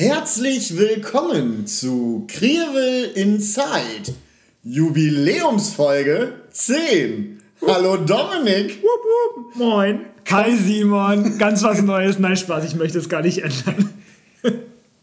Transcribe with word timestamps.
Herzlich 0.00 0.78
willkommen 0.78 1.66
zu 1.66 2.24
Kriewel 2.26 3.10
Inside, 3.16 4.14
Jubiläumsfolge 4.62 6.36
10. 6.50 7.42
Hallo 7.66 7.98
Dominik. 7.98 8.82
Wupp, 8.82 9.44
wupp. 9.44 9.56
Moin. 9.56 10.06
Hi 10.30 10.56
Simon. 10.56 11.36
Ganz 11.36 11.62
was 11.62 11.82
Neues. 11.82 12.18
Nein, 12.18 12.38
Spaß, 12.38 12.64
ich 12.64 12.76
möchte 12.76 12.96
es 12.96 13.10
gar 13.10 13.20
nicht 13.20 13.42
ändern. 13.42 13.90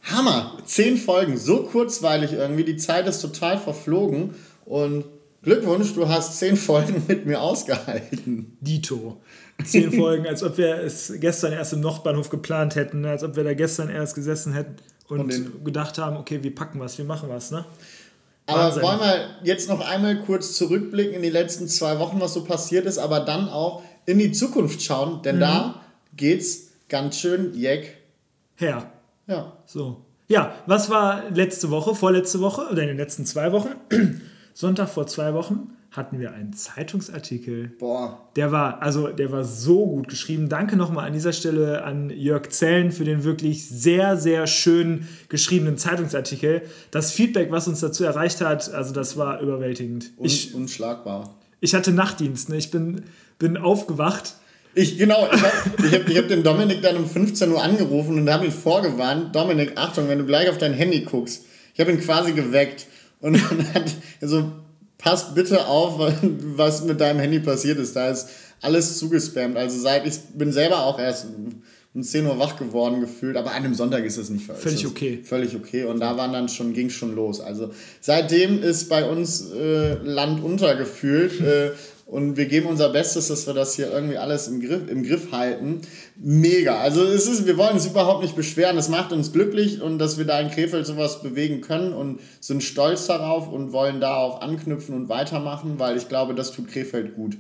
Hammer. 0.02 0.58
10 0.66 0.98
Folgen, 0.98 1.38
so 1.38 1.62
kurzweilig 1.62 2.34
irgendwie. 2.34 2.64
Die 2.64 2.78
Zeit 2.78 3.06
ist 3.06 3.22
total 3.22 3.60
verflogen. 3.60 4.34
Und 4.66 5.06
Glückwunsch, 5.44 5.94
du 5.94 6.10
hast 6.10 6.40
10 6.40 6.58
Folgen 6.58 7.04
mit 7.08 7.28
mir 7.28 7.40
ausgehalten. 7.40 8.58
Dito. 8.62 9.22
Zehn 9.64 9.92
Folgen, 10.00 10.28
als 10.28 10.44
ob 10.44 10.58
wir 10.58 10.76
es 10.78 11.14
gestern 11.20 11.54
erst 11.54 11.74
im 11.74 11.82
Nordbahnhof 11.82 12.30
geplant 12.30 12.76
hätten, 12.76 13.06
als 13.06 13.24
ob 13.24 13.36
wir 13.36 13.44
da 13.44 13.54
gestern 13.54 13.90
erst 13.90 14.16
gesessen 14.16 14.54
hätten 14.54 14.76
und, 15.08 15.20
Und 15.22 15.66
gedacht 15.66 15.98
haben, 15.98 16.18
okay, 16.18 16.44
wir 16.44 16.54
packen 16.54 16.80
was, 16.80 16.98
wir 16.98 17.06
machen 17.06 17.30
was, 17.30 17.52
ne? 17.52 17.66
Aber 18.46 18.64
Wahnsinn. 18.64 18.84
wollen 18.84 19.00
wir 19.00 19.30
jetzt 19.44 19.68
noch 19.68 19.82
einmal 19.82 20.20
kurz 20.22 20.54
zurückblicken 20.54 21.14
in 21.16 21.22
die 21.22 21.30
letzten 21.30 21.68
zwei 21.68 22.00
Wochen, 22.00 22.22
was 22.22 22.34
so 22.34 22.44
passiert 22.44 22.86
ist, 22.86 22.98
aber 22.98 23.20
dann 23.20 23.50
auch 23.50 23.84
in 24.06 24.20
die 24.20 24.32
Zukunft 24.32 24.82
schauen, 24.82 25.22
denn 25.22 25.40
da 25.40 25.82
geht's 26.16 26.72
ganz 26.88 27.18
schön 27.20 27.54
jeck. 27.54 27.98
Her. 28.56 28.90
Ja. 29.28 29.58
So. 29.66 30.02
Ja, 30.30 30.56
was 30.66 30.90
war 30.90 31.30
letzte 31.30 31.70
Woche, 31.72 31.94
vorletzte 31.94 32.40
Woche 32.40 32.70
oder 32.72 32.82
in 32.82 32.88
den 32.90 32.98
letzten 32.98 33.26
zwei 33.26 33.52
Wochen? 33.52 33.70
Sonntag 34.54 34.90
vor 34.90 35.08
zwei 35.08 35.34
Wochen 35.34 35.77
hatten 35.92 36.20
wir 36.20 36.34
einen 36.34 36.54
Zeitungsartikel. 36.54 37.72
Boah. 37.80 38.30
Der 38.36 38.52
war, 38.52 38.82
also 38.82 39.08
der 39.08 39.32
war 39.32 39.44
so 39.44 39.86
gut 39.86 40.08
geschrieben. 40.10 40.50
Danke 40.50 40.76
nochmal 40.76 41.08
an 41.08 41.14
dieser 41.14 41.34
Stelle 41.34 41.84
an 41.84 42.10
Jörg 42.10 42.50
Zellen 42.50 42.92
für 42.92 43.04
den 43.04 43.24
wirklich 43.24 43.68
sehr, 43.68 44.18
sehr 44.18 44.48
schön 44.48 45.08
geschriebenen 45.30 45.78
Zeitungsartikel. 45.78 46.62
Das 46.92 47.12
Feedback, 47.12 47.52
was 47.52 47.68
uns 47.68 47.80
dazu 47.80 48.04
erreicht 48.04 48.42
hat, 48.42 48.72
also 48.74 48.94
das 48.94 49.18
war 49.18 49.42
überwältigend. 49.42 50.12
Un 50.18 50.26
Ich, 50.26 50.54
unschlagbar. 50.54 51.36
ich 51.62 51.74
hatte 51.74 51.92
Nachtdienst, 51.92 52.50
ne? 52.50 52.58
ich 52.58 52.70
bin, 52.70 53.04
bin 53.40 53.58
aufgewacht. 53.58 54.36
Ich, 54.76 55.00
genau, 55.00 55.28
ich 55.34 55.42
habe 55.42 55.88
ich 55.88 55.94
hab, 55.94 56.08
ich 56.08 56.18
hab 56.18 56.28
den 56.28 56.44
Dominik 56.44 56.84
dann 56.84 56.98
um 56.98 57.08
15 57.08 57.52
Uhr 57.52 57.64
angerufen 57.64 58.20
und 58.20 58.30
habe 58.30 58.46
ihn 58.46 58.52
vorgewarnt. 58.52 59.36
Dominik, 59.36 59.72
Achtung, 59.76 60.08
wenn 60.08 60.20
du 60.20 60.26
gleich 60.26 60.50
auf 60.50 60.60
dein 60.60 60.74
Handy 60.74 61.02
guckst. 61.02 61.46
Ich 61.74 61.80
habe 61.80 61.92
ihn 61.92 62.00
quasi 62.00 62.34
geweckt 62.34 62.86
und 63.20 63.34
dann 63.34 63.74
hat 63.74 63.96
er 64.20 64.28
so, 64.28 64.52
pass 64.98 65.34
bitte 65.34 65.68
auf, 65.68 66.00
was 66.22 66.84
mit 66.84 67.00
deinem 67.00 67.20
Handy 67.20 67.40
passiert 67.40 67.80
ist. 67.80 67.96
Da 67.96 68.10
ist 68.10 68.30
alles 68.62 68.98
zugespammt. 68.98 69.58
Also 69.58 69.80
seit 69.80 70.06
ich 70.08 70.20
bin 70.34 70.52
selber 70.52 70.84
auch 70.84 71.00
erst 71.00 71.28
um 71.94 72.04
10 72.04 72.28
Uhr 72.28 72.38
wach 72.38 72.58
geworden 72.58 73.02
gefühlt, 73.02 73.38
aber 73.38 73.52
an 73.52 73.58
einem 73.64 73.74
Sonntag 73.74 74.06
ist 74.06 74.18
es 74.18 74.30
nicht 74.30 74.46
Völlig 74.46 74.84
es 74.84 74.90
okay. 74.90 75.20
Völlig 75.24 75.56
okay. 75.56 75.84
Und 75.86 76.00
da 76.00 76.16
waren 76.16 76.32
dann 76.32 76.48
schon, 76.48 76.74
ging 76.74 76.90
schon 76.90 77.16
los. 77.16 77.42
Also 77.42 77.72
seitdem 78.02 78.62
ist 78.62 78.88
bei 78.88 79.08
uns 79.10 79.52
äh, 79.52 79.96
Land 80.04 80.44
untergefühlt. 80.44 81.42
äh, 81.42 81.72
und 82.08 82.38
wir 82.38 82.46
geben 82.46 82.68
unser 82.68 82.90
Bestes, 82.90 83.28
dass 83.28 83.46
wir 83.48 83.54
das 83.54 83.76
hier 83.76 83.92
irgendwie 83.92 84.18
alles 84.18 84.48
im 84.48 84.62
Griff, 84.62 84.90
im 84.90 85.04
Griff 85.04 85.34
halten. 85.34 85.82
Mega. 86.16 86.80
Also 86.80 87.04
es 87.04 87.28
ist, 87.28 87.46
wir 87.46 87.58
wollen 87.58 87.74
uns 87.74 87.86
überhaupt 87.86 88.24
nicht 88.24 88.36
beschweren. 88.36 88.78
Es 88.78 88.88
macht 88.88 89.12
uns 89.12 89.34
glücklich 89.34 89.82
und 89.82 90.00
dass 90.00 90.18
wir 90.18 90.24
da 90.24 90.40
in 90.40 90.50
Krefeld 90.50 90.86
sowas 90.86 91.22
bewegen 91.22 91.60
können 91.60 91.92
und 91.92 92.22
sind 92.40 92.64
stolz 92.64 93.08
darauf 93.08 93.52
und 93.52 93.74
wollen 93.74 94.00
da 94.00 94.16
auch 94.16 94.42
anknüpfen 94.42 94.96
und 94.96 95.10
weitermachen, 95.10 95.80
weil 95.80 95.98
ich 95.98 96.08
glaube, 96.08 96.34
das 96.34 96.54
tut 96.54 96.70
Krefeld 96.70 97.16
gut. 97.16 97.38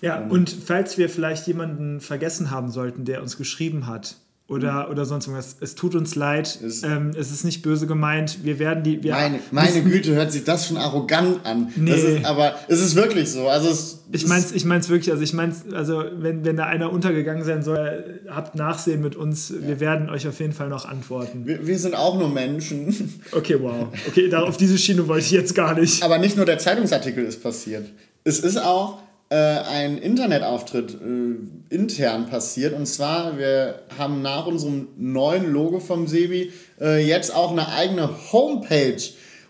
Ja, 0.00 0.26
und 0.26 0.48
falls 0.50 0.96
wir 0.96 1.10
vielleicht 1.10 1.46
jemanden 1.46 2.00
vergessen 2.00 2.50
haben 2.50 2.70
sollten, 2.70 3.04
der 3.04 3.20
uns 3.20 3.36
geschrieben 3.36 3.86
hat 3.86 4.16
oder, 4.48 4.90
oder 4.90 5.04
sonst 5.04 5.26
irgendwas, 5.26 5.56
es 5.60 5.74
tut 5.74 5.96
uns 5.96 6.14
leid, 6.14 6.60
Es- 6.64 6.84
ähm, 6.84 7.10
es 7.18 7.32
ist 7.32 7.44
nicht 7.44 7.62
böse 7.62 7.88
gemeint, 7.88 8.44
wir 8.44 8.60
werden 8.60 8.84
die... 8.84 9.02
Wir 9.02 9.12
Meine, 9.12 9.40
meine 9.50 9.82
Güte, 9.82 10.14
hört 10.14 10.30
sich 10.30 10.44
das 10.44 10.68
schon 10.68 10.76
arrogant 10.76 11.44
an. 11.44 11.72
Nee. 11.74 11.90
ist, 11.92 12.24
aber 12.24 12.54
es 12.68 12.80
ist 12.80 12.94
wirklich 12.94 13.28
so. 13.32 13.48
Also 13.48 13.68
es, 13.68 14.04
Ich 14.12 14.22
es- 14.22 14.28
mein's, 14.28 14.52
ich 14.52 14.64
mein's 14.64 14.88
wirklich, 14.88 15.10
also 15.10 15.22
ich 15.24 15.32
mein's, 15.32 15.64
also 15.72 16.04
wenn, 16.18 16.44
wenn 16.44 16.56
da 16.56 16.66
einer 16.66 16.92
untergegangen 16.92 17.42
sein 17.44 17.64
soll, 17.64 18.20
habt 18.28 18.54
Nachsehen 18.54 19.00
mit 19.02 19.16
uns, 19.16 19.52
wir 19.62 19.80
werden 19.80 20.08
euch 20.10 20.28
auf 20.28 20.38
jeden 20.38 20.52
Fall 20.52 20.68
noch 20.68 20.84
antworten. 20.86 21.44
wir, 21.44 21.66
wir 21.66 21.78
sind 21.78 21.96
auch 21.96 22.16
nur 22.16 22.28
Menschen. 22.28 22.94
Okay, 23.32 23.56
wow. 23.60 23.88
Okay, 24.06 24.28
da, 24.28 24.42
auf 24.44 24.56
diese 24.56 24.78
Schiene 24.78 25.08
wollte 25.08 25.24
ich 25.26 25.32
jetzt 25.32 25.56
gar 25.56 25.74
nicht. 25.78 26.04
Aber 26.04 26.18
nicht 26.18 26.36
nur 26.36 26.46
der 26.46 26.58
Zeitungsartikel 26.58 27.24
ist 27.24 27.42
passiert. 27.42 27.86
Es 28.22 28.38
ist 28.38 28.58
auch 28.62 28.98
äh, 29.28 29.36
ein 29.36 29.98
Internetauftritt 29.98 30.94
äh, 30.94 31.74
intern 31.74 32.26
passiert. 32.26 32.74
Und 32.74 32.86
zwar, 32.86 33.38
wir 33.38 33.82
haben 33.98 34.22
nach 34.22 34.46
unserem 34.46 34.88
neuen 34.96 35.52
Logo 35.52 35.80
vom 35.80 36.06
Sebi 36.06 36.52
äh, 36.80 37.04
jetzt 37.04 37.34
auch 37.34 37.50
eine 37.50 37.68
eigene 37.72 38.08
Homepage. 38.32 39.02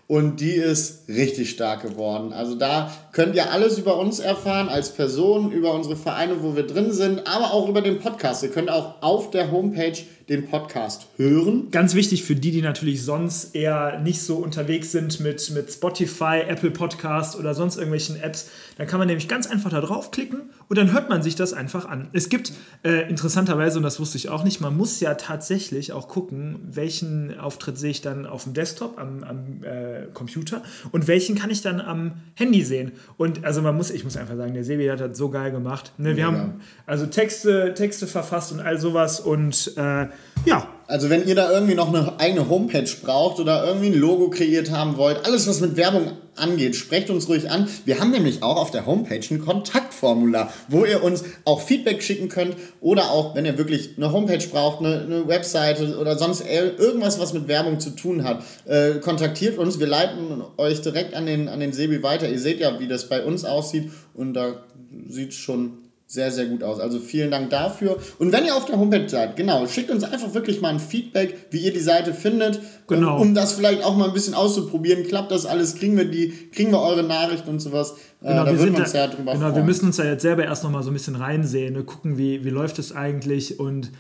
Und 0.09 0.41
die 0.41 0.53
ist 0.53 1.09
richtig 1.09 1.51
stark 1.51 1.83
geworden. 1.83 2.33
Also 2.33 2.55
da 2.55 2.93
könnt 3.11 3.35
ihr 3.35 3.51
alles 3.51 3.77
über 3.77 3.99
uns 3.99 4.21
erfahren, 4.21 4.69
als 4.69 4.91
Person, 4.93 5.51
über 5.51 5.75
unsere 5.75 5.97
Vereine, 5.97 6.45
wo 6.45 6.55
wir 6.55 6.65
drin 6.65 6.93
sind, 6.93 7.27
aber 7.27 7.53
auch 7.53 7.69
über 7.69 7.81
den 7.81 7.99
Podcast. 7.99 8.45
Ihr 8.45 8.51
könnt 8.51 8.71
auch 8.71 9.03
auf 9.03 9.33
der 9.33 9.51
Homepage 9.51 9.97
den 10.29 10.49
Podcast 10.49 11.07
hören. 11.17 11.73
Ganz 11.73 11.95
wichtig 11.97 12.23
für 12.23 12.37
die, 12.37 12.53
die 12.53 12.63
natürlich 12.63 13.05
sonst 13.05 13.57
eher 13.57 13.99
nicht 13.99 14.23
so 14.23 14.37
unterwegs 14.37 14.93
sind 14.93 15.19
mit, 15.19 15.51
mit 15.51 15.73
Spotify, 15.73 16.41
Apple 16.47 16.71
Podcast 16.71 17.37
oder 17.37 17.55
sonst 17.55 17.77
irgendwelchen 17.77 18.21
Apps, 18.21 18.49
dann 18.77 18.87
kann 18.87 18.99
man 18.99 19.09
nämlich 19.09 19.27
ganz 19.29 19.47
einfach 19.47 19.71
da 19.71 19.81
draufklicken 19.81 20.51
und 20.69 20.79
dann 20.79 20.93
hört 20.93 21.09
man 21.09 21.23
sich 21.23 21.35
das 21.35 21.53
einfach 21.53 21.87
an. 21.87 22.09
Es 22.13 22.29
gibt 22.29 22.53
äh, 22.85 23.09
interessanterweise, 23.09 23.79
und 23.79 23.83
das 23.83 23.99
wusste 23.99 24.19
ich 24.19 24.29
auch 24.29 24.45
nicht, 24.45 24.61
man 24.61 24.77
muss 24.77 25.01
ja 25.01 25.15
tatsächlich 25.15 25.93
auch 25.93 26.09
gucken, 26.09 26.59
welchen 26.63 27.39
Auftritt 27.39 27.79
sehe 27.79 27.91
ich 27.91 28.03
dann 28.03 28.27
auf 28.27 28.45
dem 28.45 28.53
Desktop, 28.53 28.99
am, 28.99 29.25
am 29.25 29.65
äh, 29.65 30.07
Computer 30.13 30.63
und 30.93 31.09
welchen 31.09 31.37
kann 31.37 31.51
ich 31.51 31.63
dann 31.63 31.81
am 31.81 32.13
Handy 32.35 32.63
sehen. 32.63 32.93
Und 33.17 33.45
also 33.45 33.63
man 33.63 33.77
muss, 33.77 33.91
ich 33.91 34.05
muss 34.05 34.17
einfach 34.17 34.37
sagen, 34.37 34.53
der 34.53 34.65
Sebi 34.65 34.87
hat 34.89 35.01
das 35.01 35.17
so 35.17 35.31
geil 35.31 35.51
gemacht. 35.51 35.93
Ne, 35.97 36.17
wir 36.17 36.27
Mega. 36.27 36.27
haben 36.27 36.61
also 36.85 37.07
Texte, 37.07 37.73
Texte 37.75 38.07
verfasst 38.07 38.53
und 38.53 38.61
all 38.61 38.79
sowas 38.79 39.21
und 39.21 39.73
äh, 39.77 40.09
ja, 40.45 40.69
Also 40.89 41.11
wenn 41.11 41.27
ihr 41.27 41.35
da 41.35 41.51
irgendwie 41.51 41.75
noch 41.75 41.89
eine 41.89 42.21
eigene 42.21 42.49
Homepage 42.49 42.89
braucht 43.03 43.41
oder 43.41 43.67
irgendwie 43.67 43.89
ein 43.89 43.95
Logo 43.95 44.31
kreiert 44.31 44.71
haben 44.71 44.97
wollt, 44.97 45.25
alles 45.27 45.49
was 45.49 45.61
mit 45.61 45.77
Werbung 45.77 46.13
angeht, 46.37 46.77
sprecht 46.77 47.11
uns 47.11 47.29
ruhig 47.29 47.51
an. 47.51 47.67
Wir 47.85 47.99
haben 47.99 48.11
nämlich 48.11 48.43
auch 48.43 48.57
auf 48.57 48.71
der 48.71 48.87
Homepage 48.87 49.23
ein 49.31 49.41
Kontaktformular, 49.45 50.53
wo 50.69 50.85
ihr 50.85 51.03
uns 51.03 51.25
auch 51.45 51.61
Feedback 51.63 52.03
schicken 52.03 52.29
könnt 52.29 52.57
oder 52.81 53.11
auch, 53.11 53.35
wenn 53.35 53.47
ihr 53.47 53.59
wirklich 53.59 53.95
eine 53.97 54.13
Homepage 54.13 54.47
braucht, 54.47 54.81
eine, 54.85 55.01
eine 55.01 55.27
Webseite 55.29 55.99
oder 55.99 56.17
sonst 56.19 56.43
ir- 56.43 56.79
irgendwas, 56.79 57.19
was 57.19 57.33
mit 57.33 57.49
Werbung 57.49 57.81
zu 57.81 57.91
tun 57.91 58.23
hat, 58.23 58.43
äh, 58.67 59.01
kontaktiert 59.01 59.59
uns. 59.59 59.81
Wir 59.81 59.87
leiten 59.87 60.43
euch 60.59 60.83
direkt 60.83 61.15
an 61.15 61.27
den, 61.27 61.49
an 61.49 61.59
den 61.61 61.73
Sebi 61.73 62.03
weiter. 62.03 62.29
Ihr 62.29 62.39
seht 62.39 62.61
ja, 62.61 62.79
wie 62.79 62.87
das 62.87 63.09
bei 63.09 63.25
uns 63.25 63.45
aussieht 63.45 63.91
und 64.15 64.35
da 64.35 64.63
sieht 65.09 65.35
schon 65.35 65.79
sehr, 66.09 66.31
sehr 66.31 66.47
gut 66.47 66.63
aus. 66.63 66.79
Also 66.79 67.01
vielen 67.01 67.33
Dank 67.33 67.51
dafür. 67.51 67.99
Und 68.19 68.31
wenn 68.33 68.45
ihr 68.45 68.55
auf 68.55 68.65
der 68.65 68.79
Homepage 68.79 69.09
seid, 69.09 69.35
genau, 69.35 69.67
schickt 69.67 69.91
uns 69.91 70.05
einfach 70.05 70.35
wirklich 70.35 70.61
mal 70.61 70.69
ein 70.69 70.79
Feedback, 70.79 71.47
wie 71.51 71.59
ihr 71.59 71.73
die 71.73 71.81
Seite 71.81 72.15
findet. 72.15 72.61
Genau. 72.87 73.17
Um, 73.17 73.23
um 73.23 73.35
das 73.35 73.55
vielleicht 73.55 73.85
auch 73.85 73.97
mal 73.97 74.07
ein 74.07 74.15
bisschen 74.15 74.35
auszuprobieren. 74.35 75.05
Klappt 75.05 75.33
das 75.33 75.47
alles? 75.47 75.75
Kriegen 75.75 75.97
wir 75.97 76.05
die, 76.05 76.33
kriegen 76.53 76.71
wir 76.71 76.81
eure 76.81 77.03
Nachrichten 77.03 77.51
und 77.51 77.59
sowas? 77.59 77.97
Äh, 78.23 78.35
da 78.35 78.47
würden 78.47 78.75
wir 78.75 78.81
uns 78.81 78.93
sehr 78.93 79.09
drüber 79.09 79.33
genau, 79.33 79.55
wir 79.55 79.65
müssen 79.65 79.87
uns 79.87 79.97
da 79.97 80.05
jetzt 80.05 80.23
selber 80.23 80.45
erst 80.45 80.63
noch 80.63 80.71
mal 80.71 80.83
so 80.83 80.91
ein 80.91 80.95
bisschen 80.95 81.17
reinsehen, 81.17 81.75
ne? 81.75 81.85
gucken, 81.85 82.17
wie, 82.19 82.45
wie 82.45 82.51
läuft 82.51 82.79
es 82.79 82.95
eigentlich 82.95 83.59
und 83.61 83.91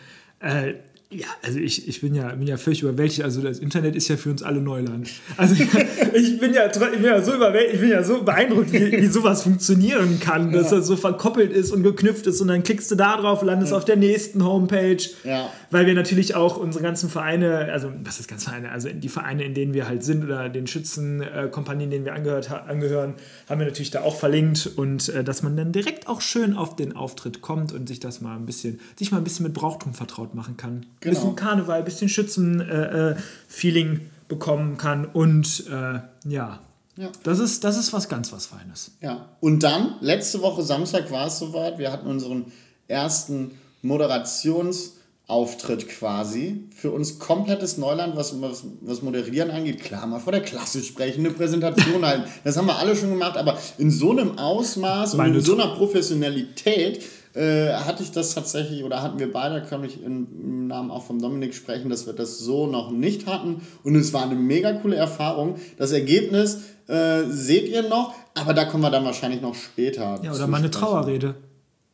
äh, 0.41 0.75
ja, 1.09 1.28
also 1.44 1.61
ich, 1.61 1.87
ich 1.87 2.00
bin 2.00 2.17
ja, 2.17 2.34
bin 2.34 2.49
ja 2.49 2.56
völlig 2.56 2.83
überwältigt. 2.83 3.22
Also 3.22 3.41
das 3.41 3.61
Internet 3.61 3.94
ist 3.94 4.09
ja 4.09 4.17
für 4.17 4.28
uns 4.28 4.43
alle 4.43 4.61
Neuland. 4.61 5.09
Also 5.37 5.55
ich 6.15 6.41
bin 6.41 6.53
ja, 6.53 6.67
ich 6.67 6.72
bin 6.72 7.05
ja 7.05 7.22
so 7.22 7.34
überwältigt, 7.34 7.75
ich 7.75 7.81
bin 7.81 7.91
ja 7.91 8.03
so 8.03 8.25
beeindruckt, 8.25 8.72
wie, 8.72 8.91
wie 8.91 9.06
sowas 9.06 9.43
funktionionieren 9.43 10.19
kann, 10.19 10.50
dass 10.50 10.71
das 10.71 10.89
so 10.89 10.97
verkoppelt 10.97 11.53
ist 11.53 11.71
und 11.71 11.84
geknüpft 11.84 12.27
ist 12.27 12.41
und 12.41 12.49
dann 12.49 12.65
klickst 12.65 12.91
du 12.91 12.97
da 12.97 13.19
drauf, 13.19 13.43
landest 13.43 13.72
auf 13.72 13.84
der 13.84 13.95
nächsten 13.95 14.45
Homepage. 14.45 14.97
Ja. 15.22 15.49
Weil 15.71 15.87
wir 15.87 15.95
natürlich 15.95 16.34
auch 16.34 16.56
unsere 16.56 16.83
ganzen 16.83 17.09
Vereine, 17.09 17.71
also 17.72 17.93
was 18.03 18.19
ist 18.19 18.27
ganz 18.27 18.43
Vereine, 18.43 18.72
also 18.72 18.89
die 18.89 19.09
Vereine, 19.09 19.45
in 19.45 19.54
denen 19.54 19.75
wir 19.75 19.86
halt 19.86 20.03
sind 20.03 20.25
oder 20.25 20.48
den 20.48 20.66
Schützenkompanien, 20.66 21.89
denen 21.89 22.04
wir 22.04 22.15
angehört, 22.15 22.51
angehören, 22.51 23.15
haben 23.48 23.60
wir 23.60 23.66
natürlich 23.66 23.92
da 23.92 24.03
auch 24.03 24.16
verlinkt 24.16 24.72
und 24.75 25.09
äh, 25.10 25.22
dass 25.22 25.45
man 25.45 25.57
dann 25.57 25.71
direkt 25.71 26.09
auch 26.09 26.21
schön 26.21 26.57
auf 26.57 26.75
den 26.75 26.97
Auftritt 26.97 27.42
kommt 27.42 27.72
und 27.72 27.86
sich 27.86 28.01
das 28.01 28.21
mal 28.21 28.34
ein 28.34 28.45
bisschen, 28.45 28.80
sich 28.98 29.13
mal 29.13 29.19
ein 29.19 29.25
bisschen 29.25 29.45
mit 29.45 29.54
Brauchtum 29.54 29.95
vertraut 29.95 30.34
machen 30.34 30.57
kann. 30.57 30.84
Ein 31.06 31.10
Genau. 31.14 31.20
bisschen 31.20 31.36
Karneval, 31.36 31.78
ein 31.78 31.84
bisschen 31.84 32.08
Schützen-Feeling 32.08 33.14
äh, 33.14 33.16
Feeling 33.48 34.00
bekommen 34.28 34.76
kann 34.76 35.04
und 35.04 35.64
äh, 35.68 36.00
ja. 36.28 36.58
Ja. 36.98 37.10
Das 37.24 37.38
ist, 37.38 37.62
das 37.62 37.76
ist 37.76 37.92
was 37.92 38.08
ganz 38.08 38.32
was 38.32 38.47
Feines. 38.47 38.92
Ja. 39.03 39.28
Und 39.41 39.62
dann, 39.62 39.97
letzte 40.00 40.41
Woche 40.41 40.62
Samstag 40.62 41.10
war 41.10 41.26
es 41.26 41.38
soweit. 41.38 41.78
Wir 41.78 41.92
hatten 41.92 42.06
unseren 42.06 42.47
ersten 42.88 43.50
Moderationsauftritt 43.82 45.88
quasi. 45.88 46.64
Für 46.74 46.91
uns 46.92 47.18
komplettes 47.18 47.76
Neuland, 47.78 48.16
was, 48.16 48.41
was, 48.41 48.64
was 48.80 49.03
Moderieren 49.03 49.50
angeht. 49.50 49.82
Klar, 49.82 50.06
mal 50.06 50.20
vor 50.20 50.32
der 50.32 50.41
Klasse 50.42 50.82
sprechen, 50.82 51.24
eine 51.26 51.34
Präsentation 51.34 52.03
halten. 52.06 52.24
Das 52.44 52.56
haben 52.56 52.66
wir 52.66 52.76
alle 52.78 52.97
schon 52.97 53.10
gemacht, 53.10 53.36
aber 53.36 53.58
in 53.78 53.91
so 53.91 54.10
einem 54.12 54.38
Ausmaß 54.38 55.12
und 55.12 55.18
Meine 55.18 55.36
in 55.36 55.41
so 55.42 55.53
einer 55.54 55.74
Professionalität 55.76 57.03
äh, 57.36 57.74
hatte 57.74 58.03
ich 58.03 58.12
das 58.12 58.34
tatsächlich, 58.34 58.83
oder 58.83 59.03
hatten 59.03 59.18
wir 59.18 59.30
beide, 59.30 59.62
kann 59.62 59.84
ich 59.84 60.03
im 60.03 60.66
Namen 60.66 60.91
auch 60.91 61.04
von 61.04 61.18
Dominik 61.18 61.54
sprechen, 61.54 61.91
dass 61.91 62.06
wir 62.06 62.15
das 62.15 62.38
so 62.38 62.66
noch 62.66 62.91
nicht 62.91 63.27
hatten. 63.27 63.60
Und 63.84 63.94
es 63.94 64.12
war 64.12 64.22
eine 64.22 64.34
mega 64.34 64.72
coole 64.72 64.97
Erfahrung. 64.97 65.56
Das 65.77 65.92
Ergebnis 65.92 66.62
äh, 66.88 67.24
seht 67.28 67.68
ihr 67.68 67.88
noch, 67.88 68.15
aber 68.34 68.54
da 68.54 68.65
kommen 68.65 68.83
wir 68.83 68.91
dann 68.91 69.04
wahrscheinlich 69.04 69.42
noch 69.42 69.54
später. 69.54 70.18
Ja, 70.22 70.33
oder 70.33 70.47
mal 70.47 70.59
eine 70.59 70.71
Trauerrede. 70.71 71.34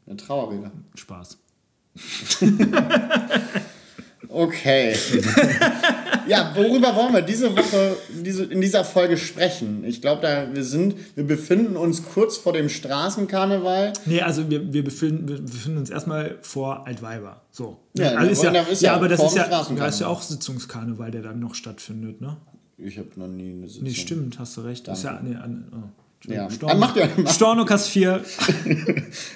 Eine 0.07 0.17
Trauerrede. 0.17 0.71
Spaß. 0.95 1.39
Okay. 4.33 4.97
ja, 6.33 6.53
worüber 6.57 6.97
wollen 6.97 7.13
wir 7.13 7.23
diese 7.23 7.55
Woche 7.57 7.97
diese, 8.25 8.45
in 8.45 8.61
dieser 8.61 8.85
Folge 8.85 9.19
sprechen? 9.19 9.85
Ich 9.85 10.01
glaube, 10.01 10.23
da 10.23 10.53
wir 10.53 10.65
sind, 10.65 10.95
wir 11.15 11.27
befinden 11.27 11.77
uns 11.77 12.03
kurz 12.05 12.39
vor 12.39 12.53
dem 12.53 12.69
Straßenkarneval. 12.69 13.93
Nee, 14.07 14.23
also 14.23 14.51
wir, 14.51 14.73
wir, 14.73 14.83
befinden, 14.83 15.29
wir 15.29 15.41
befinden 15.41 15.79
uns 15.79 15.91
erstmal 15.91 16.39
vor 16.41 16.87
Altweiber. 16.87 17.43
So. 17.51 17.81
Ja, 17.95 18.15
also 18.15 18.31
ist 18.31 18.43
ja, 18.43 18.51
ist 18.63 18.83
ja, 18.83 18.91
ja 18.91 18.97
aber 18.97 19.09
das 19.09 19.23
ist 19.23 19.37
ja, 19.37 19.47
da 19.49 19.87
ist 19.87 20.01
ja 20.01 20.07
auch 20.07 20.23
Sitzungskarneval, 20.23 21.11
der 21.11 21.23
dann 21.23 21.39
noch 21.39 21.55
stattfindet, 21.55 22.21
ne? 22.21 22.37
Ich 22.79 22.99
habe 22.99 23.09
noch 23.17 23.29
nie 23.29 23.53
eine 23.53 23.69
Sitzung. 23.69 23.85
Nee, 23.85 23.95
stimmt, 23.95 24.39
hast 24.39 24.57
du 24.57 24.63
recht. 24.63 24.89
Das 24.89 24.99
ist 24.99 25.05
ja, 25.05 25.21
nee, 25.23 25.37
an, 25.37 25.69
oh. 25.73 26.02
Ja. 26.27 26.49
Storno, 26.51 26.77
macht 26.77 26.97
ja- 26.97 27.09
macht- 27.17 27.35
Stornokas 27.35 27.89
4. 27.89 28.23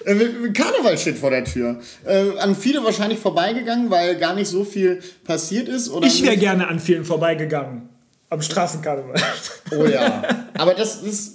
Äh, 0.05 0.51
Karneval 0.53 0.97
steht 0.99 1.19
vor 1.19 1.31
der 1.31 1.45
Tür. 1.45 1.81
Äh, 2.05 2.39
an 2.39 2.55
viele 2.55 2.83
wahrscheinlich 2.85 3.19
vorbeigegangen, 3.19 3.91
weil 3.91 4.17
gar 4.17 4.35
nicht 4.35 4.49
so 4.49 4.65
viel 4.65 5.03
passiert 5.25 5.69
ist. 5.69 5.89
Oder 5.91 6.07
Ich 6.07 6.23
wäre 6.25 6.37
gerne 6.37 6.69
an 6.69 6.79
vielen 6.81 7.05
vorbeigegangen. 7.05 7.89
Am 8.31 8.41
Straßenkarneval. 8.41 9.15
Oh 9.77 9.85
ja. 9.85 10.23
Aber 10.55 10.75
das, 10.75 11.03
das 11.05 11.33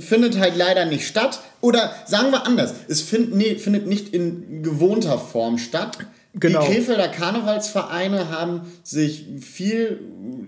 findet 0.00 0.38
halt 0.38 0.56
leider 0.56 0.84
nicht 0.84 1.06
statt. 1.06 1.40
Oder 1.62 1.92
sagen 2.06 2.30
wir 2.30 2.46
anders, 2.46 2.74
es 2.88 3.00
find, 3.02 3.34
nee, 3.34 3.56
findet 3.56 3.86
nicht 3.86 4.14
in 4.14 4.62
gewohnter 4.62 5.18
Form 5.18 5.58
statt. 5.58 5.98
Genau. 6.34 6.60
Die 6.60 6.74
Krefelder 6.74 7.08
Karnevalsvereine 7.08 8.30
haben 8.30 8.60
sich 8.84 9.26
viel 9.40 9.98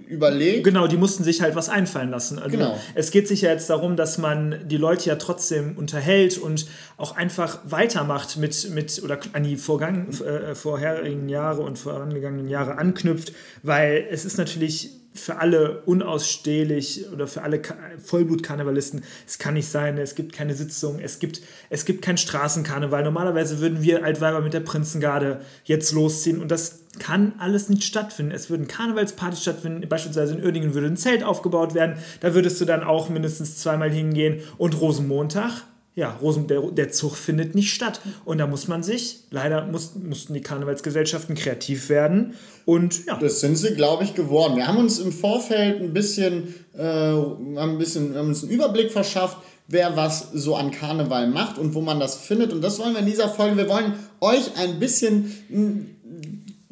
überlegt. 0.07 0.63
Genau, 0.63 0.87
die 0.87 0.97
mussten 0.97 1.25
sich 1.25 1.43
halt 1.43 1.57
was 1.57 1.69
einfallen 1.69 2.11
lassen. 2.11 2.39
Also 2.39 2.57
Genau. 2.57 2.79
Es 2.95 3.11
geht 3.11 3.27
sich 3.27 3.43
ja 3.43 3.51
jetzt 3.51 3.69
darum, 3.69 3.97
dass 3.97 4.17
man 4.17 4.69
die 4.69 4.77
Leute 4.77 5.09
ja 5.09 5.17
trotzdem 5.17 5.77
unterhält 5.77 6.39
und 6.39 6.67
auch 6.99 7.17
einfach 7.17 7.59
weitermacht 7.65 8.37
mit, 8.37 8.71
mit 8.71 9.03
oder 9.03 9.19
an 9.33 9.43
die 9.43 9.57
vorgang, 9.57 10.09
äh, 10.21 10.55
vorherigen 10.55 11.29
Jahre 11.29 11.63
und 11.63 11.81
vorangegangenen 11.81 12.49
Jahre 12.49 12.79
anknüpft, 12.79 13.33
weil 13.65 14.07
es 14.09 14.25
ist 14.25 14.39
natürlich 14.39 15.02
für 15.15 15.39
alle 15.39 15.83
unausstehlich 15.83 17.07
oder 17.13 17.27
für 17.27 17.43
alle 17.43 17.61
Ka- 17.61 17.77
Vollblut-Karnevalisten, 18.03 19.03
es 19.27 19.39
kann 19.39 19.55
nicht 19.55 19.69
sein, 19.69 19.99
es 19.99 20.15
gibt 20.15 20.33
keine 20.33 20.55
Sitzung, 20.55 20.99
es 21.01 21.19
gibt, 21.19 21.43
es 21.71 21.85
gibt 21.85 22.03
keinen 22.03 22.17
Straßenkarneval. 22.19 23.05
Normalerweise 23.05 23.61
würden 23.61 23.83
wir 23.83 24.05
Altweiber 24.05 24.41
mit 24.41 24.55
der 24.55 24.61
Prinzengarde 24.61 25.41
jetzt 25.65 25.93
losziehen 25.93 26.41
und 26.41 26.51
das 26.51 26.81
kann 26.99 27.35
alles 27.39 27.69
nicht 27.69 27.85
stattfinden. 27.85 28.33
Es 28.33 28.51
würden 28.51 28.69
Karnevalspartys 28.69 29.43
stattfinden, 29.43 29.87
beispielsweise 29.89 30.35
in 30.35 30.45
Uerdingen 30.45 30.75
würde 30.75 30.89
ein 30.89 30.97
Zelt 30.97 31.25
aufgebaut 31.25 31.75
werden, 31.75 31.97
da 32.21 32.35
würdest 32.35 32.61
du 32.61 32.65
dann 32.65 32.83
auch 32.83 33.09
mindestens 33.09 33.59
zweimal 33.59 33.91
hingehen 33.91 34.41
und 34.59 34.81
Rosenmontag, 34.81 35.65
ja, 35.95 36.17
Rosen, 36.23 36.47
der, 36.47 36.63
der 36.71 36.91
Zug 36.91 37.17
findet 37.17 37.55
nicht 37.55 37.73
statt. 37.75 38.01
Und 38.25 38.39
da 38.39 38.47
muss 38.47 38.67
man 38.67 38.83
sich, 38.83 39.25
leider 39.31 39.67
muss, 39.67 39.95
mussten 39.95 40.35
die 40.35 40.41
Karnevalsgesellschaften 40.41 41.35
kreativ 41.35 41.89
werden 41.89 42.35
und 42.65 43.07
ja. 43.07 43.19
Das 43.19 43.41
sind 43.41 43.57
sie, 43.57 43.75
glaube 43.75 44.05
ich, 44.05 44.15
geworden. 44.15 44.57
Wir 44.57 44.67
haben 44.67 44.79
uns 44.79 44.99
im 44.99 45.13
Vorfeld 45.13 45.81
ein 45.81 45.93
bisschen, 45.93 46.55
äh, 46.77 46.83
haben 46.83 47.57
ein 47.57 47.79
bisschen 47.79 48.15
haben 48.15 48.29
uns 48.29 48.43
einen 48.43 48.53
Überblick 48.53 48.91
verschafft, 48.91 49.39
wer 49.69 49.97
was 49.97 50.31
so 50.33 50.55
an 50.55 50.71
Karneval 50.71 51.29
macht 51.29 51.59
und 51.59 51.75
wo 51.75 51.81
man 51.81 52.01
das 52.01 52.17
findet. 52.17 52.53
Und 52.53 52.63
das 52.63 52.79
wollen 52.79 52.95
wir 52.95 53.01
in 53.01 53.07
dieser 53.07 53.29
Folge. 53.29 53.57
Wir 53.57 53.69
wollen 53.69 53.95
euch 54.21 54.57
ein 54.57 54.79
bisschen 54.79 55.97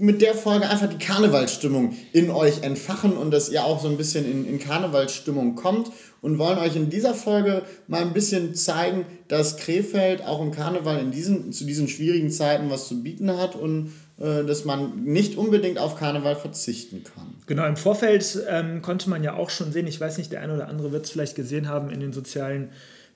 mit 0.01 0.23
der 0.23 0.35
Folge 0.35 0.69
einfach 0.69 0.89
die 0.89 0.99
Karnevalsstimmung 0.99 1.95
in 2.13 2.31
euch 2.31 2.63
entfachen 2.63 3.17
und 3.17 3.31
dass 3.31 3.49
ihr 3.49 3.65
auch 3.65 3.81
so 3.81 3.89
ein 3.89 3.97
bisschen 3.97 4.31
in, 4.31 4.47
in 4.47 4.59
Karnevalsstimmung 4.59 5.55
kommt 5.55 5.91
und 6.23 6.39
wollen 6.39 6.59
euch 6.59 6.77
in 6.77 6.91
dieser 6.91 7.15
Folge 7.15 7.63
mal 7.87 8.03
ein 8.03 8.13
bisschen 8.13 8.55
zeigen, 8.55 9.07
dass 9.29 9.57
Krefeld 9.57 10.25
auch 10.25 10.41
im 10.41 10.51
Karneval 10.51 10.99
in 10.99 11.11
diesen, 11.11 11.53
zu 11.53 11.65
diesen 11.65 11.89
schwierigen 11.89 12.31
Zeiten 12.31 12.71
was 12.71 12.89
zu 12.89 13.03
bieten 13.03 13.37
hat 13.37 13.57
und 13.57 13.93
äh, 14.19 14.45
dass 14.45 14.65
man 14.65 15.05
nicht 15.05 15.37
unbedingt 15.37 15.79
auf 15.79 15.97
Karneval 15.97 16.37
verzichten 16.37 17.05
kann. 17.05 17.35
Genau, 17.47 17.67
im 17.67 17.77
Vorfeld 17.77 18.39
ähm, 18.49 18.83
konnte 18.83 19.09
man 19.09 19.25
ja 19.25 19.35
auch 19.35 19.51
schon 19.51 19.73
sehen, 19.73 19.87
ich 19.87 20.01
weiß 20.01 20.19
nicht, 20.19 20.31
der 20.31 20.43
eine 20.43 20.55
oder 20.55 20.69
andere 20.69 20.93
wird 20.93 21.07
es 21.07 21.11
vielleicht 21.11 21.37
gesehen 21.37 21.69
haben 21.69 21.91
in 21.91 22.01
den 22.01 22.13
sozialen 22.13 22.71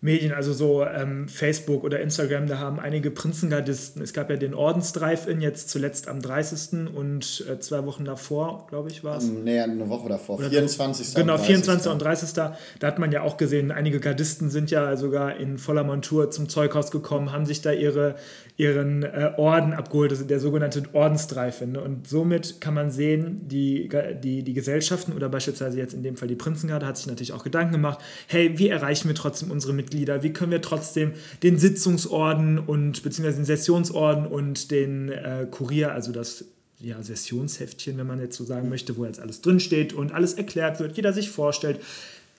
Medien, 0.05 0.35
also 0.35 0.53
so 0.53 0.85
ähm, 0.85 1.29
Facebook 1.29 1.83
oder 1.83 1.99
Instagram, 1.99 2.47
da 2.47 2.59
haben 2.59 2.79
einige 2.79 3.11
Prinzengardisten, 3.11 4.03
es 4.03 4.13
gab 4.13 4.29
ja 4.29 4.37
den 4.37 4.53
Ordensdrive-In 4.53 5.41
jetzt 5.41 5.71
zuletzt 5.71 6.09
am 6.09 6.21
30. 6.21 6.95
und 6.95 7.43
äh, 7.51 7.59
zwei 7.59 7.87
Wochen 7.87 8.05
davor, 8.05 8.67
glaube 8.69 8.91
ich, 8.91 9.03
war 9.03 9.17
es. 9.17 9.25
Nee, 9.25 9.59
eine 9.61 9.89
Woche 9.89 10.11
davor. 10.11 10.39
24. 10.39 11.15
Genau, 11.15 11.37
und 11.37 11.41
24. 11.41 11.91
und 11.91 12.03
30. 12.03 12.35
Da 12.35 12.55
hat 12.83 12.99
man 12.99 13.13
ja 13.13 13.23
auch 13.23 13.39
gesehen, 13.39 13.73
einige 13.73 13.99
Gardisten 13.99 14.51
sind 14.51 14.71
ja 14.71 14.95
sogar 14.99 15.37
in 15.39 15.57
voller 15.57 15.85
Montur 15.85 16.31
zum 16.31 16.51
Zeughaus 16.51 16.91
gekommen, 16.91 17.33
haben 17.33 17.47
sich 17.47 17.63
da 17.63 17.73
ihre, 17.73 18.17
ihren 18.57 19.03
äh, 19.03 19.33
Orden 19.37 19.73
abgeholt, 19.73 20.13
ist 20.13 20.31
der 20.31 20.39
sogenannte 20.39 20.85
Ordensstreifen. 20.93 21.73
Ne? 21.73 21.81
Und 21.81 22.07
somit 22.07 22.61
kann 22.61 22.75
man 22.75 22.91
sehen, 22.91 23.49
die, 23.49 23.89
die, 24.23 24.45
die 24.45 24.53
Gesellschaften 24.55 25.13
oder 25.13 25.29
beispielsweise 25.29 25.77
jetzt 25.77 25.93
in 25.93 26.05
dem 26.05 26.17
Fall 26.17 26.29
die 26.29 26.37
Prinzengarde 26.37 26.87
hat 26.87 26.97
sich 26.97 27.07
natürlich 27.09 27.33
auch 27.33 27.43
Gedanken 27.43 27.73
gemacht, 27.73 27.99
hey, 28.29 28.57
wie 28.57 28.69
erreichen 28.69 29.09
wir 29.09 29.17
trotzdem 29.17 29.51
unsere 29.51 29.73
Mitglieder? 29.73 30.23
Wie 30.23 30.33
können 30.33 30.53
wir 30.53 30.63
trotzdem 30.63 31.15
den 31.43 31.59
Sitzungsorden 31.59 32.61
und 32.61 33.03
beziehungsweise 33.03 33.39
den 33.39 33.45
Sessionsorden 33.45 34.27
und 34.27 34.71
den 34.71 35.09
äh, 35.09 35.49
Kurier, 35.51 35.93
also 35.93 36.13
das 36.13 36.45
ja, 36.79 37.03
Sessionsheftchen, 37.03 37.99
wenn 37.99 38.07
man 38.07 38.21
jetzt 38.21 38.37
so 38.37 38.45
sagen 38.45 38.69
möchte, 38.69 38.97
wo 38.97 39.05
jetzt 39.05 39.19
alles 39.19 39.41
drinsteht 39.41 39.95
und 39.95 40.13
alles 40.13 40.35
erklärt 40.35 40.79
wird, 40.79 40.97
jeder 40.97 41.13
sich 41.13 41.31
vorstellt. 41.31 41.81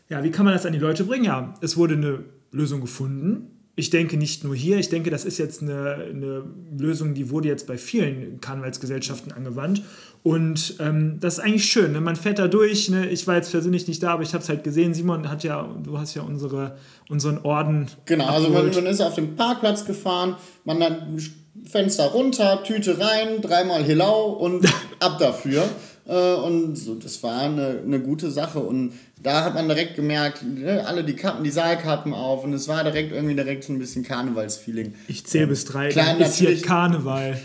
Ja, 0.07 0.23
wie 0.23 0.31
kann 0.31 0.45
man 0.45 0.53
das 0.53 0.65
an 0.65 0.71
die 0.71 0.79
Leute 0.79 1.03
bringen? 1.03 1.25
Ja, 1.25 1.55
es 1.61 1.75
wurde 1.75 1.95
eine 1.95 2.23
Lösung 2.51 2.79
gefunden. 2.79 3.54
Ich 3.77 3.89
denke 3.89 4.15
nicht 4.15 4.43
nur 4.43 4.55
hier, 4.55 4.77
ich 4.77 4.87
denke, 4.87 5.09
das 5.09 5.25
ist 5.25 5.37
jetzt 5.37 5.61
eine, 5.61 5.95
eine 6.09 6.43
Lösung, 6.77 7.13
die 7.13 7.29
wurde 7.29 7.49
jetzt 7.49 7.67
bei 7.67 7.77
vielen 7.77 8.39
Karnevalsgesellschaften 8.39 9.33
angewandt. 9.33 9.81
Und 10.23 10.77
ähm, 10.79 11.19
das 11.19 11.35
ist 11.35 11.39
eigentlich 11.41 11.65
schön. 11.65 11.91
Ne? 11.91 12.01
Man 12.01 12.15
fährt 12.15 12.39
da 12.39 12.47
durch. 12.47 12.89
Ne? 12.89 13.07
Ich 13.09 13.27
war 13.27 13.35
jetzt 13.35 13.51
persönlich 13.51 13.87
nicht 13.87 14.01
da, 14.01 14.13
aber 14.13 14.23
ich 14.23 14.33
habe 14.33 14.41
es 14.41 14.49
halt 14.49 14.63
gesehen. 14.63 14.93
Simon 14.93 15.29
hat 15.29 15.43
ja, 15.43 15.69
du 15.83 15.99
hast 15.99 16.15
ja 16.15 16.23
unsere, 16.23 16.77
unseren 17.09 17.37
Orden. 17.39 17.87
Genau, 18.05 18.25
also 18.25 18.47
man, 18.47 18.65
abgeholt. 18.65 18.83
man 18.83 18.91
ist 18.91 19.01
auf 19.01 19.13
den 19.13 19.35
Parkplatz 19.35 19.85
gefahren, 19.85 20.35
man 20.63 20.79
dann 20.79 21.21
Fenster 21.69 22.05
runter, 22.05 22.63
Tüte 22.63 22.99
rein, 22.99 23.41
dreimal 23.41 23.83
Hilau 23.83 24.29
und 24.31 24.65
ab 24.99 25.19
dafür. 25.19 25.63
Äh, 26.07 26.33
Und 26.35 26.75
so, 26.77 26.95
das 26.95 27.21
war 27.23 27.39
eine, 27.41 27.81
eine 27.85 27.99
gute 27.99 28.29
Sache. 28.31 28.59
Und 28.59 28.93
da 29.23 29.43
hat 29.43 29.53
man 29.55 29.67
direkt 29.67 29.95
gemerkt, 29.95 30.43
ne, 30.43 30.85
alle 30.85 31.03
die 31.03 31.15
Kappen, 31.15 31.43
die 31.43 31.49
Saalkappen 31.51 32.13
auf 32.13 32.43
und 32.43 32.53
es 32.53 32.67
war 32.67 32.83
direkt 32.83 33.11
irgendwie 33.11 33.35
direkt 33.35 33.63
so 33.63 33.73
ein 33.73 33.79
bisschen 33.79 34.03
Karnevalsfeeling. 34.03 34.93
ich 35.07 35.25
zähle 35.25 35.47
bis 35.47 35.65
drei, 35.65 35.89
Klar, 35.89 36.05
dann 36.13 36.21
ist 36.21 36.35
hier 36.35 36.61
Karneval. 36.61 37.37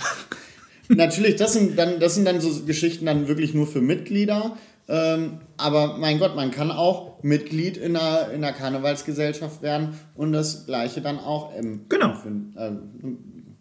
Natürlich, 0.89 1.37
das 1.37 1.53
sind 1.53 1.79
dann, 1.79 2.01
das 2.01 2.17
sind 2.17 2.25
dann 2.27 2.41
so 2.41 2.65
Geschichten 2.65 3.07
dann 3.07 3.29
wirklich 3.29 3.55
nur 3.55 3.67
für 3.67 3.81
Mitglieder. 3.81 4.57
Ähm, 4.89 5.35
aber 5.57 5.99
mein 5.99 6.19
Gott, 6.19 6.35
man 6.35 6.51
kann 6.51 6.73
auch 6.73 7.23
Mitglied 7.23 7.77
in 7.77 7.97
einer, 7.97 8.31
in 8.33 8.43
einer 8.43 8.53
Karnevalsgesellschaft 8.53 9.63
werden 9.63 9.91
und 10.17 10.33
das 10.33 10.67
Gleiche 10.67 11.01
dann 11.01 11.19
auch 11.21 11.53
ähm, 11.57 11.83
Genau. 11.89 12.07
empfinden- 12.11 12.55
ähm, 12.59 13.17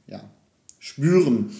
ja, 0.07 0.21
spüren. 0.79 1.51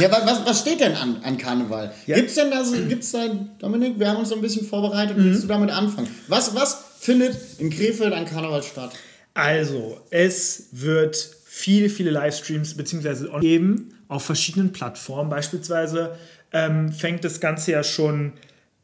Ja, 0.00 0.10
wa- 0.10 0.22
was, 0.24 0.44
was 0.46 0.60
steht 0.60 0.80
denn 0.80 0.94
an, 0.94 1.20
an 1.22 1.36
Karneval? 1.38 1.92
Ja. 2.06 2.16
Gibt's 2.16 2.34
denn 2.34 2.50
da 2.50 2.64
so, 2.64 2.76
gibt's 2.88 3.12
da, 3.12 3.26
Dominik, 3.58 3.98
wir 3.98 4.08
haben 4.08 4.18
uns 4.18 4.28
so 4.30 4.34
ein 4.34 4.40
bisschen 4.40 4.66
vorbereitet, 4.66 5.16
Mhm. 5.16 5.24
willst 5.24 5.44
du 5.44 5.48
damit 5.48 5.70
anfangen? 5.70 6.08
Was, 6.28 6.54
was 6.54 6.76
findet 6.98 7.36
in 7.58 7.70
Krefeld 7.70 8.12
an 8.12 8.24
Karneval 8.24 8.62
statt? 8.62 8.92
Also, 9.34 10.00
es 10.10 10.68
wird 10.72 11.16
viele, 11.44 11.88
viele 11.88 12.10
Livestreams 12.10 12.74
beziehungsweise 12.76 13.30
on- 13.32 13.40
geben 13.40 13.94
auf 14.08 14.24
verschiedenen 14.24 14.72
Plattformen. 14.72 15.30
Beispielsweise 15.30 16.16
ähm, 16.52 16.92
fängt 16.92 17.24
das 17.24 17.40
Ganze 17.40 17.72
ja 17.72 17.82
schon, 17.82 18.32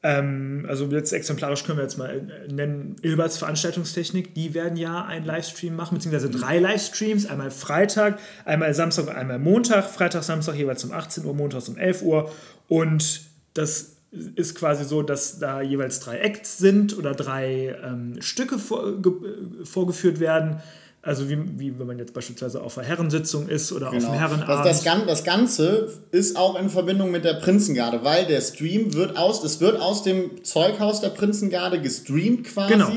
ähm, 0.03 0.65
also 0.69 0.87
jetzt 0.87 1.13
exemplarisch 1.13 1.65
können 1.65 1.79
wir 1.79 1.83
jetzt 1.83 1.99
mal 1.99 2.11
äh, 2.11 2.53
nennen, 2.53 2.97
Ilberts 3.03 3.37
Veranstaltungstechnik. 3.37 4.35
Die 4.35 4.55
werden 4.55 4.77
ja 4.77 5.05
einen 5.05 5.27
Livestream 5.27 5.77
machen, 5.77 5.97
beziehungsweise 5.97 6.31
drei 6.31 6.59
Livestreams. 6.59 7.27
Einmal 7.27 7.51
Freitag, 7.51 8.19
einmal 8.47 8.73
Samstag 8.73 9.09
und 9.09 9.15
einmal 9.15 9.39
Montag. 9.39 9.91
Freitag, 9.91 10.23
Samstag 10.23 10.55
jeweils 10.55 10.85
um 10.85 10.93
18 10.93 11.25
Uhr, 11.25 11.35
montags 11.35 11.69
um 11.69 11.77
11 11.77 12.03
Uhr. 12.03 12.33
Und 12.69 13.23
das 13.53 13.97
ist 14.35 14.55
quasi 14.55 14.85
so, 14.85 15.03
dass 15.03 15.39
da 15.39 15.61
jeweils 15.61 16.01
drei 16.01 16.19
Acts 16.19 16.59
sind 16.59 16.97
oder 16.97 17.13
drei 17.13 17.77
ähm, 17.85 18.21
Stücke 18.21 18.59
vor, 18.59 19.01
ge, 19.03 19.13
äh, 19.13 19.65
vorgeführt 19.67 20.19
werden. 20.19 20.61
Also 21.03 21.31
wie, 21.31 21.39
wie 21.59 21.79
wenn 21.79 21.87
man 21.87 21.99
jetzt 21.99 22.13
beispielsweise 22.13 22.61
auf 22.63 22.77
einer 22.77 22.87
Herrensitzung 22.87 23.49
ist 23.49 23.73
oder 23.73 23.89
auf 23.89 23.95
Genau. 23.95 24.11
einem 24.11 24.19
Herrenabend. 24.19 24.67
Das, 24.67 24.85
das, 24.85 25.07
das 25.07 25.25
Ganze 25.25 25.89
ist 26.11 26.37
auch 26.37 26.61
in 26.61 26.69
Verbindung 26.69 27.11
mit 27.11 27.25
der 27.25 27.35
Prinzengarde, 27.35 28.05
weil 28.05 28.27
der 28.27 28.41
Stream 28.43 28.93
wird 28.93 29.17
aus, 29.17 29.43
es 29.43 29.61
wird 29.61 29.81
aus 29.81 30.03
dem 30.03 30.45
Zeughaus 30.45 31.01
der 31.01 31.09
Prinzengarde 31.09 31.81
gestreamt 31.81 32.45
quasi. 32.45 32.73
Genau. 32.75 32.91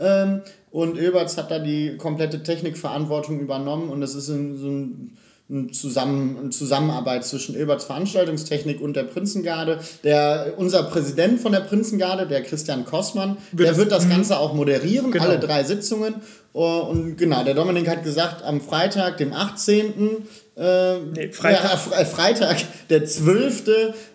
Ähm, 0.00 0.40
und 0.72 0.98
Ilberts 0.98 1.36
hat 1.38 1.52
da 1.52 1.60
die 1.60 1.96
komplette 1.96 2.42
Technikverantwortung 2.42 3.38
übernommen 3.38 3.88
und 3.90 4.00
das 4.00 4.16
ist 4.16 4.28
in 4.28 4.56
so 4.58 4.68
ein 4.68 5.16
eine, 5.50 5.70
Zusammen, 5.72 6.38
eine 6.40 6.50
Zusammenarbeit 6.50 7.24
zwischen 7.24 7.54
Ilberts 7.54 7.84
Veranstaltungstechnik 7.84 8.80
und 8.80 8.94
der 8.96 9.02
Prinzengarde. 9.04 9.78
Der, 10.02 10.54
unser 10.56 10.82
Präsident 10.84 11.40
von 11.40 11.52
der 11.52 11.60
Prinzengarde, 11.60 12.26
der 12.26 12.42
Christian 12.42 12.84
Kossmann, 12.86 13.36
Wird 13.52 13.68
der 13.68 13.76
wird 13.76 13.92
das 13.92 14.08
Ganze 14.08 14.38
auch 14.38 14.54
moderieren, 14.54 15.10
Genau. 15.12 15.24
alle 15.24 15.38
drei 15.38 15.62
Sitzungen. 15.64 16.14
Uh, 16.54 16.60
Und 16.88 17.16
genau, 17.18 17.42
der 17.44 17.54
Dominik 17.54 17.88
hat 17.88 18.04
gesagt, 18.04 18.42
am 18.44 18.60
Freitag, 18.60 19.16
dem 19.18 19.32
18. 19.32 20.26
Äh, 20.56 20.98
Nee, 21.00 21.32
Freitag. 21.32 21.64
Ja, 21.64 21.76
Fre- 21.76 22.04
Freitag, 22.04 22.56
der 22.88 23.04
12. 23.04 23.64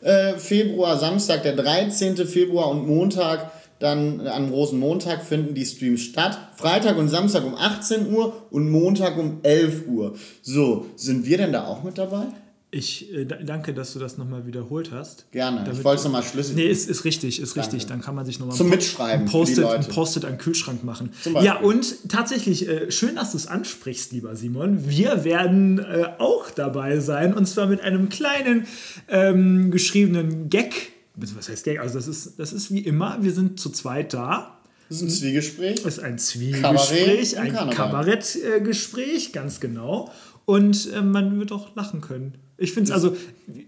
Äh, 0.01 0.33
Februar, 0.37 0.97
Samstag, 0.97 1.43
der 1.43 1.55
13. 1.55 2.15
Februar 2.25 2.69
und 2.69 2.87
Montag, 2.87 3.51
dann 3.79 4.27
am 4.27 4.49
Rosenmontag 4.49 5.23
finden 5.23 5.55
die 5.55 5.65
Streams 5.65 6.01
statt. 6.01 6.37
Freitag 6.57 6.97
und 6.97 7.07
Samstag 7.09 7.45
um 7.45 7.55
18 7.55 8.11
Uhr 8.11 8.47
und 8.51 8.69
Montag 8.69 9.17
um 9.17 9.39
11 9.43 9.87
Uhr. 9.87 10.15
So, 10.41 10.85
sind 10.95 11.25
wir 11.25 11.37
denn 11.37 11.53
da 11.53 11.65
auch 11.65 11.83
mit 11.83 11.97
dabei? 11.97 12.25
Ich 12.71 13.11
äh, 13.11 13.25
da- 13.25 13.37
danke, 13.37 13.73
dass 13.73 13.93
du 13.93 13.99
das 13.99 14.19
nochmal 14.19 14.45
wiederholt 14.45 14.91
hast. 14.91 15.31
Gerne. 15.31 15.61
Damit- 15.63 15.79
ich 15.79 15.83
wollte 15.83 15.99
es 15.99 16.03
nochmal 16.05 16.21
schlüssig 16.21 16.55
Nee, 16.55 16.67
ist, 16.67 16.87
ist 16.87 17.03
richtig, 17.03 17.41
ist 17.41 17.55
richtig. 17.55 17.87
Dann 17.87 18.01
kann 18.01 18.13
man 18.13 18.27
sich 18.27 18.37
nochmal 18.39 18.55
Zum 18.55 18.69
Mitschreiben 18.69 19.25
Post-it, 19.25 20.25
an 20.25 20.37
Kühlschrank 20.37 20.83
machen. 20.83 21.11
Ja, 21.41 21.59
und 21.61 22.09
tatsächlich, 22.09 22.67
äh, 22.67 22.91
schön, 22.91 23.15
dass 23.15 23.31
du 23.31 23.37
es 23.37 23.47
ansprichst, 23.47 24.11
lieber 24.11 24.35
Simon. 24.35 24.87
Wir 24.87 25.23
werden 25.23 25.79
äh, 25.79 26.09
auch 26.19 26.51
dabei 26.51 26.99
sein 26.99 27.33
und 27.33 27.47
zwar 27.47 27.65
mit 27.65 27.81
einem 27.81 28.09
kleinen 28.09 28.67
ähm, 29.07 29.71
geschriebenen 29.71 30.49
Gag. 30.49 30.91
Was 31.35 31.49
heißt 31.49 31.63
Gag? 31.65 31.79
Also, 31.79 31.95
das 31.99 32.07
ist, 32.07 32.39
das 32.39 32.53
ist 32.53 32.71
wie 32.73 32.79
immer, 32.79 33.17
wir 33.21 33.31
sind 33.31 33.59
zu 33.59 33.69
zweit 33.69 34.13
da. 34.13 34.55
Das 34.89 34.97
ist 34.97 35.03
ein 35.03 35.09
Zwiegespräch. 35.09 35.83
Das 35.83 35.97
ist 35.97 36.03
ein 36.03 36.17
Zwiegespräch, 36.17 37.37
ein. 37.37 37.53
Kabarettgespräch, 37.53 39.33
ganz 39.33 39.59
genau. 39.59 40.11
Und 40.45 40.91
äh, 40.93 41.01
man 41.01 41.39
wird 41.39 41.51
auch 41.51 41.75
lachen 41.75 42.01
können. 42.01 42.33
Ich 42.57 42.73
finde 42.73 42.89
es 42.89 42.91
also, 42.95 43.15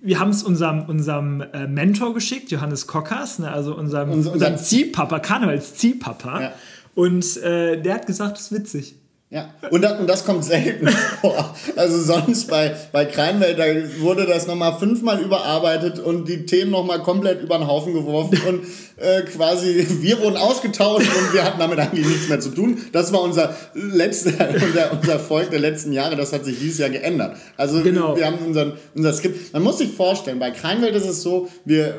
wir 0.02 0.20
haben 0.20 0.32
es 0.32 0.44
unserem, 0.44 0.82
unserem 0.86 1.42
äh, 1.42 1.68
Mentor 1.68 2.14
geschickt, 2.14 2.52
Johannes 2.52 2.88
Kockers, 2.88 3.40
ne, 3.40 3.52
also 3.52 3.76
unserem, 3.78 4.10
Unser- 4.12 4.34
unserem 4.34 4.54
unser- 4.54 4.64
Ziehpapa, 4.64 5.20
Karnevals-Ziehpapa. 5.20 6.42
Ja. 6.42 6.54
Und 6.96 7.38
äh, 7.38 7.82
der 7.82 7.94
hat 7.96 8.08
gesagt, 8.08 8.38
das 8.38 8.52
ist 8.52 8.52
witzig. 8.52 8.96
Ja, 9.34 9.54
und 9.70 9.82
das, 9.82 9.98
und 9.98 10.08
das 10.08 10.26
kommt 10.26 10.44
selten 10.44 10.90
vor. 11.22 11.56
Also 11.78 12.02
sonst 12.02 12.50
bei, 12.50 12.76
bei 12.92 13.06
Kreinwelt, 13.06 13.58
da 13.58 13.64
wurde 14.02 14.26
das 14.26 14.46
nochmal 14.46 14.78
fünfmal 14.78 15.22
überarbeitet 15.22 16.00
und 16.00 16.28
die 16.28 16.46
Themen 16.46 16.70
nochmal 16.72 17.02
komplett 17.02 17.42
über 17.42 17.58
den 17.58 17.66
Haufen 17.66 17.94
geworfen 17.94 18.38
und 18.46 18.66
äh, 18.98 19.22
quasi 19.22 19.88
wir 20.02 20.20
wurden 20.20 20.36
ausgetauscht 20.36 21.08
und 21.08 21.34
wir 21.34 21.46
hatten 21.46 21.60
damit 21.60 21.80
eigentlich 21.80 22.06
nichts 22.06 22.28
mehr 22.28 22.42
zu 22.42 22.50
tun. 22.50 22.78
Das 22.92 23.14
war 23.14 23.22
unser 23.22 23.56
letzter, 23.74 24.50
unser, 24.54 24.92
unser 24.92 25.18
Volk 25.18 25.50
der 25.50 25.62
letzten 25.62 25.94
Jahre, 25.94 26.18
das 26.18 26.34
hat 26.34 26.44
sich 26.44 26.60
dieses 26.60 26.80
Jahr 26.80 26.90
geändert. 26.90 27.38
Also 27.56 27.82
Genau. 27.84 28.18
wir 28.18 28.26
haben 28.26 28.38
unseren, 28.46 28.74
unser 28.96 29.14
Skript. 29.14 29.54
Man 29.54 29.64
muss 29.64 29.78
sich 29.78 29.94
vorstellen, 29.94 30.40
bei 30.40 30.52
Kreinwelt 30.52 30.94
ist 30.94 31.08
es 31.08 31.22
so, 31.22 31.48
wir 31.64 31.96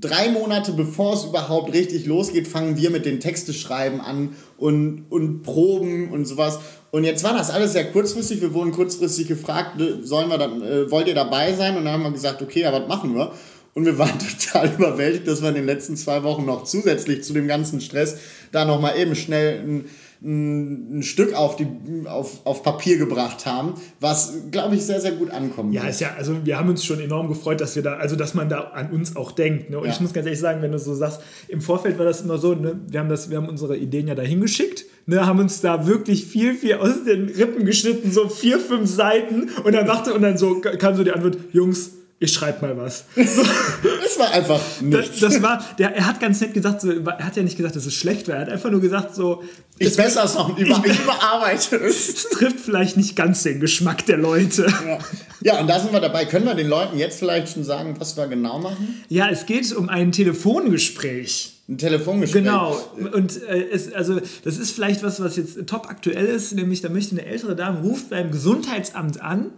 drei 0.00 0.30
Monate 0.30 0.72
bevor 0.72 1.14
es 1.14 1.24
überhaupt 1.24 1.72
richtig 1.72 2.06
losgeht, 2.06 2.48
fangen 2.48 2.76
wir 2.76 2.90
mit 2.90 3.06
den 3.06 3.20
Texte 3.20 3.52
schreiben 3.52 4.00
an 4.00 4.34
und, 4.56 5.04
und 5.10 5.42
Proben 5.42 6.10
und 6.10 6.24
sowas. 6.26 6.58
Und 6.90 7.04
jetzt 7.04 7.22
war 7.22 7.34
das 7.34 7.50
alles 7.50 7.72
sehr 7.72 7.90
kurzfristig. 7.90 8.40
Wir 8.40 8.52
wurden 8.52 8.72
kurzfristig 8.72 9.28
gefragt, 9.28 9.80
sollen 10.02 10.28
wir 10.28 10.38
dann, 10.38 10.62
äh, 10.62 10.90
wollt 10.90 11.06
ihr 11.06 11.14
dabei 11.14 11.52
sein? 11.52 11.76
Und 11.76 11.84
dann 11.84 11.94
haben 11.94 12.02
wir 12.02 12.10
gesagt, 12.10 12.42
okay, 12.42 12.62
ja, 12.62 12.72
was 12.72 12.88
machen 12.88 13.14
wir? 13.14 13.32
Und 13.74 13.86
wir 13.86 13.98
waren 13.98 14.18
total 14.40 14.72
überwältigt, 14.72 15.28
dass 15.28 15.42
wir 15.42 15.50
in 15.50 15.54
den 15.54 15.66
letzten 15.66 15.96
zwei 15.96 16.22
Wochen 16.22 16.44
noch 16.44 16.64
zusätzlich 16.64 17.22
zu 17.22 17.32
dem 17.32 17.46
ganzen 17.46 17.80
Stress 17.80 18.16
da 18.52 18.64
nochmal 18.64 18.98
eben 18.98 19.14
schnell 19.14 19.60
ein, 19.60 19.84
ein, 20.22 21.02
Stück 21.02 21.34
auf, 21.34 21.56
die, 21.56 21.66
auf, 22.06 22.44
auf 22.44 22.62
Papier 22.62 22.98
gebracht 22.98 23.46
haben, 23.46 23.74
was, 24.00 24.34
glaube 24.50 24.74
ich, 24.74 24.84
sehr, 24.84 25.00
sehr 25.00 25.12
gut 25.12 25.30
ankommen 25.30 25.72
Ja, 25.72 25.86
ist 25.86 26.00
ja, 26.00 26.14
also 26.16 26.44
wir 26.44 26.58
haben 26.58 26.68
uns 26.68 26.84
schon 26.84 27.00
enorm 27.00 27.28
gefreut, 27.28 27.60
dass 27.60 27.74
wir 27.74 27.82
da, 27.82 27.94
also 27.94 28.16
dass 28.16 28.34
man 28.34 28.48
da 28.48 28.60
an 28.74 28.90
uns 28.90 29.16
auch 29.16 29.32
denkt. 29.32 29.70
Ne? 29.70 29.78
Und 29.78 29.86
Ja. 29.86 29.92
ich 29.92 30.00
muss 30.00 30.12
ganz 30.12 30.26
ehrlich 30.26 30.40
sagen, 30.40 30.60
wenn 30.60 30.72
du 30.72 30.78
so 30.78 30.94
sagst, 30.94 31.22
im 31.48 31.60
Vorfeld 31.62 31.98
war 31.98 32.04
das 32.04 32.20
immer 32.20 32.36
so, 32.38 32.54
ne? 32.54 32.78
wir, 32.86 33.00
haben 33.00 33.08
das, 33.08 33.30
wir 33.30 33.38
haben 33.38 33.48
unsere 33.48 33.76
Ideen 33.76 34.08
ja 34.08 34.14
dahin 34.14 34.40
geschickt, 34.40 34.84
ne? 35.06 35.26
haben 35.26 35.38
uns 35.38 35.60
da 35.62 35.86
wirklich 35.86 36.26
viel, 36.26 36.54
viel 36.54 36.74
aus 36.74 37.04
den 37.04 37.28
Rippen 37.28 37.64
geschnitten, 37.64 38.12
so 38.12 38.28
vier, 38.28 38.58
fünf 38.58 38.90
Seiten 38.90 39.48
und 39.64 39.74
dann 39.74 39.86
dachte, 39.86 40.12
und 40.12 40.22
dann 40.22 40.36
so 40.36 40.60
kam 40.60 40.96
so 40.96 41.02
die 41.04 41.12
Antwort, 41.12 41.38
Jungs, 41.52 41.92
ich 42.22 42.34
schreib 42.34 42.60
mal 42.60 42.76
was. 42.76 43.04
Es 43.16 44.18
war 44.18 44.30
einfach 44.32 44.60
nichts. 44.80 45.20
Das, 45.20 45.32
das 45.34 45.42
war, 45.42 45.64
der, 45.78 45.94
er 45.94 46.06
hat 46.06 46.20
ganz 46.20 46.40
nett 46.40 46.52
gesagt, 46.52 46.80
so, 46.80 46.90
er 46.90 47.24
hat 47.24 47.36
ja 47.36 47.42
nicht 47.42 47.56
gesagt, 47.56 47.76
dass 47.76 47.86
es 47.86 47.94
schlecht 47.94 48.28
war, 48.28 48.34
er 48.34 48.40
hat 48.42 48.48
einfach 48.48 48.70
nur 48.70 48.80
gesagt, 48.80 49.14
so, 49.14 49.42
Ich 49.78 49.96
besser 49.96 50.24
es 50.24 50.34
noch 50.34 50.58
über, 50.58 50.82
ich 50.84 51.00
überarbeite 51.00 51.76
es. 51.76 52.08
es 52.14 52.28
trifft 52.28 52.60
vielleicht 52.60 52.96
nicht 52.96 53.16
ganz 53.16 53.44
den 53.44 53.60
Geschmack 53.60 54.04
der 54.06 54.18
Leute. 54.18 54.66
Ja. 54.66 54.98
ja, 55.40 55.60
und 55.60 55.68
da 55.68 55.78
sind 55.80 55.92
wir 55.92 56.00
dabei. 56.00 56.26
Können 56.26 56.44
wir 56.44 56.54
den 56.54 56.68
Leuten 56.68 56.98
jetzt 56.98 57.20
vielleicht 57.20 57.54
schon 57.54 57.64
sagen, 57.64 57.94
was 57.98 58.16
wir 58.16 58.26
genau 58.26 58.58
machen? 58.58 59.02
Ja, 59.08 59.30
es 59.30 59.46
geht 59.46 59.72
um 59.72 59.88
ein 59.88 60.12
Telefongespräch. 60.12 61.52
Ein 61.68 61.78
Telefongespräch. 61.78 62.42
Genau. 62.42 62.76
Und 63.12 63.42
äh, 63.44 63.68
es, 63.70 63.92
also, 63.92 64.20
das 64.44 64.58
ist 64.58 64.72
vielleicht 64.72 65.02
was, 65.02 65.22
was 65.22 65.36
jetzt 65.36 65.66
top 65.66 65.88
aktuell 65.88 66.26
ist, 66.26 66.52
nämlich 66.52 66.82
da 66.82 66.88
möchte 66.90 67.12
eine 67.12 67.24
ältere 67.24 67.56
Dame 67.56 67.80
ruft 67.80 68.10
beim 68.10 68.30
Gesundheitsamt 68.30 69.22
an 69.22 69.52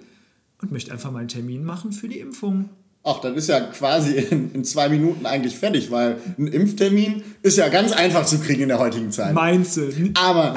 und 0.62 0.72
möchte 0.72 0.92
einfach 0.92 1.10
mal 1.10 1.18
einen 1.18 1.28
Termin 1.28 1.64
machen 1.64 1.92
für 1.92 2.08
die 2.08 2.20
Impfung. 2.20 2.70
Ach, 3.04 3.18
das 3.20 3.34
ist 3.34 3.48
ja 3.48 3.58
quasi 3.58 4.12
in, 4.12 4.52
in 4.52 4.64
zwei 4.64 4.88
Minuten 4.88 5.26
eigentlich 5.26 5.56
fertig, 5.56 5.90
weil 5.90 6.18
ein 6.38 6.46
Impftermin 6.46 7.24
ist 7.42 7.58
ja 7.58 7.68
ganz 7.68 7.90
einfach 7.90 8.24
zu 8.26 8.38
kriegen 8.38 8.62
in 8.62 8.68
der 8.68 8.78
heutigen 8.78 9.10
Zeit. 9.10 9.34
Meinst 9.34 9.76
du? 9.76 9.90
Aber, 10.14 10.54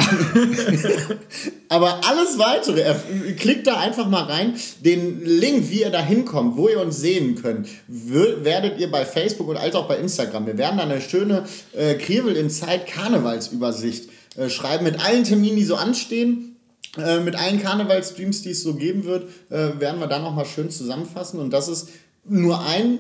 aber 1.70 2.02
alles 2.06 2.38
weitere, 2.38 2.82
er, 2.82 3.02
klickt 3.36 3.66
da 3.66 3.80
einfach 3.80 4.08
mal 4.08 4.26
rein. 4.26 4.54
Den 4.82 5.26
Link, 5.26 5.72
wie 5.72 5.82
ihr 5.82 5.90
da 5.90 6.04
hinkommt, 6.04 6.56
wo 6.56 6.70
ihr 6.70 6.80
uns 6.80 6.98
sehen 6.98 7.34
könnt, 7.34 7.68
werdet 7.88 8.80
ihr 8.80 8.92
bei 8.92 9.06
Facebook 9.06 9.48
und 9.48 9.58
als 9.58 9.74
auch 9.74 9.88
bei 9.88 9.98
Instagram. 9.98 10.46
Wir 10.46 10.60
werden 10.60 10.78
da 10.78 10.84
eine 10.84 11.02
schöne 11.02 11.46
äh, 11.74 11.96
Kriebel 11.96 12.36
in 12.36 12.52
Zeit 12.52 12.86
Karnevalsübersicht 12.86 14.08
äh, 14.38 14.50
schreiben 14.50 14.84
mit 14.84 15.04
allen 15.04 15.24
Terminen, 15.24 15.56
die 15.58 15.64
so 15.64 15.78
anstehen. 15.78 16.55
Äh, 16.98 17.20
mit 17.20 17.36
allen 17.36 17.62
Karnevalstreams, 17.62 18.42
die 18.42 18.52
es 18.52 18.64
so 18.64 18.76
geben 18.76 19.04
wird, 19.06 19.30
äh, 19.50 19.80
werden 19.80 20.00
wir 20.00 20.08
dann 20.08 20.24
nochmal 20.24 20.46
schön 20.46 20.70
zusammenfassen. 20.70 21.40
Und 21.40 21.52
das 21.52 21.68
ist 21.68 21.90
nur 22.24 22.66
ein 22.66 23.00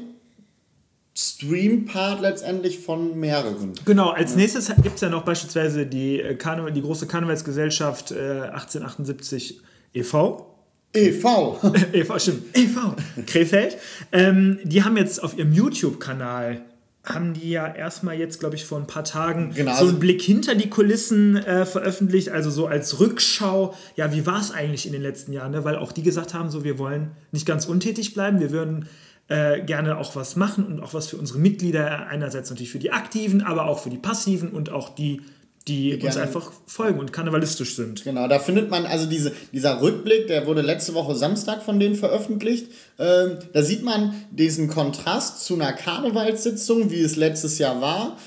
Stream-Part 1.18 2.22
letztendlich 2.22 2.80
von 2.80 3.18
mehreren. 3.20 3.74
Genau, 3.86 4.10
als 4.10 4.36
nächstes 4.36 4.68
gibt 4.84 4.96
es 4.96 5.02
ja 5.02 5.10
noch 5.10 5.24
beispielsweise 5.24 5.86
die, 5.86 6.20
äh, 6.20 6.36
Karneval, 6.36 6.74
die 6.74 6.82
große 6.82 7.08
Karnevalsgesellschaft 7.08 8.12
äh, 8.12 8.50
1878 8.52 9.62
e.V. 9.94 10.52
EV. 10.94 11.60
e.V., 11.94 12.20
stimmt, 12.20 12.58
e.V. 12.58 12.96
Krefeld. 13.26 13.78
Ähm, 14.12 14.60
die 14.64 14.84
haben 14.84 14.98
jetzt 14.98 15.22
auf 15.22 15.38
ihrem 15.38 15.52
YouTube-Kanal 15.52 16.62
haben 17.06 17.34
die 17.34 17.52
ja 17.52 17.68
erstmal 17.74 18.18
jetzt, 18.18 18.40
glaube 18.40 18.56
ich, 18.56 18.66
vor 18.66 18.80
ein 18.80 18.88
paar 18.88 19.04
Tagen 19.04 19.52
Genau, 19.54 19.72
so 19.72 19.78
also- 19.78 19.90
einen 19.90 20.00
Blick 20.00 20.22
hinter 20.22 20.56
die 20.56 20.70
Kulissen 20.70 21.38
äh, 21.38 21.66
veröffentlicht, 21.66 22.30
also 22.30 22.50
so 22.50 22.68
als 22.68 23.00
Rückschau, 23.00 23.74
ja, 23.96 24.12
wie 24.14 24.26
war 24.26 24.40
es 24.40 24.52
eigentlich 24.52 24.86
in 24.86 24.94
den 24.94 25.02
letzten 25.02 25.32
Jahren, 25.34 25.52
ne? 25.52 25.64
weil 25.64 25.76
auch 25.76 25.92
die 25.92 26.04
gesagt 26.04 26.34
haben, 26.34 26.50
so, 26.50 26.64
wir 26.64 26.78
wollen 26.80 27.12
nicht 27.32 27.46
ganz 27.46 27.66
untätig 27.66 28.14
bleiben, 28.14 28.40
wir 28.40 28.52
würden 28.52 28.88
äh, 29.28 29.62
gerne 29.62 29.98
auch 29.98 30.16
was 30.16 30.36
machen 30.36 30.66
und 30.66 30.82
auch 30.82 30.94
was 30.94 31.08
für 31.08 31.18
unsere 31.18 31.40
Mitglieder, 31.40 32.08
einerseits 32.08 32.50
natürlich 32.50 32.72
für 32.72 32.80
die 32.80 32.92
Aktiven, 32.92 33.42
aber 33.42 33.66
auch 33.66 33.80
für 33.80 33.90
die 33.90 33.98
Passiven 33.98 34.50
und 34.50 34.72
auch 34.72 34.94
die, 34.94 35.22
die 35.68 35.94
uns 35.94 36.04
gerne- 36.04 36.22
einfach 36.22 36.52
folgen 36.68 37.00
und 37.00 37.12
karnevalistisch 37.12 37.76
sind. 37.76 38.04
Genau, 38.04 38.28
da 38.28 38.40
findet 38.40 38.70
man 38.70 38.86
also 38.86 39.08
diese, 39.08 39.32
dieser 39.52 39.82
Rückblick, 39.82 40.28
der 40.28 40.46
wurde 40.46 40.62
letzte 40.62 40.94
Woche 40.94 41.16
Samstag 41.16 41.64
von 41.64 41.80
denen 41.80 41.96
veröffentlicht. 41.96 42.68
Ähm, 43.00 43.38
da 43.54 43.64
sieht 43.64 43.84
man 43.84 44.14
diesen 44.32 44.68
Kontrast 44.68 45.44
zu 45.44 45.56
einer 45.56 45.74
Karnevalssitzung, 45.74 46.92
wie 46.92 47.02
es 47.02 47.16
letztes 47.16 47.58
Jahr 47.58 47.82
war. 47.82 48.18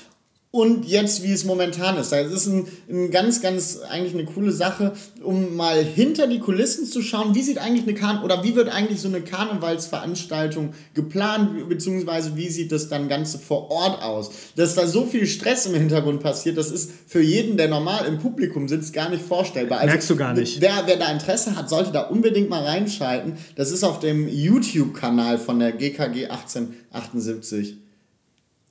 Und 0.51 0.87
jetzt, 0.87 1.21
wie 1.21 1.31
es 1.31 1.45
momentan 1.45 1.95
ist. 1.97 2.11
Das 2.11 2.31
ist 2.31 2.47
ein, 2.47 2.65
ein 2.89 3.11
ganz, 3.11 3.39
ganz 3.39 3.81
eigentlich 3.87 4.15
eine 4.15 4.25
coole 4.25 4.51
Sache, 4.51 4.93
um 5.21 5.55
mal 5.55 5.83
hinter 5.83 6.25
die 6.25 6.39
Kulissen 6.39 6.87
zu 6.87 7.03
schauen, 7.03 7.35
wie 7.35 7.43
sieht 7.43 7.59
eigentlich 7.59 7.83
eine 7.83 7.93
Karn 7.93 8.23
oder 8.23 8.43
wie 8.43 8.55
wird 8.55 8.67
eigentlich 8.67 8.99
so 8.99 9.09
eine 9.09 9.21
Karnevalsveranstaltung 9.21 10.73
geplant, 10.95 11.69
beziehungsweise 11.69 12.35
wie 12.35 12.49
sieht 12.49 12.71
das 12.71 12.89
dann 12.89 13.07
Ganze 13.07 13.37
vor 13.37 13.69
Ort 13.69 14.01
aus. 14.01 14.31
Dass 14.55 14.73
da 14.73 14.87
so 14.87 15.05
viel 15.05 15.27
Stress 15.27 15.67
im 15.67 15.75
Hintergrund 15.75 16.23
passiert, 16.23 16.57
das 16.57 16.71
ist 16.71 16.89
für 17.05 17.21
jeden, 17.21 17.55
der 17.55 17.67
normal 17.67 18.07
im 18.07 18.17
Publikum 18.17 18.67
sitzt, 18.67 18.91
gar 18.91 19.09
nicht 19.09 19.23
vorstellbar. 19.23 19.81
Also, 19.81 19.91
Merkst 19.91 20.09
du 20.09 20.15
gar 20.15 20.33
nicht. 20.33 20.59
Wer, 20.61 20.81
wer 20.87 20.97
da 20.97 21.11
Interesse 21.11 21.55
hat, 21.55 21.69
sollte 21.69 21.91
da 21.91 22.07
unbedingt 22.07 22.49
mal 22.49 22.63
reinschalten. 22.63 23.33
Das 23.55 23.69
ist 23.69 23.83
auf 23.83 23.99
dem 23.99 24.27
YouTube-Kanal 24.27 25.37
von 25.37 25.59
der 25.59 25.73
GKG 25.73 26.25
1878. 26.25 27.77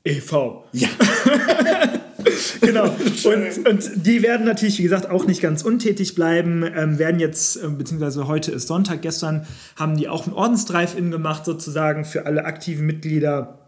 e.V. 0.04 0.64
Ja. 0.72 0.88
genau. 2.60 2.94
Und, 3.24 3.68
und 3.68 3.90
die 4.06 4.22
werden 4.22 4.46
natürlich, 4.46 4.78
wie 4.78 4.82
gesagt, 4.82 5.10
auch 5.10 5.26
nicht 5.26 5.40
ganz 5.40 5.62
untätig 5.62 6.14
bleiben, 6.14 6.64
ähm, 6.74 6.98
werden 6.98 7.20
jetzt, 7.20 7.56
äh, 7.56 7.68
beziehungsweise 7.68 8.26
heute 8.26 8.52
ist 8.52 8.68
Sonntag, 8.68 9.02
gestern 9.02 9.46
haben 9.76 9.96
die 9.96 10.08
auch 10.08 10.26
einen 10.26 10.34
Ordensdrive-In 10.34 11.10
gemacht, 11.10 11.44
sozusagen 11.44 12.04
für 12.04 12.26
alle 12.26 12.44
aktiven 12.44 12.86
Mitglieder, 12.86 13.58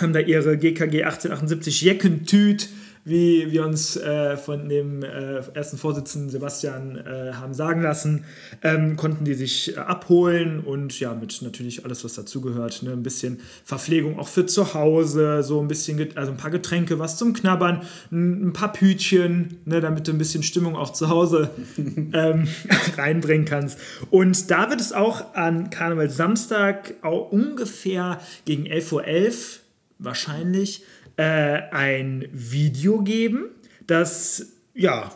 haben 0.00 0.12
da 0.12 0.20
ihre 0.20 0.56
GKG 0.56 1.04
1878 1.04 1.82
Jeckentüt 1.82 2.68
wie 3.08 3.50
wir 3.50 3.64
uns 3.64 3.96
äh, 3.96 4.36
von 4.36 4.68
dem 4.68 5.02
äh, 5.02 5.40
ersten 5.54 5.78
Vorsitzenden 5.78 6.30
Sebastian 6.30 6.96
äh, 6.96 7.32
haben 7.32 7.54
sagen 7.54 7.82
lassen, 7.82 8.24
ähm, 8.62 8.96
konnten 8.96 9.24
die 9.24 9.34
sich 9.34 9.76
äh, 9.76 9.80
abholen 9.80 10.60
und 10.60 10.98
ja, 11.00 11.14
mit 11.14 11.40
natürlich 11.42 11.84
alles, 11.84 12.04
was 12.04 12.14
dazugehört. 12.14 12.82
Ne? 12.82 12.92
Ein 12.92 13.02
bisschen 13.02 13.40
Verpflegung 13.64 14.18
auch 14.18 14.28
für 14.28 14.46
zu 14.46 14.74
Hause, 14.74 15.42
so 15.42 15.60
ein 15.60 15.68
bisschen, 15.68 16.16
also 16.16 16.32
ein 16.32 16.36
paar 16.36 16.50
Getränke, 16.50 16.98
was 16.98 17.16
zum 17.16 17.32
Knabbern, 17.32 17.82
ein, 18.10 18.48
ein 18.48 18.52
paar 18.52 18.72
Pütchen, 18.72 19.58
ne, 19.64 19.80
damit 19.80 20.06
du 20.08 20.12
ein 20.12 20.18
bisschen 20.18 20.42
Stimmung 20.42 20.76
auch 20.76 20.92
zu 20.92 21.08
Hause 21.08 21.50
ähm, 21.76 22.48
reinbringen 22.96 23.46
kannst. 23.46 23.78
Und 24.10 24.50
da 24.50 24.70
wird 24.70 24.80
es 24.80 24.92
auch 24.92 25.34
an 25.34 25.70
Karneval 25.70 26.10
Samstag 26.10 26.94
auch 27.02 27.32
ungefähr 27.32 28.20
gegen 28.44 28.64
11.11 28.64 28.92
Uhr 28.92 29.04
.11 29.04 29.58
wahrscheinlich 29.98 30.84
äh, 31.18 31.68
ein 31.72 32.26
Video 32.32 33.02
geben, 33.02 33.46
das 33.86 34.52
ja 34.72 35.10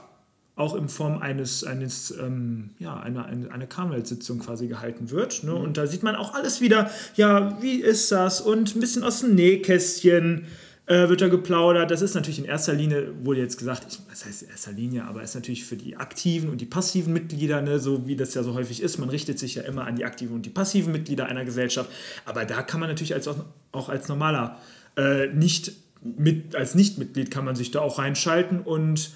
auch 0.57 0.75
in 0.75 0.89
Form 0.89 1.19
eines, 1.19 1.65
eines 1.65 2.11
ähm, 2.11 2.71
ja, 2.79 2.99
einer, 3.01 3.25
eine, 3.25 3.51
eine 3.51 3.67
Karnevalssitzung 3.67 4.41
quasi 4.41 4.67
gehalten 4.67 5.11
wird. 5.11 5.45
Ne? 5.45 5.55
Und 5.55 5.79
da 5.79 5.87
sieht 5.87 6.03
man 6.03 6.15
auch 6.15 6.35
alles 6.35 6.61
wieder, 6.61 6.91
ja, 7.15 7.57
wie 7.63 7.77
ist 7.77 8.13
das? 8.13 8.41
Und 8.41 8.75
ein 8.75 8.81
bisschen 8.81 9.03
aus 9.05 9.21
dem 9.21 9.35
Nähkästchen 9.35 10.47
äh, 10.87 11.09
wird 11.09 11.21
da 11.21 11.29
geplaudert. 11.29 11.91
Das 11.91 12.03
ist 12.03 12.15
natürlich 12.15 12.41
in 12.41 12.45
erster 12.45 12.75
Linie, 12.75 13.13
wurde 13.23 13.41
jetzt 13.41 13.57
gesagt, 13.57 13.87
ich, 13.89 14.01
was 14.11 14.27
heißt 14.27 14.43
in 14.43 14.49
erster 14.51 14.73
Linie, 14.73 15.05
aber 15.05 15.23
ist 15.23 15.37
natürlich 15.37 15.65
für 15.65 15.77
die 15.77 15.97
aktiven 15.97 16.51
und 16.51 16.61
die 16.61 16.67
passiven 16.67 17.13
Mitglieder, 17.13 17.63
ne, 17.63 17.79
so 17.79 18.09
wie 18.09 18.17
das 18.17 18.35
ja 18.35 18.43
so 18.43 18.55
häufig 18.55 18.83
ist. 18.83 18.99
Man 18.99 19.09
richtet 19.09 19.39
sich 19.39 19.55
ja 19.55 19.63
immer 19.63 19.87
an 19.87 19.95
die 19.95 20.05
aktiven 20.05 20.35
und 20.35 20.45
die 20.45 20.51
passiven 20.51 20.93
Mitglieder 20.93 21.27
einer 21.27 21.45
Gesellschaft. 21.45 21.89
Aber 22.25 22.45
da 22.45 22.63
kann 22.63 22.81
man 22.81 22.89
natürlich 22.89 23.15
als, 23.15 23.29
auch, 23.29 23.45
auch 23.71 23.89
als 23.89 24.09
normaler 24.09 24.59
äh, 24.97 25.29
nicht 25.29 25.73
mit, 26.05 26.55
als 26.57 26.75
Nichtmitglied 26.75 27.31
kann 27.31 27.45
man 27.45 27.55
sich 27.57 27.71
da 27.71 27.81
auch 27.81 27.99
reinschalten 27.99 28.61
und 28.61 29.11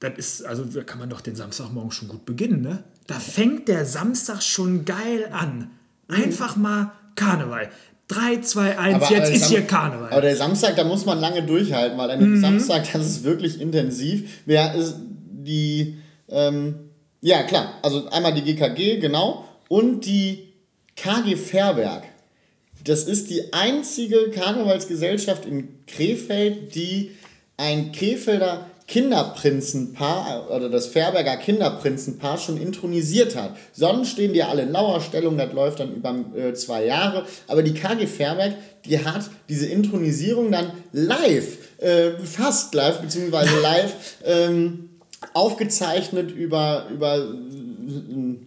das 0.00 0.12
ist, 0.16 0.44
also 0.44 0.64
da 0.64 0.82
kann 0.82 0.98
man 0.98 1.08
doch 1.08 1.20
den 1.20 1.36
Samstagmorgen 1.36 1.90
schon 1.90 2.08
gut 2.08 2.24
beginnen, 2.24 2.60
ne? 2.60 2.82
Da 3.06 3.14
fängt 3.14 3.68
der 3.68 3.84
Samstag 3.84 4.42
schon 4.42 4.84
geil 4.84 5.28
an. 5.32 5.70
Einfach 6.08 6.56
mal 6.56 6.92
Karneval. 7.16 7.70
3, 8.08 8.40
2, 8.42 8.78
1, 8.78 8.94
Aber, 9.02 9.10
jetzt 9.14 9.30
äh, 9.30 9.34
ist 9.34 9.40
Sam- 9.42 9.50
hier 9.50 9.62
Karneval. 9.62 10.10
Aber 10.10 10.20
der 10.20 10.36
Samstag, 10.36 10.76
da 10.76 10.84
muss 10.84 11.06
man 11.06 11.20
lange 11.20 11.42
durchhalten, 11.42 11.96
weil 11.96 12.10
an 12.10 12.20
dem 12.20 12.32
Mhm. 12.34 12.40
Samstag, 12.40 12.84
das 12.92 13.06
ist 13.06 13.24
wirklich 13.24 13.60
intensiv. 13.60 14.42
Wer 14.46 14.74
ist 14.74 14.96
die, 15.00 15.98
ähm, 16.28 16.74
ja 17.22 17.42
klar, 17.44 17.74
also 17.82 18.08
einmal 18.10 18.34
die 18.34 18.42
GKG, 18.42 18.98
genau, 18.98 19.46
und 19.68 20.04
die 20.04 20.52
KG 20.96 21.36
Fairberg. 21.36 22.04
Das 22.84 23.04
ist 23.04 23.30
die 23.30 23.52
einzige 23.52 24.30
Karnevalsgesellschaft 24.30 25.46
in 25.46 25.68
Krefeld, 25.86 26.74
die 26.74 27.12
ein 27.56 27.92
Krefelder 27.92 28.66
Kinderprinzenpaar 28.86 30.50
oder 30.50 30.68
das 30.68 30.88
Fairberger 30.88 31.38
Kinderprinzenpaar 31.38 32.36
schon 32.36 32.60
intronisiert 32.60 33.34
hat. 33.34 33.56
Sonst 33.72 34.10
stehen 34.10 34.34
die 34.34 34.42
alle 34.42 34.62
in 34.62 34.72
Lauerstellung, 34.72 35.38
das 35.38 35.52
läuft 35.54 35.80
dann 35.80 35.94
über 35.94 36.14
äh, 36.36 36.52
zwei 36.52 36.84
Jahre. 36.84 37.24
Aber 37.48 37.62
die 37.62 37.72
KG 37.72 38.06
Fairberg, 38.06 38.56
die 38.84 39.02
hat 39.02 39.30
diese 39.48 39.66
Intronisierung 39.66 40.52
dann 40.52 40.70
live, 40.92 41.56
äh, 41.78 42.10
fast 42.22 42.74
live, 42.74 43.00
beziehungsweise 43.00 43.58
live 43.62 43.94
ähm, 44.22 44.90
aufgezeichnet 45.32 46.30
über, 46.30 46.86
über 46.92 47.26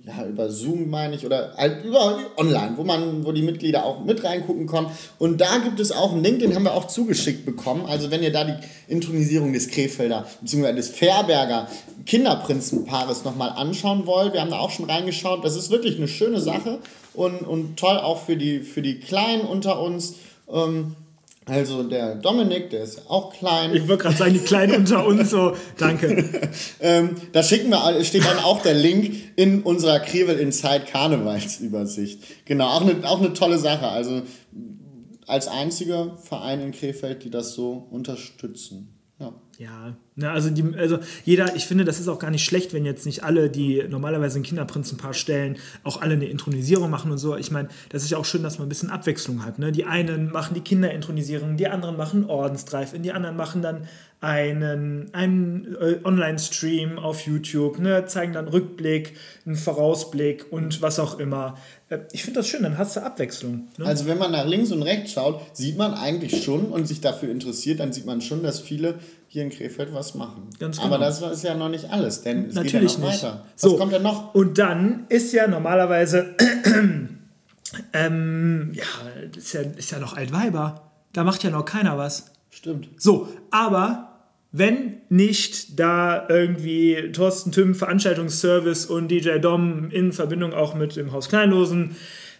ja, 0.05 0.25
über 0.25 0.49
Zoom 0.49 0.89
meine 0.89 1.15
ich, 1.15 1.25
oder 1.25 1.53
halt 1.57 1.83
über 1.83 2.19
online, 2.37 2.73
wo 2.75 2.83
man, 2.83 3.25
wo 3.25 3.31
die 3.31 3.41
Mitglieder 3.41 3.85
auch 3.85 4.03
mit 4.03 4.23
reingucken 4.23 4.67
können. 4.67 4.87
Und 5.19 5.41
da 5.41 5.57
gibt 5.59 5.79
es 5.79 5.91
auch 5.91 6.11
einen 6.13 6.23
Link, 6.23 6.39
den 6.39 6.55
haben 6.55 6.63
wir 6.63 6.73
auch 6.73 6.87
zugeschickt 6.87 7.45
bekommen. 7.45 7.85
Also 7.85 8.11
wenn 8.11 8.23
ihr 8.23 8.31
da 8.31 8.43
die 8.43 8.55
Intronisierung 8.87 9.53
des 9.53 9.67
Krefelder 9.69 10.25
bzw. 10.41 10.73
des 10.73 10.89
Fairberger 10.89 11.67
Kinderprinzenpaares 12.05 13.25
nochmal 13.25 13.49
anschauen 13.49 14.05
wollt, 14.05 14.33
wir 14.33 14.41
haben 14.41 14.51
da 14.51 14.59
auch 14.59 14.71
schon 14.71 14.89
reingeschaut. 14.89 15.43
Das 15.43 15.55
ist 15.55 15.69
wirklich 15.69 15.97
eine 15.97 16.07
schöne 16.07 16.39
Sache 16.39 16.79
und, 17.13 17.41
und 17.41 17.77
toll 17.77 17.97
auch 17.97 18.23
für 18.23 18.37
die, 18.37 18.61
für 18.61 18.81
die 18.81 18.99
Kleinen 18.99 19.41
unter 19.41 19.81
uns. 19.81 20.15
Ähm, 20.49 20.95
also 21.47 21.83
der 21.83 22.15
Dominik, 22.15 22.69
der 22.69 22.83
ist 22.83 23.09
auch 23.09 23.33
klein. 23.33 23.73
ich 23.73 23.87
wollte 23.87 24.03
gerade 24.03 24.17
sagen, 24.17 24.33
die 24.33 24.39
Kleinen 24.39 24.75
unter 24.75 25.05
uns 25.05 25.29
so, 25.29 25.55
danke. 25.77 26.25
Ähm, 26.79 27.15
da 27.31 27.41
schicken 27.43 27.69
wir, 27.69 28.03
steht 28.03 28.25
dann 28.25 28.37
auch 28.39 28.61
der 28.61 28.73
Link 28.73 29.15
in 29.35 29.63
unserer 29.63 29.99
Krevel 29.99 30.37
Inside 30.37 30.85
Karnevalsübersicht. 30.89 32.45
Genau, 32.45 32.67
auch 32.67 32.81
eine, 32.81 33.07
auch 33.07 33.19
eine 33.19 33.33
tolle 33.33 33.57
Sache. 33.57 33.87
Also 33.87 34.21
als 35.25 35.47
einziger 35.47 36.17
Verein 36.17 36.61
in 36.61 36.71
Krefeld, 36.71 37.23
die 37.23 37.29
das 37.29 37.53
so 37.53 37.87
unterstützen. 37.89 38.96
Ja. 39.57 39.95
Ne, 40.15 40.29
also, 40.29 40.49
die, 40.49 40.63
also 40.75 40.99
jeder, 41.25 41.55
ich 41.55 41.65
finde, 41.65 41.83
das 41.83 41.99
ist 41.99 42.07
auch 42.07 42.19
gar 42.19 42.31
nicht 42.31 42.43
schlecht, 42.43 42.73
wenn 42.73 42.85
jetzt 42.85 43.05
nicht 43.05 43.23
alle, 43.23 43.49
die 43.49 43.83
normalerweise 43.87 44.39
ein 44.39 44.43
Kinderprinzenpaar 44.43 45.13
stellen, 45.13 45.57
auch 45.83 46.01
alle 46.01 46.13
eine 46.13 46.25
Intronisierung 46.25 46.89
machen 46.89 47.11
und 47.11 47.17
so. 47.17 47.35
Ich 47.35 47.51
meine, 47.51 47.69
das 47.89 48.03
ist 48.03 48.11
ja 48.11 48.17
auch 48.17 48.25
schön, 48.25 48.43
dass 48.43 48.59
man 48.59 48.67
ein 48.67 48.69
bisschen 48.69 48.89
Abwechslung 48.89 49.45
hat. 49.45 49.59
Ne? 49.59 49.71
Die 49.71 49.85
einen 49.85 50.31
machen 50.31 50.53
die 50.53 50.61
Kinderintronisierung, 50.61 51.57
die 51.57 51.67
anderen 51.67 51.97
machen 51.97 52.25
Ordensdrive, 52.25 52.97
die 52.99 53.11
anderen 53.11 53.35
machen 53.35 53.61
dann 53.61 53.87
einen, 54.19 55.13
einen 55.13 55.75
äh, 55.79 55.99
Online-Stream 56.03 56.97
auf 56.97 57.21
YouTube, 57.21 57.77
ne? 57.77 58.05
zeigen 58.07 58.33
dann 58.33 58.47
Rückblick, 58.47 59.13
einen 59.45 59.55
Vorausblick 59.55 60.51
und 60.51 60.81
was 60.81 60.97
auch 60.97 61.19
immer. 61.19 61.57
Äh, 61.89 61.99
Ich 62.11 62.23
finde 62.23 62.39
das 62.39 62.47
schön, 62.47 62.63
dann 62.63 62.79
hast 62.79 62.95
du 62.95 63.03
Abwechslung. 63.03 63.67
Ne? 63.77 63.85
Also 63.85 64.07
wenn 64.07 64.17
man 64.17 64.31
nach 64.31 64.47
links 64.47 64.71
und 64.71 64.81
rechts 64.81 65.11
schaut, 65.11 65.41
sieht 65.55 65.77
man 65.77 65.93
eigentlich 65.93 66.43
schon 66.43 66.65
und 66.65 66.87
sich 66.87 67.01
dafür 67.01 67.29
interessiert, 67.29 67.79
dann 67.79 67.93
sieht 67.93 68.07
man 68.07 68.21
schon, 68.21 68.41
dass 68.41 68.59
viele 68.59 68.95
hier 69.29 69.43
in 69.43 69.49
Krefeld 69.49 69.93
was 69.93 70.15
machen. 70.15 70.49
Ganz 70.59 70.79
Aber 70.79 70.97
genau. 70.97 70.99
das 71.09 71.21
ist 71.21 71.43
ja 71.43 71.53
noch 71.55 71.69
nicht 71.69 71.89
alles, 71.91 72.21
denn 72.21 72.45
es 72.45 72.55
Natürlich 72.55 72.93
geht 72.95 72.99
ja 73.01 73.05
noch 73.05 73.11
nicht. 73.11 73.23
weiter. 73.23 73.45
Was 73.53 73.61
So. 73.61 73.77
kommt 73.77 73.93
denn 73.93 74.03
noch? 74.03 74.33
Und 74.33 74.57
dann 74.57 75.05
ist 75.09 75.33
ja 75.33 75.47
normalerweise, 75.47 76.35
ähm, 77.93 78.71
ja, 78.73 78.83
ist 79.35 79.53
ja, 79.53 79.61
ist 79.61 79.91
ja 79.91 79.99
noch 79.99 80.15
Altweiber. 80.15 80.91
Da 81.13 81.23
macht 81.23 81.43
ja 81.43 81.49
noch 81.49 81.65
keiner 81.65 81.97
was. 81.97 82.31
Stimmt. 82.49 82.89
So, 82.97 83.27
aber 83.51 84.03
wenn 84.51 84.97
nicht 85.09 85.79
da 85.79 86.27
irgendwie 86.29 87.11
Thorsten 87.11 87.51
Tüm, 87.51 87.75
Veranstaltungsservice 87.75 88.85
und 88.85 89.09
DJ 89.09 89.39
Dom 89.39 89.91
in 89.91 90.13
Verbindung 90.13 90.53
auch 90.53 90.73
mit 90.73 90.95
dem 90.95 91.11
Haus 91.11 91.29
Kleinlosen 91.29 91.95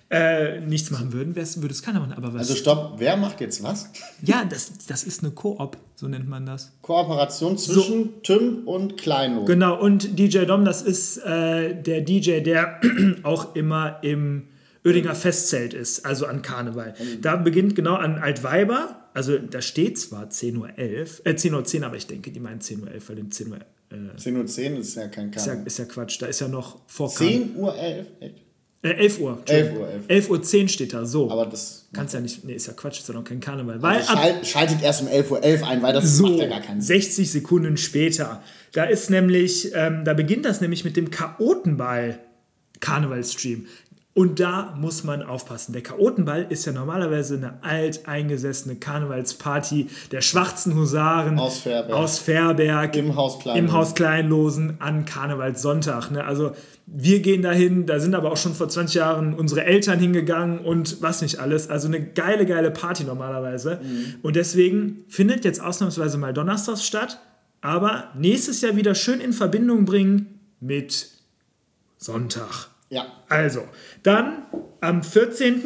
äh, 0.10 0.62
nichts 0.62 0.90
machen 0.90 1.12
würden, 1.12 1.36
würde 1.36 1.74
es 1.74 1.82
keiner 1.82 2.00
machen. 2.00 2.14
Aber 2.14 2.34
was? 2.34 2.40
Also 2.40 2.56
stopp, 2.56 2.94
wer 2.98 3.18
macht 3.18 3.42
jetzt 3.42 3.62
was? 3.62 3.90
ja, 4.22 4.46
das, 4.46 4.72
das 4.88 5.04
ist 5.04 5.22
eine 5.24 5.32
Koop, 5.32 5.78
so 5.96 6.08
nennt 6.08 6.30
man 6.30 6.46
das. 6.46 6.72
Kooperation 6.82 7.58
zwischen 7.58 8.22
Tim 8.24 8.68
und 8.68 8.98
Kleino. 8.98 9.44
Genau, 9.46 9.80
und 9.80 10.18
DJ 10.18 10.46
Dom, 10.46 10.64
das 10.64 10.82
ist 10.82 11.18
äh, 11.18 11.82
der 11.82 12.02
DJ, 12.02 12.40
der 12.40 12.80
auch 13.24 13.56
immer 13.56 14.00
im 14.02 14.48
Oedinger 14.86 15.16
Festzelt 15.16 15.74
ist, 15.74 16.06
also 16.06 16.26
an 16.26 16.42
Karneval. 16.42 16.94
Da 17.22 17.36
beginnt 17.36 17.76
genau 17.76 17.96
an 17.96 18.18
Altweiber, 18.18 19.10
also 19.14 19.38
da 19.38 19.62
steht 19.62 20.00
zwar 20.00 20.28
10.11 20.28 20.58
Uhr, 20.58 20.70
äh 20.78 21.04
10.10 21.32 21.80
Uhr, 21.80 21.86
aber 21.86 21.98
ich 21.98 22.08
denke, 22.08 22.32
die 22.32 22.40
meinen 22.40 22.62
10.11 22.62 22.82
Uhr, 22.82 22.88
weil 23.08 23.16
den 23.18 23.32
10 23.32 23.52
Uhr 23.52 23.58
äh, 23.90 23.96
10.10 24.18 24.38
Uhr 24.38 24.46
10 24.46 24.78
ist 24.78 24.96
ja 24.96 25.08
kein 25.08 25.30
ist, 25.30 25.36
ja, 25.36 25.46
Karneval. 25.46 25.68
ist 25.68 25.80
ja 25.80 25.86
Quatsch, 25.86 26.22
da 26.22 26.28
ist 26.28 26.40
ja 26.40 26.48
noch 26.48 26.80
vor 26.88 27.14
Karneval. 27.14 27.48
10 27.48 27.56
Uhr 27.58 27.76
11? 27.76 28.08
Äh, 28.84 28.90
11 28.92 29.20
Uhr. 29.20 29.42
11 29.46 29.78
Uhr, 29.78 29.90
11. 29.90 30.04
11 30.08 30.30
Uhr 30.30 30.44
10 30.44 30.70
steht 30.70 30.94
da, 30.94 31.06
so. 31.06 31.32
Aber 31.32 31.46
das 31.46 31.88
Kannst 31.94 32.14
ja 32.14 32.20
nicht, 32.20 32.44
nee, 32.44 32.54
ist 32.54 32.68
ja 32.68 32.74
Quatsch, 32.74 33.00
ist 33.00 33.08
ja 33.08 33.14
noch 33.14 33.24
kein 33.24 33.40
Karneval. 33.40 33.82
Weil 33.82 33.98
also 33.98 34.14
ab 34.14 34.20
schalt, 34.20 34.48
schaltet 34.48 34.84
erst 34.84 35.02
um 35.02 35.08
11.11 35.08 35.32
Uhr 35.32 35.44
11 35.44 35.64
ein, 35.64 35.82
weil 35.82 35.94
das 35.94 36.18
so 36.18 36.28
macht 36.28 36.40
ja 36.40 36.48
gar 36.48 36.62
keinen 36.62 36.82
Sinn. 36.82 37.02
60 37.02 37.32
Sekunden 37.32 37.78
später. 37.78 38.44
Da 38.74 38.84
ist 38.84 39.10
nämlich, 39.10 39.72
ähm, 39.74 40.04
da 40.04 40.14
beginnt 40.14 40.46
das 40.46 40.62
nämlich 40.62 40.84
mit 40.84 40.98
dem 40.98 41.10
Chaotenball 41.10 42.20
Karnevalstream. 42.82 43.66
Und 44.18 44.40
da 44.40 44.74
muss 44.76 45.04
man 45.04 45.22
aufpassen. 45.22 45.74
Der 45.74 45.84
Chaotenball 45.84 46.48
ist 46.50 46.66
ja 46.66 46.72
normalerweise 46.72 47.36
eine 47.36 47.62
alteingesessene 47.62 48.76
Karnevalsparty 48.78 49.90
der 50.12 50.22
schwarzen 50.22 50.74
Husaren 50.74 51.38
Aus 51.38 51.60
Fährberg. 51.60 51.96
aus 51.96 52.18
Fährberg 52.18 52.96
Im 52.96 53.16
Haus 53.16 53.38
Kleinlosen. 53.38 53.66
im 53.68 53.74
Haus 53.74 53.94
Kleinlosen 53.94 54.78
an 54.82 55.06
Karnevalssonntag. 55.06 56.10
Ne? 56.10 56.24
Also 56.24 56.54
wir 56.88 57.20
gehen 57.20 57.44
dahin, 57.44 57.86
da 57.86 58.00
sind 58.00 58.16
aber 58.16 58.32
auch 58.32 58.38
schon 58.38 58.56
vor 58.56 58.68
20 58.68 58.96
Jahren 58.96 59.34
unsere 59.36 59.66
Eltern 59.66 60.00
hingegangen 60.00 60.62
und 60.66 61.00
was 61.04 61.22
nicht 61.22 61.38
alles. 61.40 61.70
Also 61.70 61.88
eine 61.88 62.02
geile, 62.04 62.48
geile 62.48 62.72
Party 62.72 63.04
normalerweise. 63.04 63.80
Mhm. 63.84 64.16
Und 64.24 64.36
deswegen 64.36 65.06
findet 65.10 65.46
jetzt 65.46 65.62
ausnahmsweise 65.62 66.18
mal 66.18 66.34
Donnerstags 66.34 66.84
statt, 66.84 67.20
aber 67.62 68.06
nächstes 68.18 68.62
Jahr 68.62 68.76
wieder 68.76 68.96
schön 68.96 69.20
in 69.22 69.32
Verbindung 69.32 69.86
bringen 69.86 70.40
mit 70.60 71.08
Sonntag. 71.98 72.70
Ja. 72.90 73.06
Also, 73.30 73.68
dann 74.04 74.44
am 74.82 75.04
14. 75.04 75.64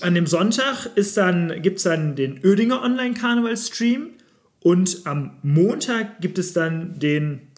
an 0.00 0.14
dem 0.14 0.26
Sonntag 0.26 0.86
dann, 1.16 1.62
gibt 1.62 1.78
es 1.78 1.84
dann 1.84 2.16
den 2.16 2.40
Oedinger 2.44 2.82
Online-Karneval-Stream 2.82 4.10
und 4.60 5.02
am 5.04 5.38
Montag 5.42 6.20
gibt 6.20 6.38
es 6.38 6.52
dann 6.52 6.98
den 6.98 7.48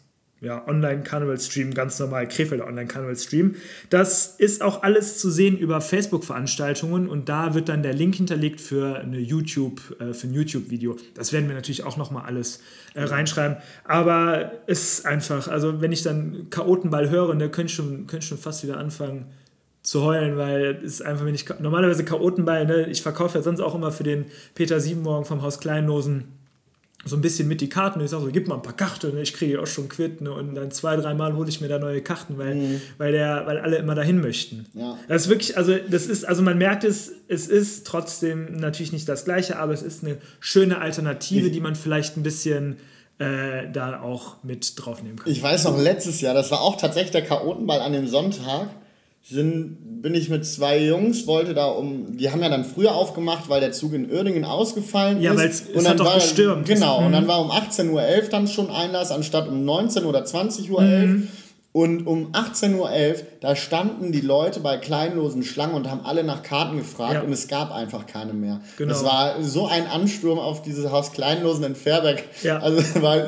ja, 0.41 0.67
Online-Karneval-Stream, 0.69 1.73
ganz 1.73 1.99
normal, 1.99 2.29
Krefelder 2.29 2.67
Online-Karneval-Stream. 2.67 3.55
Das 3.89 4.37
ist 4.37 4.63
auch 4.63 4.83
alles 4.83 5.19
zu 5.19 5.31
sehen 5.31 5.57
über 5.57 5.81
Facebook-Veranstaltungen 5.81 7.09
und 7.09 7.31
da 7.31 7.55
wird 7.55 7.71
dann 7.71 7.83
der 7.83 7.95
Link 7.95 8.17
hinterlegt 8.17 8.61
für, 8.61 8.99
eine 8.99 9.19
YouTube, 9.19 9.81
äh, 9.99 10.13
für 10.13 10.27
ein 10.27 10.35
YouTube-Video. 10.35 10.97
Das 11.15 11.33
werden 11.33 11.49
wir 11.49 11.55
natürlich 11.55 11.85
auch 11.85 11.97
nochmal 11.97 12.27
alles 12.27 12.63
äh, 12.95 13.03
reinschreiben. 13.03 13.57
Aber 13.85 14.53
es 14.67 14.99
ist 14.99 15.07
einfach, 15.07 15.49
also 15.49 15.81
wenn 15.81 15.93
ich 15.93 16.03
dann 16.03 16.49
Chaotenball 16.51 17.09
höre, 17.09 17.29
dann 17.29 17.39
könnte 17.51 17.71
ich 17.71 17.75
schon, 17.75 18.07
könnte 18.07 18.25
ich 18.25 18.29
schon 18.29 18.39
fast 18.39 18.63
wieder 18.63 18.77
anfangen 18.77 19.27
zu 19.83 20.03
heulen, 20.03 20.37
weil 20.37 20.81
es 20.85 20.95
ist 20.95 21.03
einfach, 21.03 21.25
wenn 21.25 21.35
ich 21.35 21.47
normalerweise 21.61 22.05
Chaotenball, 22.05 22.67
ne, 22.67 22.89
ich 22.89 23.03
verkaufe 23.03 23.39
ja 23.39 23.43
sonst 23.43 23.61
auch 23.61 23.75
immer 23.75 23.93
für 23.93 24.03
den 24.03 24.27
Peter 24.55 24.81
Siebenmorgen 24.81 25.25
vom 25.25 25.43
Haus 25.43 25.61
Kleinlosen 25.61 26.36
so 27.07 27.17
ein 27.17 27.23
bisschen 27.23 27.49
mit 27.49 27.61
die 27.61 27.69
Karten. 27.69 28.01
Ich 28.01 28.11
sage 28.11 28.25
so, 28.25 28.31
gib 28.31 28.49
mal 28.49 28.57
ein 28.57 28.63
paar 28.63 28.77
Karten, 28.77 29.15
ne? 29.15 29.23
ich 29.23 29.33
kriege 29.33 29.61
auch 29.61 29.67
schon 29.67 29.89
Quit. 29.89 30.21
Ne? 30.21 30.33
Und 30.33 30.55
dann 30.55 30.71
zwei, 30.71 30.97
dreimal 30.97 31.35
hole 31.35 31.49
ich 31.49 31.61
mir 31.61 31.69
da 31.69 31.79
neue 31.79 32.03
Karten, 32.03 32.37
weil, 32.37 32.55
mhm. 32.55 32.81
weil, 32.99 33.13
der, 33.13 33.45
weil 33.47 33.59
alle 33.59 33.77
immer 33.77 33.95
dahin 33.95 34.21
möchten. 34.21 34.67
Ja. 34.75 34.99
Das 35.09 35.23
ist 35.23 35.29
wirklich, 35.29 35.57
also 35.57 35.77
das 35.89 36.07
ist, 36.07 36.25
also 36.25 36.43
man 36.43 36.59
merkt 36.59 36.85
es, 36.85 37.13
es 37.29 37.47
ist 37.47 37.87
trotzdem 37.87 38.57
natürlich 38.57 38.93
nicht 38.93 39.09
das 39.09 39.25
Gleiche, 39.25 39.59
aber 39.59 39.73
es 39.73 39.83
ist 39.83 40.05
eine 40.05 40.19
schöne 40.41 40.79
Alternative, 40.79 41.51
die 41.51 41.61
man 41.61 41.77
vielleicht 41.77 42.17
ein 42.17 42.23
bisschen 42.23 42.77
äh, 43.19 43.71
da 43.73 44.03
auch 44.03 44.43
mit 44.43 44.75
draufnehmen 44.77 45.19
kann. 45.19 45.33
Ich 45.33 45.43
weiß 45.43 45.65
noch, 45.65 45.79
letztes 45.79 46.21
Jahr, 46.21 46.35
das 46.35 46.51
war 46.51 46.61
auch 46.61 46.77
tatsächlich 46.77 47.13
der 47.13 47.25
Chaotenball 47.25 47.81
an 47.81 47.93
dem 47.93 48.09
Sonntag 48.09 48.69
sind, 49.29 50.03
bin 50.03 50.15
ich 50.15 50.29
mit 50.29 50.47
zwei 50.47 50.85
Jungs, 50.85 51.27
wollte 51.27 51.53
da 51.53 51.67
um, 51.67 52.17
die 52.17 52.31
haben 52.31 52.41
ja 52.43 52.49
dann 52.49 52.65
früher 52.65 52.95
aufgemacht, 52.95 53.49
weil 53.49 53.61
der 53.61 53.73
Zug 53.73 53.93
in 53.93 54.11
Uerdingen 54.11 54.45
ausgefallen 54.45 55.21
ja, 55.21 55.33
ist. 55.33 55.37
Ja, 55.37 55.43
weil 55.43 55.51
es, 55.51 55.69
es 55.83 55.89
hat 55.89 55.99
doch 55.99 56.15
gestürmt. 56.15 56.67
Genau, 56.67 57.01
mhm. 57.01 57.07
und 57.07 57.13
dann 57.13 57.27
war 57.27 57.41
um 57.41 57.51
18.11 57.51 57.91
Uhr 57.91 58.03
dann 58.31 58.47
schon 58.47 58.71
Einlass, 58.71 59.11
anstatt 59.11 59.49
um 59.49 59.65
19 59.65 60.05
oder 60.05 60.23
20.11 60.25 60.71
Uhr. 60.71 60.81
Mhm. 60.81 61.29
Und 61.77 62.07
um 62.07 62.33
18.11 62.33 62.79
Uhr, 62.79 63.17
da 63.43 63.55
standen 63.55 64.11
die 64.11 64.23
Leute 64.23 64.61
bei 64.61 64.79
kleinlosen 64.79 65.43
Schlangen 65.43 65.75
und 65.75 65.91
haben 65.91 66.07
alle 66.07 66.25
nach 66.25 66.43
Karten 66.43 66.79
gefragt 66.79 67.13
ja. 67.13 67.21
und 67.21 67.31
es 67.31 67.49
gab 67.49 67.71
einfach 67.71 68.07
keine 68.07 68.33
mehr. 68.33 68.63
Genau. 68.79 68.95
Das 68.95 69.05
war 69.05 69.43
so 69.43 69.67
ein 69.67 69.87
Ansturm 69.87 70.39
auf 70.39 70.63
dieses 70.63 70.91
Haus 70.91 71.13
Kleinlosen 71.13 71.65
in 71.65 71.75
Fairbeck. 71.75 72.31
Ja. 72.43 72.61
Also 72.61 72.81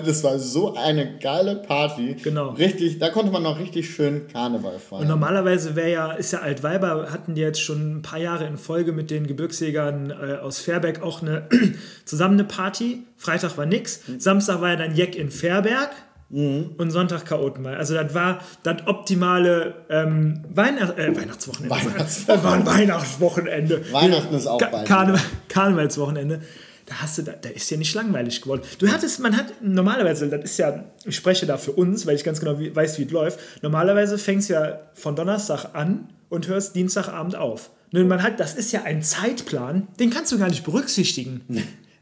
das 0.07 0.25
war 0.25 0.39
so 0.39 0.75
eine 0.77 1.19
geile 1.19 1.57
Party. 1.57 2.17
Genau. 2.25 2.53
Richtig, 2.53 2.99
da 2.99 3.11
konnte 3.11 3.31
man 3.33 3.43
noch 3.43 3.59
richtig 3.59 3.91
schön 3.91 4.29
Karneval 4.29 4.79
feiern. 4.79 5.03
Und 5.03 5.09
normalerweise 5.09 5.77
wäre 5.77 5.93
ja, 5.93 6.13
ist 6.13 6.33
ja 6.33 6.39
Altweiber, 6.39 7.13
hatten 7.13 7.35
die 7.35 7.43
jetzt 7.43 7.61
schon 7.61 7.99
ein 7.99 8.01
paar 8.01 8.19
Jahre 8.19 8.47
in 8.47 8.57
Folge 8.57 8.93
mit 8.93 9.11
den 9.11 9.27
Gebirgsjägern 9.27 10.11
äh, 10.11 10.39
aus 10.39 10.59
Fairbeck 10.59 11.03
auch 11.03 11.21
eine 11.21 11.51
zusammen 12.07 12.39
eine 12.39 12.45
Party. 12.45 13.03
Freitag 13.19 13.59
war 13.59 13.67
nix. 13.67 14.09
Mhm. 14.09 14.21
Samstag 14.21 14.63
war 14.63 14.71
ja 14.71 14.77
dann 14.77 14.97
Jack 14.97 15.17
in 15.17 15.31
Fairberg. 15.31 15.91
Mhm. 16.31 16.75
Und 16.77 16.91
Sonntag 16.91 17.25
Chaotenball. 17.25 17.77
Also 17.77 17.95
das 17.95 18.13
war 18.15 18.41
das 18.63 18.87
optimale 18.87 19.87
ähm, 19.89 20.43
Weihnacht, 20.55 20.99
äh, 20.99 21.17
Weihnachtswochenende. 21.17 21.75
Weihnachtswochenende. 21.75 22.45
war 22.45 22.55
ein 22.55 22.67
Weihnachtswochenende. 22.67 23.93
Weihnachten 23.93 24.35
ist 24.35 24.47
auch 24.47 24.59
bald. 24.59 24.87
Karne 24.87 25.19
Karnevalswochenende. 25.49 26.41
Da 26.85 27.03
hast 27.03 27.19
du, 27.19 27.23
da, 27.23 27.33
da 27.33 27.51
ist 27.51 27.71
ja 27.71 27.77
nicht 27.77 27.95
langweilig 27.95 28.41
geworden. 28.41 28.63
Du 28.79 28.89
hattest, 28.89 29.21
man 29.21 29.37
hat 29.37 29.47
normalerweise, 29.61 30.29
das 30.29 30.43
ist 30.43 30.59
ja, 30.59 30.85
ich 31.05 31.17
spreche 31.17 31.45
da 31.45 31.59
für 31.59 31.73
uns, 31.73 32.07
weil 32.07 32.17
ich 32.17 32.25
ganz 32.25 32.41
genau 32.41 32.59
wie, 32.59 32.75
weiß, 32.75 32.99
wie 32.99 33.05
es 33.05 33.11
läuft. 33.11 33.39
Normalerweise 33.63 34.17
fängst 34.17 34.49
du 34.49 34.55
ja 34.55 34.81
von 34.95 35.15
Donnerstag 35.15 35.75
an 35.75 36.09
und 36.31 36.49
hörst 36.49 36.75
Dienstagabend 36.75 37.37
auf. 37.37 37.71
Nun, 37.91 38.09
man 38.09 38.23
hat, 38.23 38.41
das 38.41 38.55
ist 38.55 38.73
ja 38.73 38.83
ein 38.83 39.03
Zeitplan, 39.03 39.89
den 39.99 40.11
kannst 40.11 40.33
du 40.33 40.39
gar 40.39 40.49
nicht 40.49 40.65
berücksichtigen. 40.65 41.43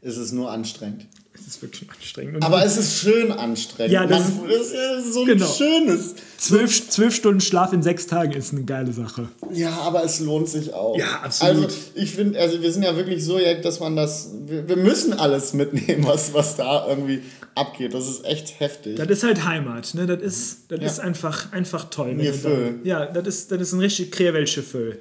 Es 0.01 0.17
ist 0.17 0.31
nur 0.31 0.51
anstrengend 0.51 1.07
es 1.39 1.47
ist 1.47 1.61
wirklich 1.61 1.89
anstrengend. 1.89 2.43
Aber 2.43 2.65
es 2.65 2.77
ist 2.77 2.99
schön 2.99 3.31
anstrengend. 3.31 3.93
Ja, 3.93 4.05
das 4.05 4.35
Man, 4.35 4.49
ist 4.49 4.73
ja 4.73 5.01
so 5.01 5.21
ein 5.21 5.27
genau. 5.27 5.45
schönes. 5.45 6.15
Zwölf, 6.37 6.89
zwölf 6.89 7.15
Stunden 7.15 7.41
Schlaf 7.41 7.73
in 7.73 7.83
sechs 7.83 8.07
Tagen 8.07 8.33
ist 8.33 8.53
eine 8.53 8.63
geile 8.63 8.91
Sache. 8.91 9.29
Ja, 9.53 9.71
aber 9.81 10.03
es 10.03 10.19
lohnt 10.19 10.49
sich 10.49 10.73
auch. 10.73 10.97
Ja, 10.97 11.21
absolut. 11.23 11.65
Also 11.65 11.77
ich 11.95 12.11
finde, 12.11 12.39
also 12.39 12.61
wir 12.61 12.71
sind 12.71 12.83
ja 12.83 12.95
wirklich 12.95 13.23
so, 13.23 13.39
dass 13.61 13.79
man 13.79 13.95
das, 13.95 14.31
wir, 14.45 14.67
wir 14.67 14.77
müssen 14.77 15.13
alles 15.13 15.53
mitnehmen, 15.53 16.05
was, 16.07 16.33
was 16.33 16.55
da 16.55 16.87
irgendwie 16.87 17.21
abgeht. 17.55 17.93
Das 17.93 18.07
ist 18.07 18.25
echt 18.25 18.59
heftig. 18.59 18.97
Das 18.97 19.07
ist 19.07 19.23
halt 19.23 19.45
Heimat, 19.45 19.93
ne? 19.93 20.05
Das 20.05 20.21
ist, 20.21 20.71
das 20.71 20.79
ja. 20.79 20.85
ist 20.85 20.99
einfach, 20.99 21.51
einfach 21.51 21.89
toll. 21.89 22.13
Mir 22.15 22.33
Füll. 22.33 22.79
Ja, 22.83 23.05
das 23.05 23.27
ist, 23.27 23.51
das 23.51 23.61
ist 23.61 23.73
ein 23.73 23.79
richtig 23.79 24.11
Krevelche 24.11 24.63
Füll. 24.63 24.99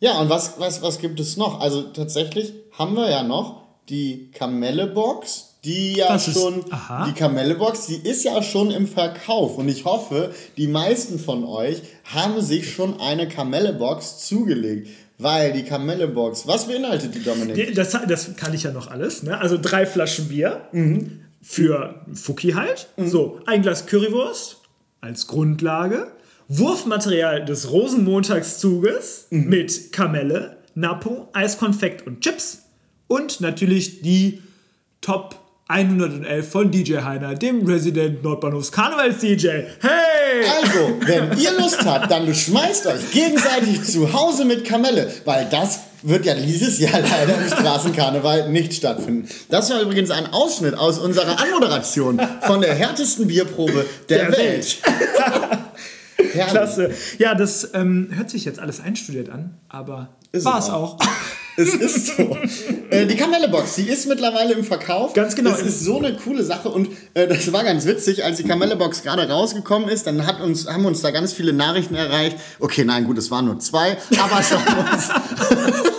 Ja, 0.00 0.20
und 0.20 0.28
was, 0.28 0.54
was, 0.58 0.82
was 0.82 0.98
gibt 0.98 1.20
es 1.20 1.36
noch? 1.36 1.60
Also 1.60 1.82
tatsächlich 1.82 2.52
haben 2.72 2.94
wir 2.96 3.08
ja 3.08 3.22
noch 3.22 3.61
die 3.88 4.30
Kamelle-Box 4.32 5.52
die 5.64 5.92
ja 5.94 6.10
Was 6.10 6.32
schon, 6.32 6.58
ist, 6.58 6.66
die 7.06 7.12
Kamelle-Box, 7.12 7.86
die 7.86 7.96
ist 8.08 8.24
ja 8.24 8.42
schon 8.42 8.70
im 8.72 8.88
Verkauf 8.88 9.58
und 9.58 9.68
ich 9.68 9.84
hoffe, 9.84 10.34
die 10.56 10.66
meisten 10.66 11.20
von 11.20 11.44
euch 11.44 11.82
haben 12.04 12.40
sich 12.40 12.74
schon 12.74 13.00
eine 13.00 13.28
Kamelle-Box 13.28 14.26
zugelegt. 14.26 14.88
Weil 15.18 15.52
die 15.52 15.62
Kamelle-Box, 15.62 16.48
was 16.48 16.66
beinhaltet 16.66 17.14
die, 17.14 17.22
Dominik? 17.22 17.76
Das, 17.76 17.96
das 18.08 18.34
kann 18.34 18.54
ich 18.54 18.64
ja 18.64 18.72
noch 18.72 18.90
alles. 18.90 19.22
Ne? 19.22 19.38
Also 19.38 19.56
drei 19.60 19.86
Flaschen 19.86 20.28
Bier 20.28 20.62
mhm. 20.72 21.20
für 21.40 22.06
Fuki 22.12 22.52
halt. 22.52 22.88
Mhm. 22.96 23.06
So, 23.06 23.38
ein 23.46 23.62
Glas 23.62 23.86
Currywurst 23.86 24.56
als 25.00 25.28
Grundlage. 25.28 26.10
Wurfmaterial 26.48 27.44
des 27.44 27.70
Rosenmontagszuges 27.70 29.28
mhm. 29.30 29.48
mit 29.48 29.92
Kamelle, 29.92 30.56
Napo, 30.74 31.28
Eiskonfekt 31.34 32.04
und 32.04 32.20
Chips. 32.20 32.61
Und 33.12 33.42
natürlich 33.42 34.00
die 34.00 34.40
Top 35.02 35.36
111 35.68 36.50
von 36.50 36.70
DJ 36.70 37.00
Heiner, 37.00 37.34
dem 37.34 37.66
Resident 37.66 38.22
Nordbahnhofs 38.22 38.72
Karnevals 38.72 39.18
DJ. 39.18 39.48
Hey! 39.80 40.46
Also, 40.62 40.96
wenn 41.00 41.38
ihr 41.38 41.52
Lust 41.60 41.84
habt, 41.84 42.10
dann 42.10 42.24
beschmeißt 42.24 42.86
euch 42.86 43.10
gegenseitig 43.10 43.84
zu 43.84 44.14
Hause 44.14 44.46
mit 44.46 44.64
Kamelle, 44.64 45.12
weil 45.26 45.46
das 45.50 45.80
wird 46.00 46.24
ja 46.24 46.32
dieses 46.34 46.78
Jahr 46.78 47.02
leider 47.02 47.36
im 47.38 47.48
Straßenkarneval 47.48 48.48
nicht 48.48 48.72
stattfinden. 48.72 49.28
Das 49.50 49.68
war 49.68 49.82
übrigens 49.82 50.10
ein 50.10 50.32
Ausschnitt 50.32 50.74
aus 50.74 50.98
unserer 50.98 51.38
Anmoderation 51.38 52.18
von 52.40 52.62
der 52.62 52.74
härtesten 52.74 53.26
Bierprobe 53.26 53.84
der, 54.08 54.30
der 54.30 54.38
Welt. 54.38 54.78
Welt. 56.16 56.48
Klasse. 56.48 56.92
Ja, 57.18 57.34
das 57.34 57.72
ähm, 57.74 58.08
hört 58.12 58.30
sich 58.30 58.46
jetzt 58.46 58.58
alles 58.58 58.80
einstudiert 58.80 59.28
an, 59.28 59.58
aber 59.68 60.16
war 60.32 60.58
es 60.58 60.70
auch. 60.70 60.98
auch. 60.98 61.06
Es 61.56 61.74
ist 61.74 62.16
so. 62.16 62.36
äh, 62.90 63.06
die 63.06 63.16
Kamelle-Box, 63.16 63.76
die 63.76 63.88
ist 63.88 64.08
mittlerweile 64.08 64.54
im 64.54 64.64
Verkauf. 64.64 65.12
Ganz 65.12 65.34
genau. 65.34 65.50
Das 65.50 65.62
ist 65.62 65.80
so 65.80 65.98
eine 65.98 66.14
coole 66.16 66.42
Sache 66.44 66.68
und 66.68 66.88
äh, 67.14 67.26
das 67.26 67.52
war 67.52 67.64
ganz 67.64 67.86
witzig, 67.86 68.24
als 68.24 68.38
die 68.38 68.44
Kamelle-Box 68.44 69.02
gerade 69.02 69.28
rausgekommen 69.28 69.88
ist, 69.88 70.06
dann 70.06 70.26
hat 70.26 70.40
uns, 70.40 70.66
haben 70.66 70.86
uns 70.86 71.02
da 71.02 71.10
ganz 71.10 71.32
viele 71.32 71.52
Nachrichten 71.52 71.94
erreicht. 71.94 72.36
Okay, 72.58 72.84
nein, 72.84 73.04
gut, 73.04 73.18
es 73.18 73.30
waren 73.30 73.46
nur 73.46 73.58
zwei, 73.58 73.96
aber 74.18 74.40
es 74.40 74.50
haben 74.50 74.92
uns... 74.92 75.08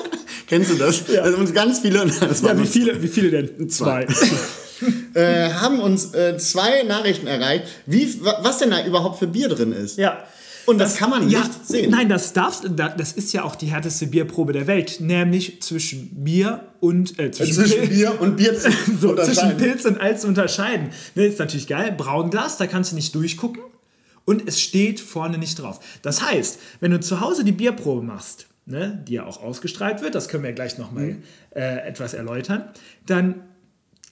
Kennst 0.47 0.71
du 0.71 0.75
das? 0.75 1.03
Ja. 1.07 1.21
Also 1.21 1.37
uns 1.37 1.53
ganz 1.53 1.79
viele... 1.79 1.99
ja, 1.99 2.59
wie 2.59 2.67
viele, 2.67 3.01
wie 3.01 3.07
viele 3.07 3.29
denn? 3.29 3.69
Zwei. 3.69 4.07
äh, 5.13 5.49
haben 5.51 5.79
uns 5.79 6.13
äh, 6.13 6.37
zwei 6.37 6.83
Nachrichten 6.83 7.27
erreicht, 7.27 7.65
wie, 7.85 8.19
was 8.21 8.57
denn 8.59 8.71
da 8.71 8.85
überhaupt 8.85 9.19
für 9.19 9.27
Bier 9.27 9.49
drin 9.49 9.71
ist. 9.71 9.97
Ja. 9.97 10.23
Und 10.65 10.77
das, 10.77 10.91
das, 10.91 10.99
kann 10.99 11.09
man 11.09 11.25
nicht 11.25 11.33
ja, 11.33 11.49
sehen. 11.63 11.91
Nein, 11.91 12.09
das 12.09 12.33
darfst 12.33 12.65
das 12.75 13.11
ist 13.11 13.33
ja 13.33 13.43
auch 13.43 13.55
die 13.55 13.67
härteste 13.67 14.07
Bierprobe 14.07 14.53
der 14.53 14.67
Welt, 14.67 15.01
nämlich 15.01 15.61
zwischen 15.61 16.23
Bier 16.23 16.61
und 16.79 17.19
äh, 17.19 17.31
zwischen, 17.31 17.53
zwischen 17.53 17.79
Pil 17.81 17.89
Bier 17.89 18.21
und 18.21 18.37
Bier 18.37 18.57
zu 18.59 18.71
so, 18.99 19.15
zwischen 19.15 19.57
Pilz 19.57 19.85
und 19.85 19.99
Alt 19.99 20.21
zu 20.21 20.27
unterscheiden. 20.27 20.89
Das 21.15 21.25
ist 21.25 21.39
natürlich 21.39 21.67
geil. 21.67 21.93
Braunglas, 21.97 22.57
da 22.57 22.67
kannst 22.67 22.91
du 22.91 22.95
nicht 22.95 23.13
durchgucken 23.13 23.63
und 24.25 24.47
es 24.47 24.61
steht 24.61 24.99
vorne 24.99 25.37
nicht 25.37 25.59
drauf. 25.59 25.79
Das 26.01 26.21
heißt, 26.21 26.59
wenn 26.79 26.91
du 26.91 26.99
zu 26.99 27.19
Hause 27.19 27.43
die 27.43 27.51
Bierprobe 27.51 28.01
machst, 28.01 28.47
ne, 28.65 29.03
die 29.07 29.13
ja 29.13 29.25
auch 29.25 29.41
ausgestrahlt 29.41 30.01
wird, 30.01 30.15
das 30.15 30.29
können 30.29 30.43
wir 30.43 30.53
gleich 30.53 30.77
nochmal 30.77 31.05
mhm. 31.05 31.23
äh, 31.55 31.87
etwas 31.87 32.13
erläutern, 32.13 32.63
dann 33.05 33.35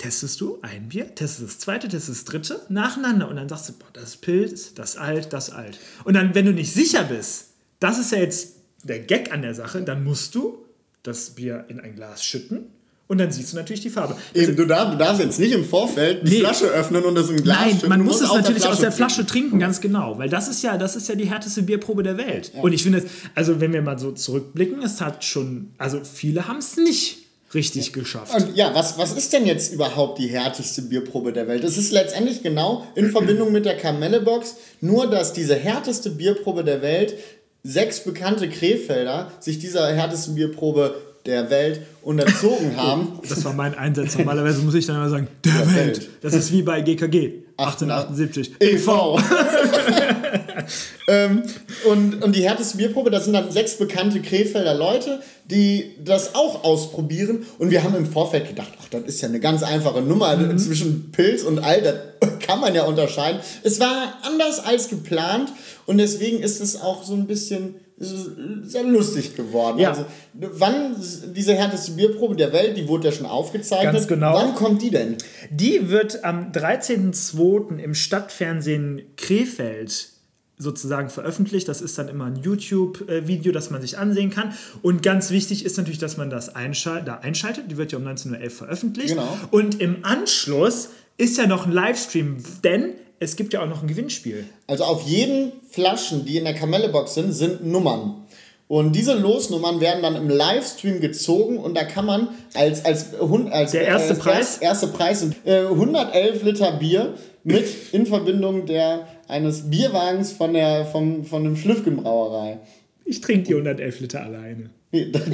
testest 0.01 0.41
du 0.41 0.57
ein 0.63 0.89
Bier, 0.89 1.13
testest 1.13 1.47
das 1.47 1.59
zweite, 1.59 1.87
testest 1.87 2.09
das 2.09 2.25
dritte 2.25 2.61
nacheinander 2.69 3.29
und 3.29 3.35
dann 3.35 3.47
sagst 3.47 3.69
du, 3.69 3.73
boah, 3.73 3.87
das 3.93 4.03
ist 4.05 4.21
Pilz, 4.21 4.73
das 4.73 4.91
ist 4.91 4.97
alt, 4.97 5.31
das 5.31 5.49
ist 5.49 5.53
alt. 5.53 5.79
Und 6.05 6.15
dann, 6.15 6.33
wenn 6.33 6.45
du 6.45 6.53
nicht 6.53 6.73
sicher 6.73 7.03
bist, 7.03 7.49
das 7.79 7.99
ist 7.99 8.11
ja 8.11 8.17
jetzt 8.17 8.55
der 8.83 8.99
Gag 8.99 9.31
an 9.31 9.43
der 9.43 9.53
Sache, 9.53 9.83
dann 9.83 10.03
musst 10.03 10.33
du 10.33 10.65
das 11.03 11.31
Bier 11.31 11.65
in 11.67 11.79
ein 11.79 11.93
Glas 11.93 12.23
schütten 12.25 12.65
und 13.07 13.19
dann 13.19 13.31
siehst 13.31 13.53
du 13.53 13.57
natürlich 13.57 13.81
die 13.81 13.91
Farbe. 13.91 14.15
Eben, 14.33 14.55
du, 14.55 14.65
darfst, 14.65 14.93
du 14.93 14.97
darfst 14.97 15.21
jetzt 15.21 15.39
nicht 15.39 15.51
im 15.51 15.65
Vorfeld 15.65 16.27
die 16.27 16.31
nee. 16.31 16.39
Flasche 16.39 16.65
öffnen 16.65 17.03
und 17.03 17.13
das 17.13 17.29
in 17.29 17.43
Glas 17.43 17.59
Nein, 17.59 17.81
man 17.87 18.01
muss 18.01 18.21
es 18.21 18.33
natürlich 18.33 18.65
aus 18.65 18.79
der 18.79 18.91
Flasche 18.91 19.17
trinken. 19.17 19.49
trinken, 19.49 19.59
ganz 19.59 19.81
genau. 19.81 20.17
Weil 20.17 20.29
das 20.29 20.47
ist 20.47 20.63
ja, 20.63 20.77
das 20.77 20.95
ist 20.95 21.09
ja 21.09 21.13
die 21.13 21.25
härteste 21.25 21.61
Bierprobe 21.61 22.01
der 22.01 22.17
Welt. 22.17 22.53
Ja. 22.55 22.61
Und 22.61 22.73
ich 22.73 22.81
finde, 22.81 23.05
also 23.35 23.61
wenn 23.61 23.71
wir 23.71 23.83
mal 23.83 23.99
so 23.99 24.13
zurückblicken, 24.13 24.81
es 24.81 24.99
hat 24.99 25.23
schon, 25.23 25.73
also 25.77 26.01
viele 26.03 26.47
haben 26.47 26.57
es 26.57 26.75
nicht 26.75 27.20
richtig 27.53 27.93
geschafft. 27.93 28.33
Und 28.33 28.55
ja, 28.55 28.73
was, 28.73 28.97
was 28.97 29.13
ist 29.13 29.33
denn 29.33 29.45
jetzt 29.45 29.73
überhaupt 29.73 30.19
die 30.19 30.27
härteste 30.27 30.81
Bierprobe 30.83 31.33
der 31.33 31.47
Welt? 31.47 31.63
Es 31.63 31.77
ist 31.77 31.91
letztendlich 31.91 32.43
genau 32.43 32.85
in 32.95 33.11
Verbindung 33.11 33.51
mit 33.51 33.65
der 33.65 33.77
Kamelle-Box, 33.77 34.55
nur 34.79 35.09
dass 35.09 35.33
diese 35.33 35.55
härteste 35.55 36.11
Bierprobe 36.11 36.63
der 36.63 36.81
Welt 36.81 37.15
sechs 37.63 38.03
bekannte 38.03 38.49
Krefelder 38.49 39.31
sich 39.39 39.59
dieser 39.59 39.93
härtesten 39.93 40.35
Bierprobe 40.35 40.95
der 41.25 41.49
Welt 41.49 41.81
unterzogen 42.01 42.75
haben. 42.77 43.19
Das 43.29 43.43
war 43.45 43.53
mein 43.53 43.75
Einsatz. 43.75 44.17
Normalerweise 44.17 44.61
muss 44.61 44.73
ich 44.73 44.85
dann 44.85 44.95
immer 44.95 45.09
sagen, 45.09 45.27
der, 45.45 45.53
der 45.53 45.67
Welt. 45.67 45.75
Welt. 45.75 46.09
Das 46.21 46.33
ist 46.33 46.51
wie 46.51 46.63
bei 46.63 46.81
GKG. 46.81 47.43
1878. 47.61 48.55
e.V. 48.59 49.19
ähm, 51.07 51.43
und, 51.85 52.23
und 52.23 52.35
die 52.35 52.43
härteste 52.43 52.77
Bierprobe, 52.77 53.11
das 53.11 53.25
sind 53.25 53.33
dann 53.33 53.51
sechs 53.51 53.77
bekannte 53.77 54.21
Krefelder 54.21 54.73
Leute, 54.73 55.21
die 55.45 55.91
das 56.03 56.35
auch 56.35 56.63
ausprobieren. 56.63 57.45
Und 57.59 57.71
wir 57.71 57.83
haben 57.83 57.95
im 57.95 58.05
Vorfeld 58.05 58.47
gedacht, 58.47 58.71
ach, 58.81 58.87
das 58.89 59.03
ist 59.03 59.21
ja 59.21 59.29
eine 59.29 59.39
ganz 59.39 59.63
einfache 59.63 60.01
Nummer 60.01 60.35
mhm. 60.35 60.57
zwischen 60.57 61.11
Pilz 61.11 61.43
und 61.43 61.59
All, 61.59 61.81
das 61.81 61.95
kann 62.39 62.59
man 62.59 62.73
ja 62.73 62.83
unterscheiden. 62.83 63.41
Es 63.63 63.79
war 63.79 64.19
anders 64.23 64.59
als 64.59 64.89
geplant 64.89 65.51
und 65.85 65.97
deswegen 65.97 66.41
ist 66.41 66.61
es 66.61 66.79
auch 66.79 67.03
so 67.03 67.13
ein 67.13 67.27
bisschen 67.27 67.75
sehr 68.01 68.83
lustig 68.83 69.35
geworden. 69.35 69.79
Ja. 69.79 69.89
Also, 69.89 70.05
wann 70.33 70.95
diese 71.35 71.53
härteste 71.53 71.91
Bierprobe 71.91 72.35
der 72.35 72.51
Welt, 72.53 72.77
die 72.77 72.87
wurde 72.87 73.09
ja 73.09 73.11
schon 73.11 73.25
aufgezeichnet. 73.25 73.93
Ganz 73.93 74.07
genau. 74.07 74.33
Wann 74.33 74.55
kommt 74.55 74.81
die 74.81 74.89
denn? 74.89 75.17
Die 75.49 75.89
wird 75.89 76.23
am 76.23 76.51
13.02. 76.51 77.77
im 77.77 77.93
Stadtfernsehen 77.93 79.01
Krefeld 79.17 80.09
sozusagen 80.57 81.09
veröffentlicht. 81.09 81.67
Das 81.67 81.81
ist 81.81 81.97
dann 81.97 82.07
immer 82.07 82.25
ein 82.25 82.35
YouTube-Video, 82.35 83.51
das 83.51 83.71
man 83.71 83.81
sich 83.81 83.97
ansehen 83.97 84.29
kann. 84.29 84.53
Und 84.81 85.03
ganz 85.03 85.31
wichtig 85.31 85.65
ist 85.65 85.77
natürlich, 85.77 85.99
dass 85.99 86.17
man 86.17 86.29
das 86.29 86.55
einschal 86.55 87.03
da 87.03 87.15
einschaltet. 87.15 87.65
Die 87.69 87.77
wird 87.77 87.91
ja 87.91 87.97
um 87.97 88.05
19.11 88.05 88.43
Uhr 88.43 88.49
veröffentlicht. 88.49 89.09
Genau. 89.09 89.37
Und 89.49 89.81
im 89.81 90.03
Anschluss 90.03 90.89
ist 91.17 91.37
ja 91.37 91.47
noch 91.47 91.65
ein 91.65 91.71
Livestream, 91.71 92.37
denn 92.63 92.93
es 93.21 93.35
gibt 93.35 93.53
ja 93.53 93.61
auch 93.61 93.67
noch 93.67 93.83
ein 93.83 93.87
Gewinnspiel. 93.87 94.45
Also 94.65 94.83
auf 94.83 95.03
jeden 95.03 95.51
Flaschen, 95.69 96.25
die 96.25 96.37
in 96.37 96.43
der 96.43 96.55
Kamelle-Box 96.55 97.13
sind, 97.13 97.31
sind 97.33 97.63
Nummern. 97.63 98.25
Und 98.67 98.95
diese 98.95 99.13
Losnummern 99.13 99.79
werden 99.79 100.01
dann 100.01 100.15
im 100.15 100.27
Livestream 100.27 101.01
gezogen 101.01 101.57
und 101.57 101.77
da 101.77 101.83
kann 101.83 102.05
man 102.05 102.29
als, 102.55 102.83
als, 102.83 103.13
als 103.51 103.71
der 103.71 103.85
erste 103.85 104.13
äh, 104.13 104.15
Preis, 104.15 104.57
erste 104.57 104.87
Preis 104.87 105.23
äh, 105.45 105.65
111 105.65 106.43
Liter 106.43 106.71
Bier 106.71 107.13
mit 107.43 107.65
in 107.91 108.07
Verbindung 108.07 108.65
der, 108.65 109.07
eines 109.27 109.69
Bierwagens 109.69 110.31
von 110.31 110.53
der 110.53 110.85
vom, 110.85 111.23
von 111.23 111.43
dem 111.43 111.55
Schlüffgen-Brauerei. 111.55 112.59
Ich 113.05 113.21
trinke 113.21 113.43
die 113.43 113.53
111 113.53 113.99
Liter 113.99 114.23
alleine. 114.23 114.71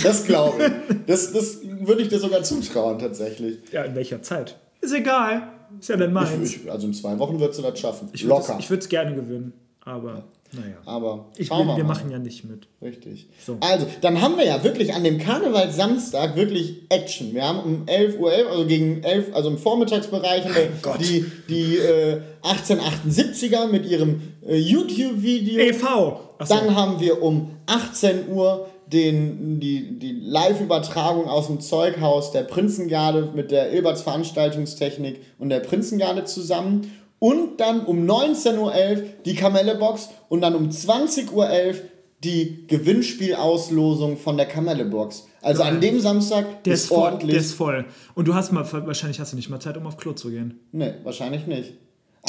Das 0.04 0.26
glaube 0.26 0.66
ich. 0.66 0.98
Das, 1.08 1.32
das 1.32 1.60
würde 1.64 2.02
ich 2.02 2.10
dir 2.10 2.20
sogar 2.20 2.44
zutrauen, 2.44 3.00
tatsächlich. 3.00 3.60
Ja, 3.72 3.84
in 3.84 3.96
welcher 3.96 4.22
Zeit? 4.22 4.58
Ist 4.82 4.94
egal. 4.94 5.54
Ist 5.80 5.90
ja 5.90 5.98
dann 5.98 6.14
meins. 6.14 6.56
Ich, 6.56 6.72
also 6.72 6.88
in 6.88 6.94
zwei 6.94 7.18
Wochen 7.20 7.40
würdest 7.40 7.60
du 7.60 7.64
das 7.64 7.80
schaffen. 7.80 8.10
Ich 8.14 8.24
Locker. 8.24 8.58
ich 8.60 8.70
würde 8.70 8.82
es 8.82 8.90
gerne 8.90 9.16
gewinnen, 9.16 9.54
aber 9.84 10.24
naja. 10.54 10.78
Aber 10.86 11.26
ich 11.36 11.50
will, 11.50 11.76
wir 11.76 11.84
machen 11.84 12.10
ja 12.10 12.20
nicht 12.20 12.46
mit. 12.46 12.68
Richtig. 12.82 13.28
So. 13.46 13.58
Also, 13.60 13.86
dann 14.02 14.22
haben 14.22 14.38
wir 14.38 14.46
ja 14.46 14.64
wirklich 14.64 14.94
an 14.94 15.04
dem 15.04 15.20
Karnevalsamstag 15.20 16.36
wirklich 16.36 16.84
Action. 16.90 17.34
Wir 17.34 17.44
haben 17.44 17.60
um 17.60 17.88
11 17.88 18.20
Uhr, 18.20 18.32
11, 18.32 18.48
also 18.50 18.66
gegen 18.66 19.04
11, 19.04 19.36
also 19.36 19.50
im 19.50 19.58
Vormittagsbereich 19.58 20.46
haben 20.46 20.56
wir 20.56 20.98
die, 21.00 21.26
die 21.50 21.78
äh, 21.78 22.22
1878er 22.44 23.68
mit 23.68 23.86
ihrem 23.86 24.22
äh, 24.48 24.56
YouTube-Video. 24.56 25.60
EV. 25.60 26.20
Dann 26.48 26.76
haben 26.76 27.00
wir 27.02 27.22
um 27.22 27.52
18 27.66 28.30
Uhr 28.30 28.68
den, 28.92 29.60
die, 29.60 30.00
die 30.00 30.12
Live-Übertragung 30.12 31.28
aus 31.28 31.48
dem 31.48 31.60
Zeughaus 31.60 32.32
der 32.32 32.44
Prinzengarde 32.44 33.32
mit 33.36 33.52
der 33.52 33.74
Ilberts 33.74 34.02
Veranstaltungstechnik 34.02 35.22
und 35.40 35.50
der 35.50 35.60
Prinzengarde 35.60 36.26
zusammen. 36.26 36.92
Und 37.20 37.60
dann 37.60 37.86
um 37.86 38.06
19.11 38.06 38.58
Uhr 38.60 39.04
die 39.26 39.36
Kamelle-Box 39.36 40.10
und 40.30 40.42
dann 40.42 40.56
um 40.56 40.70
20.11 40.70 41.32
Uhr 41.32 41.50
die 42.24 42.66
Gewinnspielauslosung 42.68 44.18
von 44.18 44.38
der 44.38 44.46
Kamelle-Box. 44.46 45.28
Also 45.42 45.64
an 45.64 45.82
dem 45.82 46.00
Samstag 46.00 46.64
der 46.64 46.74
ist, 46.74 46.86
ist 46.86 46.92
ordentlich. 46.92 47.32
der 47.32 47.42
ist 47.42 47.54
voll. 47.54 47.86
Und 48.16 48.28
du 48.28 48.36
hast 48.36 48.52
mal, 48.52 48.66
wahrscheinlich 48.72 49.20
hast 49.20 49.34
du 49.34 49.36
nicht 49.36 49.50
mal 49.50 49.60
Zeit, 49.60 49.78
um 49.78 49.86
auf 49.86 49.98
Klo 49.98 50.14
zu 50.14 50.30
gehen. 50.30 50.60
Nee, 50.72 50.94
wahrscheinlich 51.04 51.48
nicht. 51.48 51.74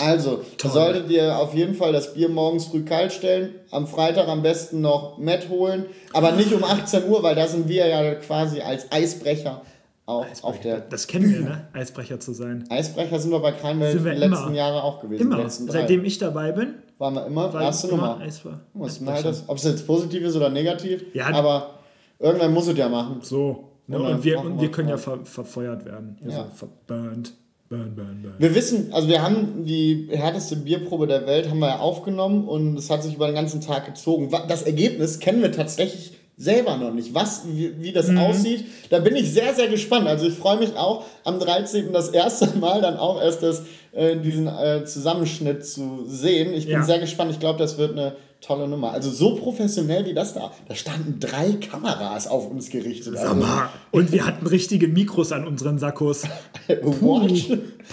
Also, 0.01 0.41
Toll. 0.59 0.71
solltet 0.71 1.11
ihr 1.11 1.37
auf 1.37 1.55
jeden 1.55 1.75
Fall 1.75 1.93
das 1.93 2.15
Bier 2.15 2.29
morgens 2.29 2.67
früh 2.67 2.85
kalt 2.85 3.13
stellen. 3.13 3.55
Am 3.71 3.87
Freitag 3.87 4.29
am 4.29 4.43
besten 4.43 4.81
noch 4.81 5.19
Met 5.19 5.49
holen. 5.49 5.87
Aber 6.13 6.33
nicht 6.33 6.53
um 6.53 6.65
18 6.65 7.09
Uhr, 7.09 7.23
weil 7.23 7.35
da 7.35 7.47
sind 7.47 7.69
wir 7.69 7.87
ja 7.87 8.15
quasi 8.17 8.61
als 8.61 8.91
Eisbrecher 8.93 9.63
auch 10.09 10.25
Eisbrecher. 10.25 10.47
auf 10.47 10.61
der. 10.61 10.81
Das 10.81 11.07
kennen 11.07 11.31
wir, 11.31 11.41
ne? 11.41 11.69
Eisbrecher 11.73 12.19
zu 12.19 12.33
sein. 12.33 12.65
Eisbrecher 12.71 13.19
sind 13.19 13.31
wir 13.31 13.41
bei 13.41 13.53
Kreinwelt 13.53 13.97
in 13.97 14.05
den 14.05 14.19
letzten 14.19 14.55
Jahren 14.55 14.81
auch 14.81 15.01
gewesen. 15.01 15.31
Immer. 15.31 15.49
Seitdem 15.49 16.05
ich 16.05 16.19
dabei 16.19 16.53
bin. 16.53 16.75
Waren 16.99 17.15
wir 17.15 17.27
immer 17.27 17.53
war 17.53 17.63
erste 17.63 17.89
immer 17.89 18.19
Nummer. 18.19 18.27
Was 18.75 19.01
halt 19.07 19.25
das, 19.25 19.45
ob 19.49 19.59
es 19.59 19.65
jetzt 19.65 19.87
positiv 19.87 20.23
ist 20.25 20.35
oder 20.35 20.49
negativ. 20.49 21.05
Ja, 21.13 21.27
aber 21.29 21.79
irgendwann 22.19 22.53
muss 22.53 22.67
es 22.67 22.77
ja 22.77 22.89
machen. 22.89 23.19
So. 23.23 23.69
Ne? 23.87 23.99
Und, 23.99 24.25
wir, 24.25 24.41
und 24.41 24.61
wir 24.61 24.71
können 24.71 24.89
ja 24.89 24.99
ver, 24.99 25.21
verfeuert 25.25 25.85
werden. 25.85 26.19
Also 26.25 26.39
ja. 26.39 26.47
verburnt. 26.55 27.35
Burn, 27.69 27.95
burn, 27.95 28.23
burn. 28.23 28.35
Wir 28.39 28.55
wissen, 28.55 28.93
also 28.93 29.09
wir 29.09 29.23
haben 29.23 29.67
die 29.67 30.09
härteste 30.11 30.57
Bierprobe 30.57 31.07
der 31.07 31.27
Welt 31.27 31.51
haben 31.51 31.59
wir 31.59 31.69
ja 31.69 31.79
aufgenommen 31.81 32.49
und 32.49 32.79
es 32.79 32.89
hat 32.89 33.03
sich 33.03 33.15
über 33.15 33.27
den 33.27 33.35
ganzen 33.35 33.61
Tag 33.61 33.85
gezogen. 33.85 34.31
Das 34.49 34.63
Ergebnis 34.63 35.19
kennen 35.19 35.43
wir 35.43 35.53
tatsächlich 35.53 36.13
selber 36.39 36.77
noch 36.77 36.95
nicht, 36.95 37.15
was, 37.15 37.43
wie, 37.49 37.83
wie 37.83 37.93
das 37.93 38.09
mhm. 38.09 38.19
aussieht. 38.19 38.65
Da 38.91 39.01
bin 39.01 39.17
ich 39.17 39.33
sehr, 39.33 39.53
sehr 39.55 39.69
gespannt. 39.69 40.07
Also 40.07 40.27
ich 40.29 40.35
freue 40.35 40.57
mich 40.57 40.77
auch 40.77 41.05
am 41.25 41.41
13. 41.41 41.93
das 41.93 42.09
erste 42.09 42.47
Mal 42.59 42.81
dann 42.81 42.97
auch 42.97 43.21
erst 43.21 43.43
das, 43.43 43.65
äh, 43.93 44.17
diesen 44.17 44.47
äh, 44.47 44.85
Zusammenschnitt 44.85 45.67
zu 45.67 46.05
sehen. 46.07 46.55
Ich 46.55 46.67
bin 46.67 46.75
ja. 46.75 46.83
sehr 46.85 47.01
gespannt. 47.01 47.33
Ich 47.33 47.41
glaube, 47.41 47.59
das 47.59 47.77
wird 47.77 47.93
eine 47.93 48.17
tolle 48.41 48.69
Nummer. 48.69 48.93
Also 48.93 49.11
so 49.11 49.35
professionell 49.37 50.07
wie 50.07 50.15
das 50.15 50.35
da. 50.35 50.53
Da 50.69 50.75
standen 50.75 51.19
drei 51.21 51.53
Kameras 51.53 52.27
auf 52.27 52.51
uns 52.51 52.71
gerichtet. 52.71 53.17
Also, 53.17 53.35
mal. 53.35 53.69
Und 53.91 54.13
wir 54.13 54.27
hatten 54.27 54.47
richtige 54.47 54.89
Mikros 54.89 55.33
an 55.33 55.47
unseren 55.47 55.79
Sakkos. 55.79 56.23
Puh. 56.83 57.29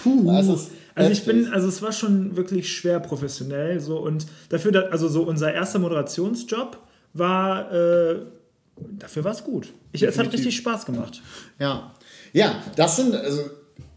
Puh. 0.04 0.30
also 0.30 1.12
ich 1.12 1.26
bin, 1.26 1.52
also 1.52 1.68
es 1.68 1.82
war 1.82 1.92
schon 1.92 2.38
wirklich 2.38 2.72
schwer 2.72 3.00
professionell 3.00 3.80
so 3.80 3.98
und 3.98 4.26
dafür, 4.50 4.92
also 4.92 5.10
so 5.10 5.24
unser 5.24 5.54
erster 5.54 5.80
Moderationsjob 5.80 6.78
war, 7.14 7.72
äh, 7.72 8.22
dafür 8.78 9.24
war 9.26 9.32
es 9.34 9.44
gut. 9.44 9.74
Ich, 9.92 10.04
es 10.04 10.18
hat 10.18 10.32
richtig 10.32 10.56
Spaß 10.56 10.86
gemacht. 10.86 11.22
Ja, 11.60 11.94
ja, 12.32 12.56
das 12.76 12.96
sind 12.98 13.16
also 13.16 13.42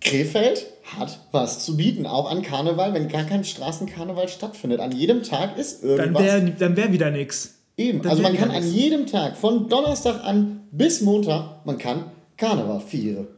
Krefeld 0.01 0.67
hat 0.97 1.19
was 1.33 1.65
zu 1.65 1.77
bieten, 1.77 2.07
auch 2.07 2.31
an 2.31 2.43
Karneval, 2.43 2.95
wenn 2.95 3.09
gar 3.09 3.25
kein 3.25 3.45
Straßenkarneval 3.45 4.29
stattfindet. 4.29 4.81
An 4.81 4.93
jedem 4.93 5.23
Tag 5.23 5.59
ist 5.59 5.83
irgendwas. 5.83 6.23
Dann 6.25 6.47
wäre 6.47 6.51
dann 6.53 6.77
wär 6.77 6.93
wieder 6.93 7.11
nichts. 7.11 7.55
Eben, 7.77 8.03
dann 8.03 8.11
also 8.11 8.23
man 8.23 8.37
kann 8.37 8.51
an 8.51 8.69
jedem 8.69 9.07
Tag, 9.07 9.37
von 9.37 9.69
Donnerstag 9.69 10.25
an 10.25 10.63
bis 10.73 11.01
Montag, 11.01 11.65
man 11.65 11.79
kann 11.79 12.11
Karneval 12.37 12.81
feiern. 12.81 13.29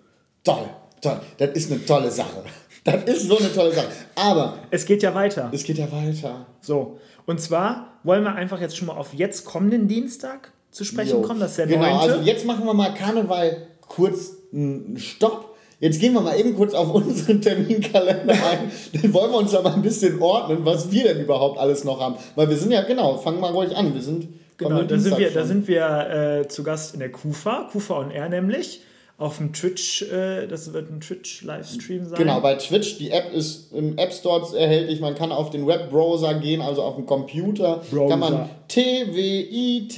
Toll, 0.45 0.67
toll. 1.01 1.21
Das 1.39 1.51
ist 1.51 1.71
eine 1.71 1.85
tolle 1.85 2.11
Sache. 2.11 2.45
Das 2.85 3.05
ist 3.05 3.29
so 3.29 3.39
eine 3.39 3.53
tolle 3.53 3.73
Sache. 3.73 3.89
Aber. 4.15 4.59
Es 4.71 4.87
geht 4.87 5.03
ja 5.03 5.15
weiter. 5.15 5.51
Es 5.53 5.65
geht 5.65 5.77
ja 5.77 5.91
weiter. 5.93 6.47
So. 6.63 6.99
Und 7.27 7.41
zwar 7.41 7.99
wollen 8.03 8.25
wir 8.25 8.35
einfach 8.35 8.61
jetzt 8.61 8.77
schon 8.77 8.87
mal 8.87 8.97
auf 8.97 9.13
jetzt 9.13 9.45
kommenden 9.45 9.87
Dienstag 9.87 10.53
zu 10.71 10.85
sprechen 10.85 11.21
jo. 11.21 11.23
kommen. 11.23 11.41
Das 11.41 11.51
ist 11.51 11.59
der 11.59 11.67
Genau, 11.67 11.83
9. 11.83 11.93
also 11.93 12.21
jetzt 12.23 12.47
machen 12.47 12.65
wir 12.65 12.73
mal 12.73 12.95
Karneval 12.95 13.69
kurz 13.87 14.33
einen 14.53 14.97
Stopp 14.97 15.50
Jetzt 15.81 15.99
gehen 15.99 16.13
wir 16.13 16.21
mal 16.21 16.39
eben 16.39 16.55
kurz 16.55 16.75
auf 16.75 16.91
unseren 16.95 17.41
Terminkalender 17.41 18.35
ein. 18.35 18.71
Dann 18.93 19.13
wollen 19.15 19.33
wir 19.33 19.39
uns 19.39 19.53
da 19.53 19.63
mal 19.63 19.73
ein 19.73 19.83
bisschen 19.83 20.21
ordnen, 20.21 20.65
was 20.65 20.93
wir 20.93 21.05
denn 21.05 21.21
überhaupt 21.21 21.59
alles 21.59 21.85
noch 21.85 22.01
haben. 22.01 22.17
Weil 22.37 22.49
wir 22.51 22.57
sind 22.57 22.71
ja, 22.71 22.83
genau, 22.83 23.17
fangen 23.17 23.41
mal 23.41 23.51
ruhig 23.51 23.77
an. 23.77 23.95
Wir 23.95 24.03
sind. 24.03 24.29
Genau, 24.59 24.83
da 24.83 24.99
sind 24.99 25.17
wir, 25.17 25.31
da 25.31 25.47
sind 25.47 25.69
wir 25.69 26.41
äh, 26.43 26.49
zu 26.49 26.63
Gast 26.63 26.93
in 26.93 27.01
der 27.01 27.11
KUFA, 27.11 27.71
KUFA 27.73 27.99
on 27.99 28.11
Air 28.11 28.29
nämlich 28.29 28.83
auf 29.21 29.37
dem 29.37 29.53
Twitch, 29.53 30.03
äh, 30.03 30.47
das 30.47 30.73
wird 30.73 30.91
ein 30.91 31.01
Twitch-Livestream 31.01 32.07
sein. 32.07 32.19
Genau, 32.19 32.41
bei 32.41 32.55
Twitch, 32.55 32.97
die 32.97 33.11
App 33.11 33.35
ist 33.35 33.71
im 33.75 33.99
App 33.99 34.15
Store 34.15 34.57
erhältlich, 34.57 35.01
man 35.01 35.15
kann 35.15 35.31
auf 35.31 35.51
den 35.51 35.67
Webbrowser 35.67 36.33
gehen, 36.35 36.63
also 36.63 36.83
auf 36.83 36.97
dem 36.97 37.05
Computer, 37.05 37.83
Browser. 37.91 38.09
kann 38.09 38.19
man 38.19 38.49
twitch.de 38.69 39.91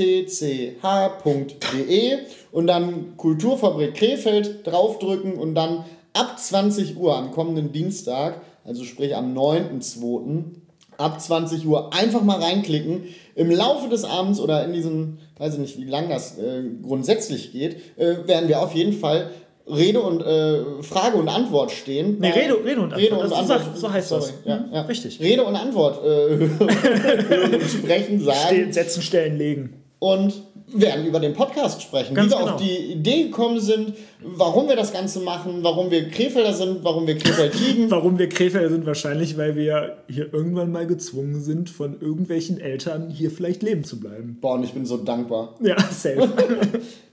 und 2.50 2.66
dann 2.66 3.16
Kulturfabrik 3.16 3.94
Krefeld 3.94 4.66
draufdrücken 4.66 5.34
und 5.34 5.54
dann 5.54 5.84
ab 6.14 6.36
20 6.40 6.96
Uhr 6.96 7.16
am 7.16 7.30
kommenden 7.30 7.70
Dienstag, 7.70 8.40
also 8.64 8.82
sprich 8.82 9.14
am 9.14 9.38
9.2., 9.38 10.61
ab 11.02 11.20
20 11.20 11.66
Uhr 11.66 11.92
einfach 11.92 12.22
mal 12.22 12.40
reinklicken. 12.40 13.04
Im 13.34 13.50
Laufe 13.50 13.88
des 13.88 14.04
Abends 14.04 14.40
oder 14.40 14.64
in 14.64 14.72
diesem, 14.72 15.18
weiß 15.38 15.54
ich 15.54 15.60
nicht, 15.60 15.78
wie 15.78 15.84
lange 15.84 16.08
das 16.08 16.38
äh, 16.38 16.62
grundsätzlich 16.82 17.52
geht, 17.52 17.76
äh, 17.96 18.26
werden 18.26 18.48
wir 18.48 18.60
auf 18.60 18.74
jeden 18.74 18.92
Fall 18.92 19.30
Rede 19.66 20.00
und 20.00 20.22
äh, 20.22 20.82
Frage 20.82 21.16
und 21.16 21.28
Antwort 21.28 21.70
stehen. 21.70 22.18
Nee, 22.18 22.30
Rede, 22.30 22.64
Rede 22.64 22.80
und 22.80 22.92
Antwort. 22.92 23.00
Rede 23.00 23.14
und 23.16 23.32
Antwort. 23.32 23.62
So, 23.74 23.80
so 23.80 23.92
heißt 23.92 24.08
sorry. 24.08 24.22
das. 24.22 24.34
Ja, 24.44 24.64
ja. 24.72 24.82
Richtig. 24.82 25.20
Rede 25.20 25.44
und 25.44 25.54
Antwort 25.54 26.04
äh, 26.04 26.48
sprechen, 27.68 28.20
sagen. 28.20 28.38
Stehen, 28.46 28.72
setzen, 28.72 29.02
stellen, 29.02 29.38
legen. 29.38 29.82
Und 29.98 30.42
werden 30.74 31.06
über 31.06 31.20
den 31.20 31.34
Podcast 31.34 31.82
sprechen, 31.82 32.14
Ganz 32.14 32.32
wie 32.32 32.36
wir 32.36 32.40
genau. 32.40 32.54
auf 32.54 32.60
die 32.60 32.92
Idee 32.92 33.24
gekommen 33.24 33.60
sind, 33.60 33.94
warum 34.20 34.68
wir 34.68 34.76
das 34.76 34.92
Ganze 34.92 35.20
machen, 35.20 35.58
warum 35.62 35.90
wir 35.90 36.08
Krefelder 36.08 36.52
sind, 36.52 36.82
warum 36.82 37.06
wir 37.06 37.18
Krefeld 37.18 37.54
lieben. 37.60 37.90
Warum 37.90 38.18
wir 38.18 38.28
Krefelder 38.28 38.70
sind, 38.70 38.86
wahrscheinlich, 38.86 39.36
weil 39.36 39.56
wir 39.56 39.98
hier 40.08 40.32
irgendwann 40.32 40.72
mal 40.72 40.86
gezwungen 40.86 41.40
sind, 41.40 41.70
von 41.70 42.00
irgendwelchen 42.00 42.60
Eltern 42.60 43.10
hier 43.10 43.30
vielleicht 43.30 43.62
leben 43.62 43.84
zu 43.84 44.00
bleiben. 44.00 44.38
Boah, 44.40 44.54
und 44.54 44.64
ich 44.64 44.72
bin 44.72 44.86
so 44.86 44.96
dankbar. 44.96 45.54
Ja, 45.60 45.76
safe. 45.78 46.28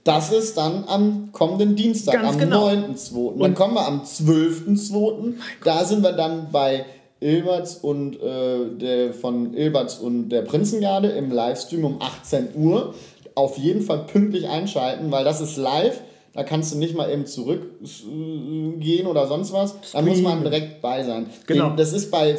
Das 0.02 0.32
ist 0.32 0.56
dann 0.56 0.84
am 0.86 1.28
kommenden 1.30 1.76
Dienstag, 1.76 2.14
Ganz 2.14 2.32
am 2.32 2.38
genau. 2.38 2.68
9.2. 2.68 3.38
Dann 3.38 3.54
kommen 3.54 3.74
wir 3.74 3.86
am 3.86 4.00
12.2. 4.02 5.34
Da 5.62 5.84
sind 5.84 6.02
wir 6.02 6.12
dann 6.12 6.48
bei 6.50 6.86
Ilberts 7.20 7.76
und 7.76 8.20
äh, 8.20 8.76
der, 8.76 9.12
von 9.12 9.52
Ilberts 9.54 9.98
und 9.98 10.30
der 10.30 10.42
Prinzengarde 10.42 11.08
im 11.08 11.30
Livestream 11.30 11.84
um 11.84 12.00
18 12.00 12.48
Uhr. 12.54 12.94
Auf 13.40 13.56
jeden 13.56 13.80
Fall 13.80 14.00
pünktlich 14.00 14.48
einschalten, 14.48 15.10
weil 15.10 15.24
das 15.24 15.40
ist 15.40 15.56
live. 15.56 15.98
Da 16.34 16.44
kannst 16.44 16.74
du 16.74 16.78
nicht 16.78 16.94
mal 16.94 17.10
eben 17.10 17.24
zurückgehen 17.24 19.06
oder 19.06 19.26
sonst 19.26 19.54
was. 19.54 19.76
Da 19.92 20.02
muss 20.02 20.20
man 20.20 20.42
direkt 20.42 20.82
bei 20.82 21.02
sein. 21.02 21.30
Genau. 21.46 21.74
Das 21.74 21.94
ist 21.94 22.10
bei 22.10 22.36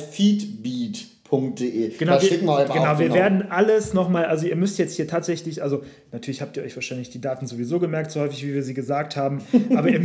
feedbeat.de. 1.32 1.98
Genau, 1.98 2.13
da 2.13 2.22
wir, 2.22 2.30
schicken 2.30 2.46
wir 2.46 2.56
euch 2.56 2.72
genau, 2.72 2.86
auch. 2.86 3.00
wir 3.00 3.13
werden 3.13 3.52
alles 3.52 3.94
nochmal, 3.94 4.26
also 4.26 4.46
ihr 4.46 4.56
müsst 4.56 4.78
jetzt 4.78 4.96
hier 4.96 5.08
tatsächlich, 5.08 5.63
also 5.63 5.84
natürlich 6.12 6.41
habt 6.41 6.58
ihr 6.58 6.63
euch 6.63 6.76
wahrscheinlich 6.76 7.10
die 7.10 7.22
Daten 7.22 7.48
sowieso 7.48 7.80
gemerkt, 7.80 8.12
so 8.12 8.20
häufig 8.20 8.46
wie 8.46 8.54
wir 8.54 8.63
sie 8.63 8.74
gesagt 8.74 9.15
haben, 9.15 9.41
aber 9.76 9.89
ihr, 9.89 10.02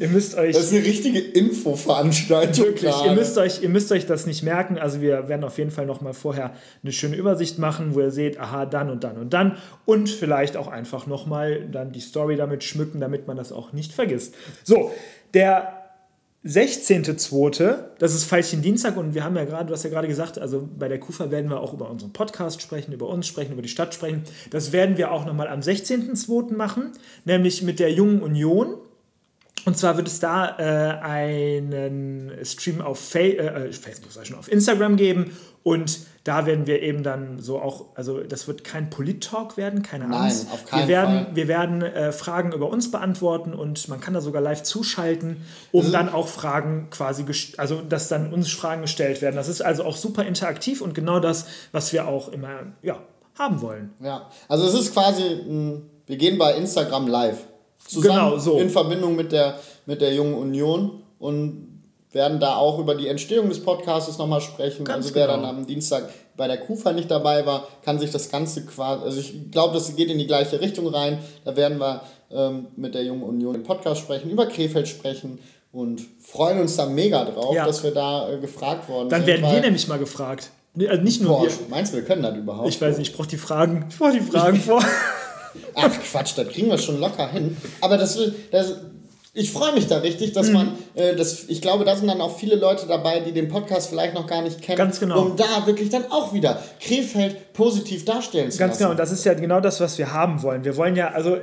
ihr 0.00 0.08
müsst 0.08 0.36
euch... 0.36 0.54
Das 0.54 0.64
ist 0.64 0.74
eine 0.74 0.84
richtige 0.84 1.20
Infoveranstaltung. 1.20 2.66
Wirklich, 2.66 2.90
gerade. 2.90 3.08
ihr 3.08 3.14
müsst, 3.14 3.38
euch, 3.38 3.62
ihr 3.62 3.68
müsst 3.68 3.92
euch 3.92 4.06
das 4.06 4.26
nicht 4.26 4.42
merken. 4.42 4.78
Also 4.78 5.00
wir 5.00 5.28
werden 5.28 5.44
auf 5.44 5.58
jeden 5.58 5.70
Fall 5.70 5.86
nochmal 5.86 6.14
vorher 6.14 6.52
eine 6.82 6.92
schöne 6.92 7.16
Übersicht 7.16 7.58
machen, 7.58 7.94
wo 7.94 8.00
ihr 8.00 8.10
seht, 8.10 8.38
aha, 8.38 8.66
dann 8.66 8.90
und 8.90 9.04
dann 9.04 9.16
und 9.18 9.32
dann. 9.32 9.56
Und 9.84 10.08
vielleicht 10.08 10.56
auch 10.56 10.68
einfach 10.68 11.06
nochmal 11.06 11.68
dann 11.70 11.92
die 11.92 12.00
Story 12.00 12.36
damit 12.36 12.64
schmücken, 12.64 13.00
damit 13.00 13.26
man 13.26 13.36
das 13.36 13.52
auch 13.52 13.72
nicht 13.72 13.92
vergisst. 13.92 14.34
So, 14.64 14.92
der 15.34 15.75
16.2., 16.46 17.76
das 17.98 18.14
ist 18.14 18.24
Veilchen 18.24 18.62
Dienstag 18.62 18.96
und 18.96 19.14
wir 19.14 19.24
haben 19.24 19.34
ja 19.36 19.44
gerade, 19.44 19.66
du 19.66 19.72
hast 19.72 19.82
ja 19.82 19.90
gerade 19.90 20.06
gesagt, 20.06 20.38
also 20.38 20.68
bei 20.78 20.86
der 20.86 21.00
KUFA 21.00 21.30
werden 21.30 21.50
wir 21.50 21.60
auch 21.60 21.72
über 21.72 21.90
unseren 21.90 22.12
Podcast 22.12 22.62
sprechen, 22.62 22.92
über 22.92 23.08
uns 23.08 23.26
sprechen, 23.26 23.52
über 23.52 23.62
die 23.62 23.68
Stadt 23.68 23.92
sprechen. 23.94 24.22
Das 24.50 24.70
werden 24.70 24.96
wir 24.96 25.10
auch 25.10 25.26
nochmal 25.26 25.48
am 25.48 25.60
16.2. 25.60 26.54
machen, 26.54 26.92
nämlich 27.24 27.62
mit 27.62 27.80
der 27.80 27.92
Jungen 27.92 28.22
Union. 28.22 28.76
Und 29.66 29.76
zwar 29.76 29.96
wird 29.96 30.06
es 30.06 30.20
da 30.20 30.58
äh, 30.58 31.00
einen 31.00 32.32
Stream 32.44 32.80
auf 32.80 33.00
Fa 33.00 33.18
äh, 33.18 33.72
Facebook, 33.72 34.12
sag 34.12 34.22
ich 34.22 34.28
schon, 34.28 34.38
auf 34.38 34.50
Instagram 34.50 34.96
geben. 34.96 35.36
Und 35.64 35.98
da 36.22 36.46
werden 36.46 36.68
wir 36.68 36.80
eben 36.82 37.02
dann 37.02 37.40
so 37.40 37.60
auch, 37.60 37.86
also 37.96 38.20
das 38.20 38.46
wird 38.46 38.62
kein 38.62 38.90
Polit-Talk 38.90 39.56
werden, 39.56 39.82
keine 39.82 40.06
Nein, 40.06 40.22
Angst. 40.22 40.46
auf 40.52 40.64
keinen 40.66 40.82
wir 40.82 40.88
werden, 40.88 41.24
Fall. 41.24 41.36
Wir 41.36 41.48
werden 41.48 41.82
äh, 41.82 42.12
Fragen 42.12 42.52
über 42.52 42.68
uns 42.68 42.92
beantworten 42.92 43.54
und 43.54 43.88
man 43.88 44.00
kann 44.00 44.14
da 44.14 44.20
sogar 44.20 44.40
live 44.40 44.62
zuschalten, 44.62 45.38
um 45.72 45.90
dann 45.90 46.08
auch 46.08 46.28
Fragen 46.28 46.86
quasi, 46.90 47.24
also 47.56 47.82
dass 47.82 48.06
dann 48.06 48.32
uns 48.32 48.52
Fragen 48.52 48.82
gestellt 48.82 49.20
werden. 49.20 49.34
Das 49.34 49.48
ist 49.48 49.62
also 49.62 49.82
auch 49.82 49.96
super 49.96 50.24
interaktiv 50.24 50.80
und 50.80 50.94
genau 50.94 51.18
das, 51.18 51.46
was 51.72 51.92
wir 51.92 52.06
auch 52.06 52.28
immer 52.28 52.72
ja, 52.82 53.00
haben 53.36 53.60
wollen. 53.62 53.92
Ja, 53.98 54.30
also 54.46 54.68
es 54.68 54.74
ist 54.74 54.92
quasi, 54.92 55.82
wir 56.06 56.16
gehen 56.16 56.38
bei 56.38 56.54
Instagram 56.54 57.08
live. 57.08 57.38
Zusammen 57.88 58.18
Genau, 58.30 58.38
so. 58.38 58.58
in 58.58 58.70
Verbindung 58.70 59.16
mit 59.16 59.32
der, 59.32 59.58
mit 59.86 60.00
der 60.00 60.12
Jungen 60.14 60.34
Union 60.34 61.02
und 61.18 61.82
werden 62.12 62.40
da 62.40 62.56
auch 62.56 62.78
über 62.78 62.94
die 62.94 63.08
Entstehung 63.08 63.48
des 63.48 63.62
Podcasts 63.62 64.16
nochmal 64.18 64.40
sprechen. 64.40 64.84
Ganz 64.84 65.06
also 65.06 65.14
wer 65.16 65.26
genau. 65.26 65.42
dann 65.42 65.56
am 65.58 65.66
Dienstag 65.66 66.08
bei 66.36 66.46
der 66.46 66.58
KUFA 66.58 66.92
nicht 66.92 67.10
dabei 67.10 67.44
war, 67.46 67.66
kann 67.84 67.98
sich 67.98 68.10
das 68.10 68.30
Ganze 68.30 68.64
quasi, 68.64 69.04
also 69.04 69.20
ich 69.20 69.50
glaube, 69.50 69.74
das 69.74 69.94
geht 69.96 70.10
in 70.10 70.18
die 70.18 70.26
gleiche 70.26 70.60
Richtung 70.60 70.86
rein. 70.88 71.18
Da 71.44 71.56
werden 71.56 71.78
wir 71.78 72.02
ähm, 72.30 72.66
mit 72.76 72.94
der 72.94 73.04
Jungen 73.04 73.22
Union 73.22 73.54
im 73.54 73.62
Podcast 73.62 74.00
sprechen, 74.00 74.30
über 74.30 74.46
Krefeld 74.46 74.88
sprechen 74.88 75.38
und 75.72 76.00
freuen 76.22 76.60
uns 76.60 76.76
da 76.76 76.86
mega 76.86 77.24
drauf, 77.24 77.54
Ja. 77.54 77.66
dass 77.66 77.82
wir 77.84 77.90
da 77.92 78.30
äh, 78.32 78.38
gefragt 78.38 78.88
worden 78.88 79.08
Dann 79.10 79.24
sind. 79.24 79.42
werden 79.42 79.52
wir 79.54 79.60
nämlich 79.60 79.86
mal 79.88 79.98
gefragt. 79.98 80.50
Also 80.78 81.02
nicht 81.02 81.22
nur 81.22 81.38
Boah, 81.38 81.42
wir. 81.44 81.50
meinst 81.70 81.92
du, 81.92 81.96
wir 81.98 82.04
können 82.04 82.22
das 82.22 82.36
überhaupt? 82.36 82.68
Ich 82.68 82.80
weiß 82.80 82.98
nicht, 82.98 83.10
ich 83.10 83.16
brauche 83.16 83.28
die 83.28 83.38
Fragen. 83.38 83.86
Ich 83.90 83.98
brauche 83.98 84.12
die 84.12 84.20
Fragen 84.32 84.56
vor. 84.58 84.82
Ach 85.74 85.90
Quatsch, 86.10 86.32
das 86.36 86.48
kriegen 86.48 86.68
wir 86.70 86.78
schon 86.78 87.00
locker 87.00 87.28
hin. 87.30 87.56
Aber 87.80 87.96
das, 87.96 88.18
das 88.50 88.74
ich 89.38 89.52
freue 89.52 89.74
mich 89.74 89.86
da 89.86 89.98
richtig, 89.98 90.30
Mhm. 90.30 90.34
dass 90.34 90.50
man, 90.50 90.78
äh, 90.94 91.14
das, 91.14 91.44
ich 91.48 91.60
glaube, 91.60 91.84
da 91.84 91.94
sind 91.94 92.08
dann 92.08 92.22
auch 92.22 92.38
viele 92.38 92.56
Leute 92.56 92.86
dabei, 92.86 93.20
die 93.20 93.32
den 93.32 93.48
Podcast 93.48 93.90
vielleicht 93.90 94.14
noch 94.14 94.26
gar 94.26 94.40
nicht 94.40 94.62
kennen, 94.62 94.78
Ganz 94.78 94.98
genau. 94.98 95.20
um 95.20 95.36
da 95.36 95.66
wirklich 95.66 95.90
dann 95.90 96.04
auch 96.10 96.32
wieder 96.32 96.58
Krefeld 96.80 97.52
positiv 97.52 98.06
darstellen 98.06 98.50
zu 98.50 98.58
Ganz 98.58 98.70
lassen. 98.72 98.78
genau, 98.78 98.90
und 98.92 98.98
das 98.98 99.12
ist 99.12 99.24
ja 99.26 99.34
genau 99.34 99.60
das, 99.60 99.78
was 99.80 99.98
wir 99.98 100.10
haben 100.12 100.42
wollen. 100.42 100.64
Wir 100.64 100.76
wollen 100.78 100.96
ja, 100.96 101.08
also 101.08 101.36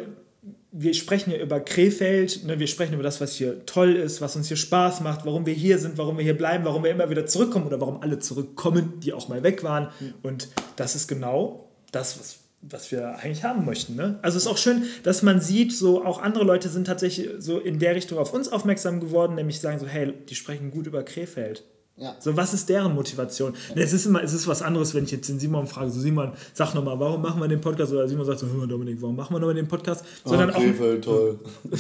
wir 0.72 0.96
sprechen 0.96 1.30
ja 1.30 1.38
über 1.38 1.60
Krefeld, 1.60 2.46
ne, 2.46 2.58
wir 2.58 2.66
sprechen 2.66 2.96
über 2.96 3.04
das, 3.04 3.22
was 3.22 3.34
hier 3.36 3.64
toll 3.68 3.96
ist, 3.96 4.22
was 4.22 4.36
uns 4.36 4.48
hier 4.48 4.58
Spaß 4.58 5.02
macht, 5.02 5.24
warum 5.24 5.46
wir 5.46 5.54
hier 5.54 5.78
sind, 5.78 6.00
warum 6.00 6.18
wir 6.18 6.24
hier 6.24 6.36
bleiben, 6.36 6.66
warum 6.66 6.84
wir 6.84 6.90
immer 6.90 7.12
wieder 7.12 7.28
zurückkommen 7.28 7.68
oder 7.68 7.80
warum 7.80 8.02
alle 8.02 8.18
zurückkommen, 8.18 8.94
die 9.02 9.14
auch 9.14 9.28
mal 9.28 9.44
weg 9.44 9.64
waren. 9.64 9.90
Und 10.24 10.48
das 10.78 10.96
ist 10.96 11.08
genau 11.08 11.70
das, 11.92 12.20
was, 12.20 12.38
was 12.70 12.92
wir 12.92 13.18
eigentlich 13.20 13.44
haben 13.44 13.66
möchten. 13.66 13.96
Ne? 13.96 14.18
Also 14.22 14.38
es 14.38 14.46
ist 14.46 14.50
auch 14.52 14.58
schön, 14.58 14.84
dass 15.04 15.22
man 15.22 15.42
sieht, 15.42 15.74
so 15.74 16.04
auch 16.06 16.22
andere 16.22 16.44
Leute 16.46 16.70
sind 16.70 16.86
tatsächlich 16.88 17.30
so 17.40 17.60
in 17.60 17.78
der 17.80 17.96
Richtung 17.96 18.18
auf 18.18 18.34
uns 18.34 18.52
aufmerksam 18.52 19.00
geworden, 19.00 19.36
nämlich 19.36 19.60
sagen 19.60 19.80
so, 19.80 19.86
hey, 19.86 20.14
die 20.30 20.36
sprechen 20.36 20.72
gut 20.72 20.88
über 20.88 21.04
Krefeld. 21.04 21.64
Ja. 21.98 22.16
So, 22.20 22.36
was 22.36 22.54
ist 22.56 22.70
deren 22.70 22.96
Motivation? 22.96 23.54
Ne, 23.76 23.84
Es 23.84 23.94
ist 23.94 24.08
immer, 24.08 24.24
es 24.24 24.34
ist 24.34 24.48
was 24.48 24.64
anderes, 24.64 24.96
wenn 24.96 25.04
ich 25.04 25.12
jetzt 25.12 25.30
den 25.30 25.40
Simon 25.40 25.68
frage, 25.68 25.92
so 25.92 26.00
Simon, 26.00 26.32
sag 26.54 26.74
nochmal, 26.74 27.00
warum 27.00 27.22
machen 27.22 27.40
wir 27.40 27.48
den 27.48 27.62
Podcast? 27.62 27.92
Oder 27.92 28.08
Simon 28.08 28.26
sagt 28.26 28.40
so, 28.40 28.48
hör 28.48 28.56
mal 28.56 28.68
Dominik, 28.68 29.00
warum 29.02 29.16
machen 29.16 29.36
wir 29.36 29.40
nochmal 29.40 29.54
den 29.56 29.68
Podcast? 29.68 30.04
Sondern 30.26 30.50
auch, 30.52 30.62
toll. 31.02 31.40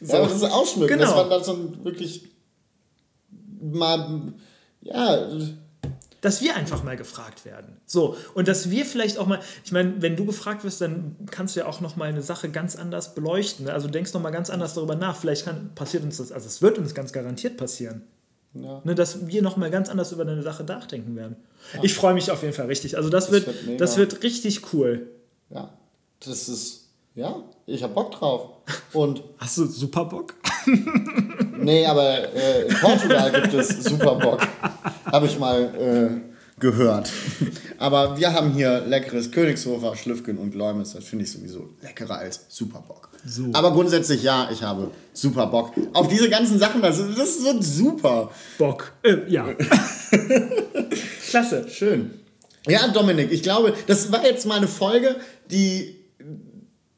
ja, 0.00 0.14
aber 0.14 0.28
das 0.28 0.36
ist 0.36 0.44
Ausschmücken, 0.44 0.98
Genau. 0.98 1.04
dass 1.04 1.16
man 1.16 1.30
dann 1.30 1.44
so 1.44 1.84
wirklich 1.84 2.28
mal, 3.60 4.32
ja, 4.80 5.28
dass 6.22 6.40
wir 6.40 6.54
einfach 6.54 6.84
mal 6.84 6.96
gefragt 6.96 7.44
werden. 7.44 7.76
So, 7.84 8.16
und 8.34 8.48
dass 8.48 8.70
wir 8.70 8.86
vielleicht 8.86 9.18
auch 9.18 9.26
mal, 9.26 9.40
ich 9.64 9.72
meine, 9.72 10.00
wenn 10.00 10.16
du 10.16 10.24
gefragt 10.24 10.64
wirst, 10.64 10.80
dann 10.80 11.16
kannst 11.30 11.56
du 11.56 11.60
ja 11.60 11.66
auch 11.66 11.80
nochmal 11.80 12.08
eine 12.08 12.22
Sache 12.22 12.48
ganz 12.48 12.76
anders 12.76 13.14
beleuchten. 13.14 13.68
Also 13.68 13.88
denkst 13.88 14.14
nochmal 14.14 14.32
ganz 14.32 14.48
anders 14.48 14.74
darüber 14.74 14.94
nach. 14.94 15.16
Vielleicht 15.16 15.44
kann, 15.44 15.72
passiert 15.74 16.04
uns 16.04 16.16
das, 16.18 16.30
also 16.32 16.46
es 16.46 16.62
wird 16.62 16.78
uns 16.78 16.94
ganz 16.94 17.12
garantiert 17.12 17.56
passieren. 17.56 18.02
ja. 18.54 18.80
Ne, 18.84 18.94
dass 18.94 19.26
wir 19.26 19.42
nochmal 19.42 19.70
ganz 19.70 19.88
anders 19.88 20.12
über 20.12 20.22
eine 20.22 20.42
Sache 20.42 20.62
nachdenken 20.62 21.16
werden. 21.16 21.36
Ich 21.82 21.94
freue 21.94 22.14
mich 22.14 22.30
auf 22.30 22.42
jeden 22.42 22.54
Fall 22.54 22.66
richtig. 22.66 22.96
Also 22.96 23.10
das, 23.10 23.32
wird, 23.32 23.48
wird 23.48 23.66
mega. 23.66 23.78
das 23.78 23.96
wird 23.96 24.22
richtig 24.22 24.72
cool. 24.72 25.08
ja, 25.50 25.76
das 26.20 26.48
ist, 26.48 26.88
ja, 27.16 27.42
ich 27.66 27.82
hab 27.82 27.94
Bock 27.94 28.12
drauf. 28.12 28.48
Und 28.92 29.24
Hast 29.38 29.58
du 29.58 29.66
super 29.66 30.04
Bock? 30.04 30.34
Nee, 31.62 31.86
aber 31.86 32.34
äh, 32.34 32.62
in 32.68 32.74
Portugal 32.76 33.30
gibt 33.32 33.54
es 33.54 33.68
super 33.84 34.14
Bock. 34.16 34.40
Habe 35.06 35.26
ich 35.26 35.38
mal 35.38 35.62
äh, 36.24 36.60
gehört. 36.60 37.10
Aber 37.78 38.16
wir 38.18 38.32
haben 38.32 38.52
hier 38.52 38.80
leckeres 38.86 39.30
Königshofer, 39.30 39.96
Schlüffgen 39.96 40.38
und 40.38 40.54
Leumes. 40.54 40.92
Das 40.92 41.04
finde 41.04 41.24
ich 41.24 41.32
sowieso 41.32 41.70
leckerer 41.82 42.18
als 42.18 42.44
Superbock. 42.48 43.08
So. 43.24 43.44
Aber 43.52 43.72
grundsätzlich 43.72 44.22
ja, 44.22 44.48
ich 44.52 44.62
habe 44.62 44.90
super 45.12 45.46
Bock. 45.46 45.72
Auf 45.92 46.08
diese 46.08 46.28
ganzen 46.28 46.58
Sachen, 46.58 46.82
das, 46.82 46.98
ist- 46.98 47.16
das 47.18 47.44
wird 47.44 47.62
super. 47.64 48.30
Bock. 48.58 48.92
Äh, 49.02 49.18
ja. 49.28 49.46
Klasse. 51.28 51.66
Schön. 51.68 52.10
Ja, 52.68 52.88
Dominik, 52.88 53.32
ich 53.32 53.42
glaube, 53.42 53.74
das 53.86 54.12
war 54.12 54.24
jetzt 54.24 54.46
mal 54.46 54.56
eine 54.58 54.68
Folge, 54.68 55.16
die, 55.50 55.96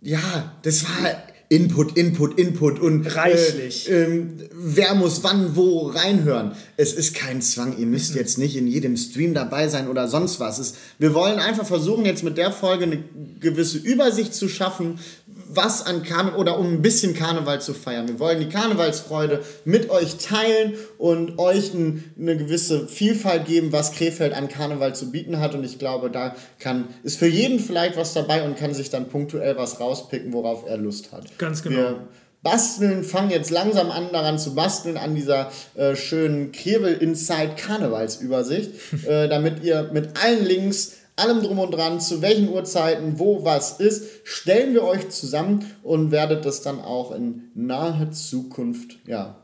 ja, 0.03 0.19
das 0.63 0.85
war 0.85 1.11
Input, 1.55 1.97
Input, 1.97 2.37
Input 2.37 2.81
und 2.81 3.07
Reichlich. 3.15 3.89
Äh, 3.89 4.05
ähm, 4.05 4.39
wer 4.53 4.97
muss 4.97 5.23
wann 5.23 5.55
wo 5.55 5.87
reinhören. 5.87 6.53
Es 6.77 6.93
ist 6.93 7.15
kein 7.15 7.41
Zwang, 7.43 7.79
ihr 7.79 7.87
müsst 7.87 8.17
jetzt 8.17 8.39
nicht 8.39 8.57
in 8.57 8.67
jedem 8.67 8.97
Stream 8.97 9.35
dabei 9.35 9.69
sein 9.69 9.87
oder 9.87 10.09
sonst 10.09 10.41
was. 10.41 10.59
Es, 10.59 10.75
wir 10.99 11.15
wollen 11.15 11.39
einfach 11.39 11.65
versuchen, 11.65 12.07
jetzt 12.07 12.25
mit 12.25 12.39
der 12.39 12.51
Folge 12.51 12.85
eine 12.85 13.05
gewisse 13.39 13.79
Übersicht 13.79 14.35
zu 14.35 14.49
schaffen, 14.49 14.99
was 15.49 15.87
an 15.87 16.03
Karneval 16.03 16.39
oder 16.39 16.59
um 16.59 16.75
ein 16.75 16.83
bisschen 16.83 17.15
Karneval 17.15 17.61
zu 17.61 17.75
feiern. 17.75 18.09
Wir 18.09 18.19
wollen 18.19 18.41
die 18.41 18.49
Karnevalsfreude 18.49 19.43
mit 19.65 19.91
euch 19.91 20.17
teilen 20.17 20.75
und 20.99 21.39
euch 21.39 21.75
ein, 21.75 22.15
eine 22.19 22.37
gewisse 22.37 22.89
Vielfalt 22.89 23.47
geben, 23.47 23.73
was 23.73 23.93
Krefeld 23.93 24.33
an 24.33 24.49
Karneval 24.49 24.95
zu 24.95 25.11
bieten 25.11 25.41
hat. 25.41 25.55
Und 25.55 25.65
ich 25.65 25.79
glaube, 25.79 26.11
da 26.11 26.35
kann, 26.59 26.89
ist 27.03 27.19
für 27.19 27.27
jeden 27.27 27.59
vielleicht 27.59 27.97
was 27.97 28.15
dabei 28.15 28.45
und 28.45 28.57
kann 28.57 28.75
sich 28.75 28.91
dann 28.91 29.09
punktuell 29.09 29.57
was 29.57 29.81
rauspicken, 29.81 30.33
worauf 30.33 30.67
er 30.67 30.77
Lust 30.77 31.13
hat. 31.13 31.39
Ganz 31.39 31.63
genau. 31.63 31.77
Wir 31.77 32.09
basteln, 32.45 33.03
fangen 33.03 33.31
jetzt 33.31 33.51
langsam 33.51 33.91
an, 33.91 34.09
daran 34.13 34.39
zu 34.39 34.55
basteln, 34.55 34.97
an 34.97 35.17
dieser 35.17 35.51
äh, 35.75 35.97
schönen 35.97 36.53
Krebel 36.53 36.93
Inside 36.95 37.55
Karnevalsübersicht, 37.57 38.71
äh, 39.09 39.29
damit 39.29 39.65
ihr 39.65 39.91
mit 39.93 40.11
allen 40.23 40.45
Links, 40.45 40.93
allem 41.17 41.43
drum 41.43 41.59
und 41.59 41.71
dran, 41.73 42.01
zu 42.01 42.23
welchen 42.23 42.49
Uhrzeiten, 42.49 43.19
wo 43.19 43.45
was 43.45 43.81
ist, 43.81 44.05
stellen 44.25 44.75
wir 44.75 44.83
euch 44.83 45.11
zusammen 45.11 45.65
und 45.83 46.11
werdet 46.11 46.45
das 46.45 46.63
dann 46.63 46.81
auch 46.81 47.13
in 47.13 47.51
naher 47.55 48.11
Zukunft, 48.13 48.99
ja, 49.07 49.37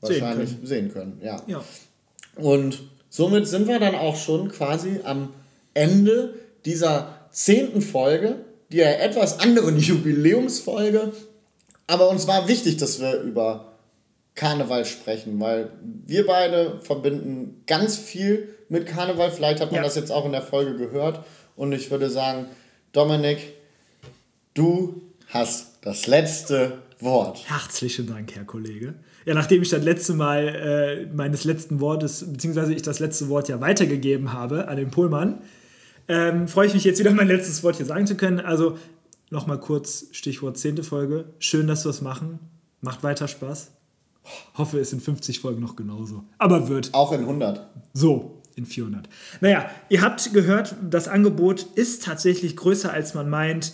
wahrscheinlich 0.00 0.50
sehen 0.62 0.92
können. 0.92 1.20
ja. 1.22 1.42
Ja. 1.46 1.64
Und 2.36 2.84
somit 3.08 3.48
sind 3.48 3.66
wir 3.66 3.80
dann 3.80 3.96
auch 3.96 4.16
schon 4.16 4.48
quasi 4.48 5.00
am 5.02 5.30
Ende 5.74 6.34
dieser 6.64 7.18
zehnten 7.30 7.82
Folge 7.82 8.36
der 8.72 9.02
etwas 9.02 9.40
anderen 9.40 9.78
Jubiläumsfolge. 9.78 11.12
Aber 11.86 12.10
uns 12.10 12.26
war 12.26 12.48
wichtig, 12.48 12.76
dass 12.76 13.00
wir 13.00 13.20
über 13.20 13.72
Karneval 14.34 14.84
sprechen, 14.84 15.40
weil 15.40 15.70
wir 16.06 16.26
beide 16.26 16.78
verbinden 16.80 17.62
ganz 17.66 17.96
viel 17.96 18.54
mit 18.68 18.86
Karneval. 18.86 19.30
Vielleicht 19.30 19.60
hat 19.60 19.70
man 19.72 19.78
Ja. 19.78 19.84
das 19.84 19.94
jetzt 19.96 20.10
auch 20.12 20.24
in 20.26 20.32
der 20.32 20.42
Folge 20.42 20.76
gehört. 20.76 21.24
Und 21.56 21.72
ich 21.72 21.90
würde 21.90 22.08
sagen, 22.10 22.46
Dominik, 22.92 23.38
du 24.54 25.02
hast 25.28 25.78
das 25.82 26.06
letzte 26.06 26.78
Wort. 27.00 27.48
Herzlichen 27.48 28.06
Dank, 28.06 28.34
Herr 28.34 28.44
Kollege. 28.44 28.94
Ja, 29.24 29.34
nachdem 29.34 29.62
ich 29.62 29.68
das 29.68 29.84
letzte 29.84 30.14
Mal 30.14 30.48
äh, 30.48 31.14
meines 31.14 31.44
letzten 31.44 31.80
Wortes, 31.80 32.24
beziehungsweise 32.32 32.72
ich 32.74 32.82
das 32.82 32.98
letzte 32.98 33.28
Wort 33.28 33.48
ja 33.48 33.60
weitergegeben 33.60 34.32
habe 34.32 34.68
an 34.68 34.76
den 34.76 34.90
Pohlmann, 34.90 35.42
ähm, 36.08 36.48
freue 36.48 36.66
ich 36.66 36.74
mich 36.74 36.84
jetzt 36.84 36.98
wieder 36.98 37.10
mein 37.12 37.28
letztes 37.28 37.62
Wort 37.62 37.76
hier 37.76 37.86
sagen 37.86 38.06
zu 38.06 38.16
können. 38.16 38.40
Also 38.40 38.78
nochmal 39.30 39.60
kurz 39.60 40.06
Stichwort 40.12 40.56
10. 40.56 40.82
Folge. 40.82 41.26
Schön, 41.38 41.66
dass 41.66 41.84
wir 41.84 41.90
es 41.90 42.00
machen. 42.00 42.38
Macht 42.80 43.02
weiter 43.02 43.28
Spaß. 43.28 43.72
Hoffe, 44.56 44.78
es 44.78 44.90
sind 44.90 45.02
50 45.02 45.40
Folgen 45.40 45.60
noch 45.60 45.76
genauso. 45.76 46.24
Aber 46.38 46.68
wird. 46.68 46.94
Auch 46.94 47.12
in 47.12 47.20
100. 47.20 47.66
So, 47.92 48.37
in 48.58 48.66
400. 48.66 49.08
Naja, 49.40 49.70
ihr 49.88 50.02
habt 50.02 50.32
gehört, 50.34 50.74
das 50.82 51.08
Angebot 51.08 51.62
ist 51.74 52.02
tatsächlich 52.04 52.56
größer, 52.56 52.92
als 52.92 53.14
man 53.14 53.30
meint. 53.30 53.72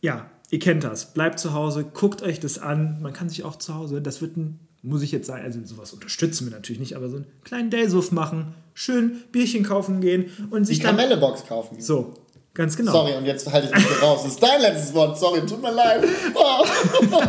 Ja, 0.00 0.30
ihr 0.50 0.58
kennt 0.58 0.84
das. 0.84 1.12
Bleibt 1.12 1.38
zu 1.38 1.52
Hause, 1.52 1.84
guckt 1.84 2.22
euch 2.22 2.40
das 2.40 2.58
an. 2.58 2.98
Man 3.02 3.12
kann 3.12 3.28
sich 3.28 3.44
auch 3.44 3.56
zu 3.56 3.74
Hause, 3.74 4.00
das 4.00 4.20
wird 4.22 4.36
ein, 4.36 4.60
muss 4.82 5.02
ich 5.02 5.12
jetzt 5.12 5.26
sagen, 5.26 5.44
also 5.44 5.58
sowas 5.64 5.92
unterstützen 5.92 6.46
wir 6.46 6.52
natürlich 6.52 6.80
nicht, 6.80 6.96
aber 6.96 7.08
so 7.08 7.16
einen 7.16 7.26
kleinen 7.44 7.70
Daysuff 7.70 8.12
machen, 8.12 8.54
schön 8.72 9.22
Bierchen 9.32 9.64
kaufen 9.64 10.00
gehen 10.00 10.30
und 10.50 10.62
Die 10.62 10.66
sich 10.74 10.78
dann. 10.80 10.96
Kamelle-Box 10.96 11.46
kaufen. 11.46 11.80
So, 11.80 12.14
ganz 12.54 12.76
genau. 12.76 12.92
Sorry, 12.92 13.14
und 13.16 13.26
jetzt 13.26 13.50
halte 13.50 13.68
ich 13.68 13.74
mich 13.74 13.86
hier 13.86 13.98
raus. 13.98 14.22
Das 14.22 14.32
ist 14.32 14.42
dein 14.42 14.60
letztes 14.60 14.94
Wort. 14.94 15.18
Sorry, 15.18 15.44
tut 15.44 15.60
mir 15.60 15.72
leid. 15.72 16.04
Oh. 16.34 16.64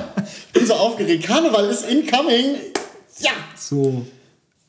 Ich 0.47 0.53
bin 0.53 0.67
so 0.67 0.73
aufgeregt. 0.73 1.23
Karneval 1.23 1.69
ist 1.69 1.87
incoming. 1.89 2.55
Ja. 3.19 3.31
So, 3.55 4.05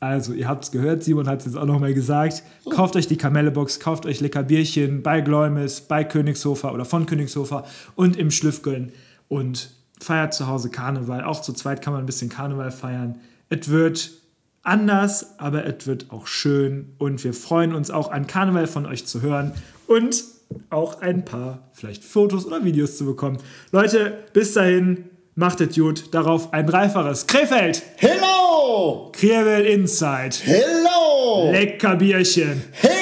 also 0.00 0.32
ihr 0.32 0.48
habt 0.48 0.64
es 0.64 0.70
gehört, 0.70 1.02
Simon 1.02 1.28
hat 1.28 1.40
es 1.40 1.46
jetzt 1.46 1.56
auch 1.56 1.66
nochmal 1.66 1.92
gesagt. 1.92 2.42
Kauft 2.70 2.94
euch 2.94 3.08
die 3.08 3.16
Kamelle-Box, 3.16 3.80
kauft 3.80 4.06
euch 4.06 4.20
lecker 4.20 4.44
Bierchen 4.44 5.02
bei 5.02 5.20
Gläumes, 5.20 5.80
bei 5.80 6.04
Königshofer 6.04 6.72
oder 6.72 6.84
von 6.84 7.06
Königshofer 7.06 7.64
und 7.96 8.16
im 8.16 8.30
Schlüffgön 8.30 8.92
und 9.26 9.70
feiert 10.00 10.34
zu 10.34 10.46
Hause 10.46 10.70
Karneval. 10.70 11.24
Auch 11.24 11.42
zu 11.42 11.52
zweit 11.52 11.82
kann 11.82 11.92
man 11.92 12.02
ein 12.02 12.06
bisschen 12.06 12.28
Karneval 12.28 12.70
feiern. 12.70 13.18
Es 13.48 13.68
wird 13.68 14.12
anders, 14.62 15.38
aber 15.38 15.64
es 15.66 15.86
wird 15.86 16.10
auch 16.10 16.26
schön 16.26 16.94
und 16.98 17.24
wir 17.24 17.32
freuen 17.32 17.74
uns 17.74 17.90
auch 17.90 18.10
an 18.12 18.26
Karneval 18.26 18.66
von 18.66 18.86
euch 18.86 19.06
zu 19.06 19.22
hören 19.22 19.52
und 19.86 20.22
auch 20.70 21.00
ein 21.00 21.24
paar 21.24 21.68
vielleicht 21.72 22.04
Fotos 22.04 22.46
oder 22.46 22.64
Videos 22.64 22.96
zu 22.96 23.04
bekommen. 23.04 23.38
Leute, 23.72 24.18
bis 24.32 24.54
dahin, 24.54 25.07
macht 25.38 25.60
es 25.60 25.74
gut. 25.76 26.12
Darauf 26.12 26.52
ein 26.52 26.66
dreifaches 26.66 27.26
Krefeld! 27.26 27.82
Hello. 27.96 29.10
Kriebel 29.12 29.64
Inside. 29.66 30.36
Hello. 30.44 31.50
Lecker 31.50 31.96
Bierchen. 31.96 32.64
Hello. 32.72 32.97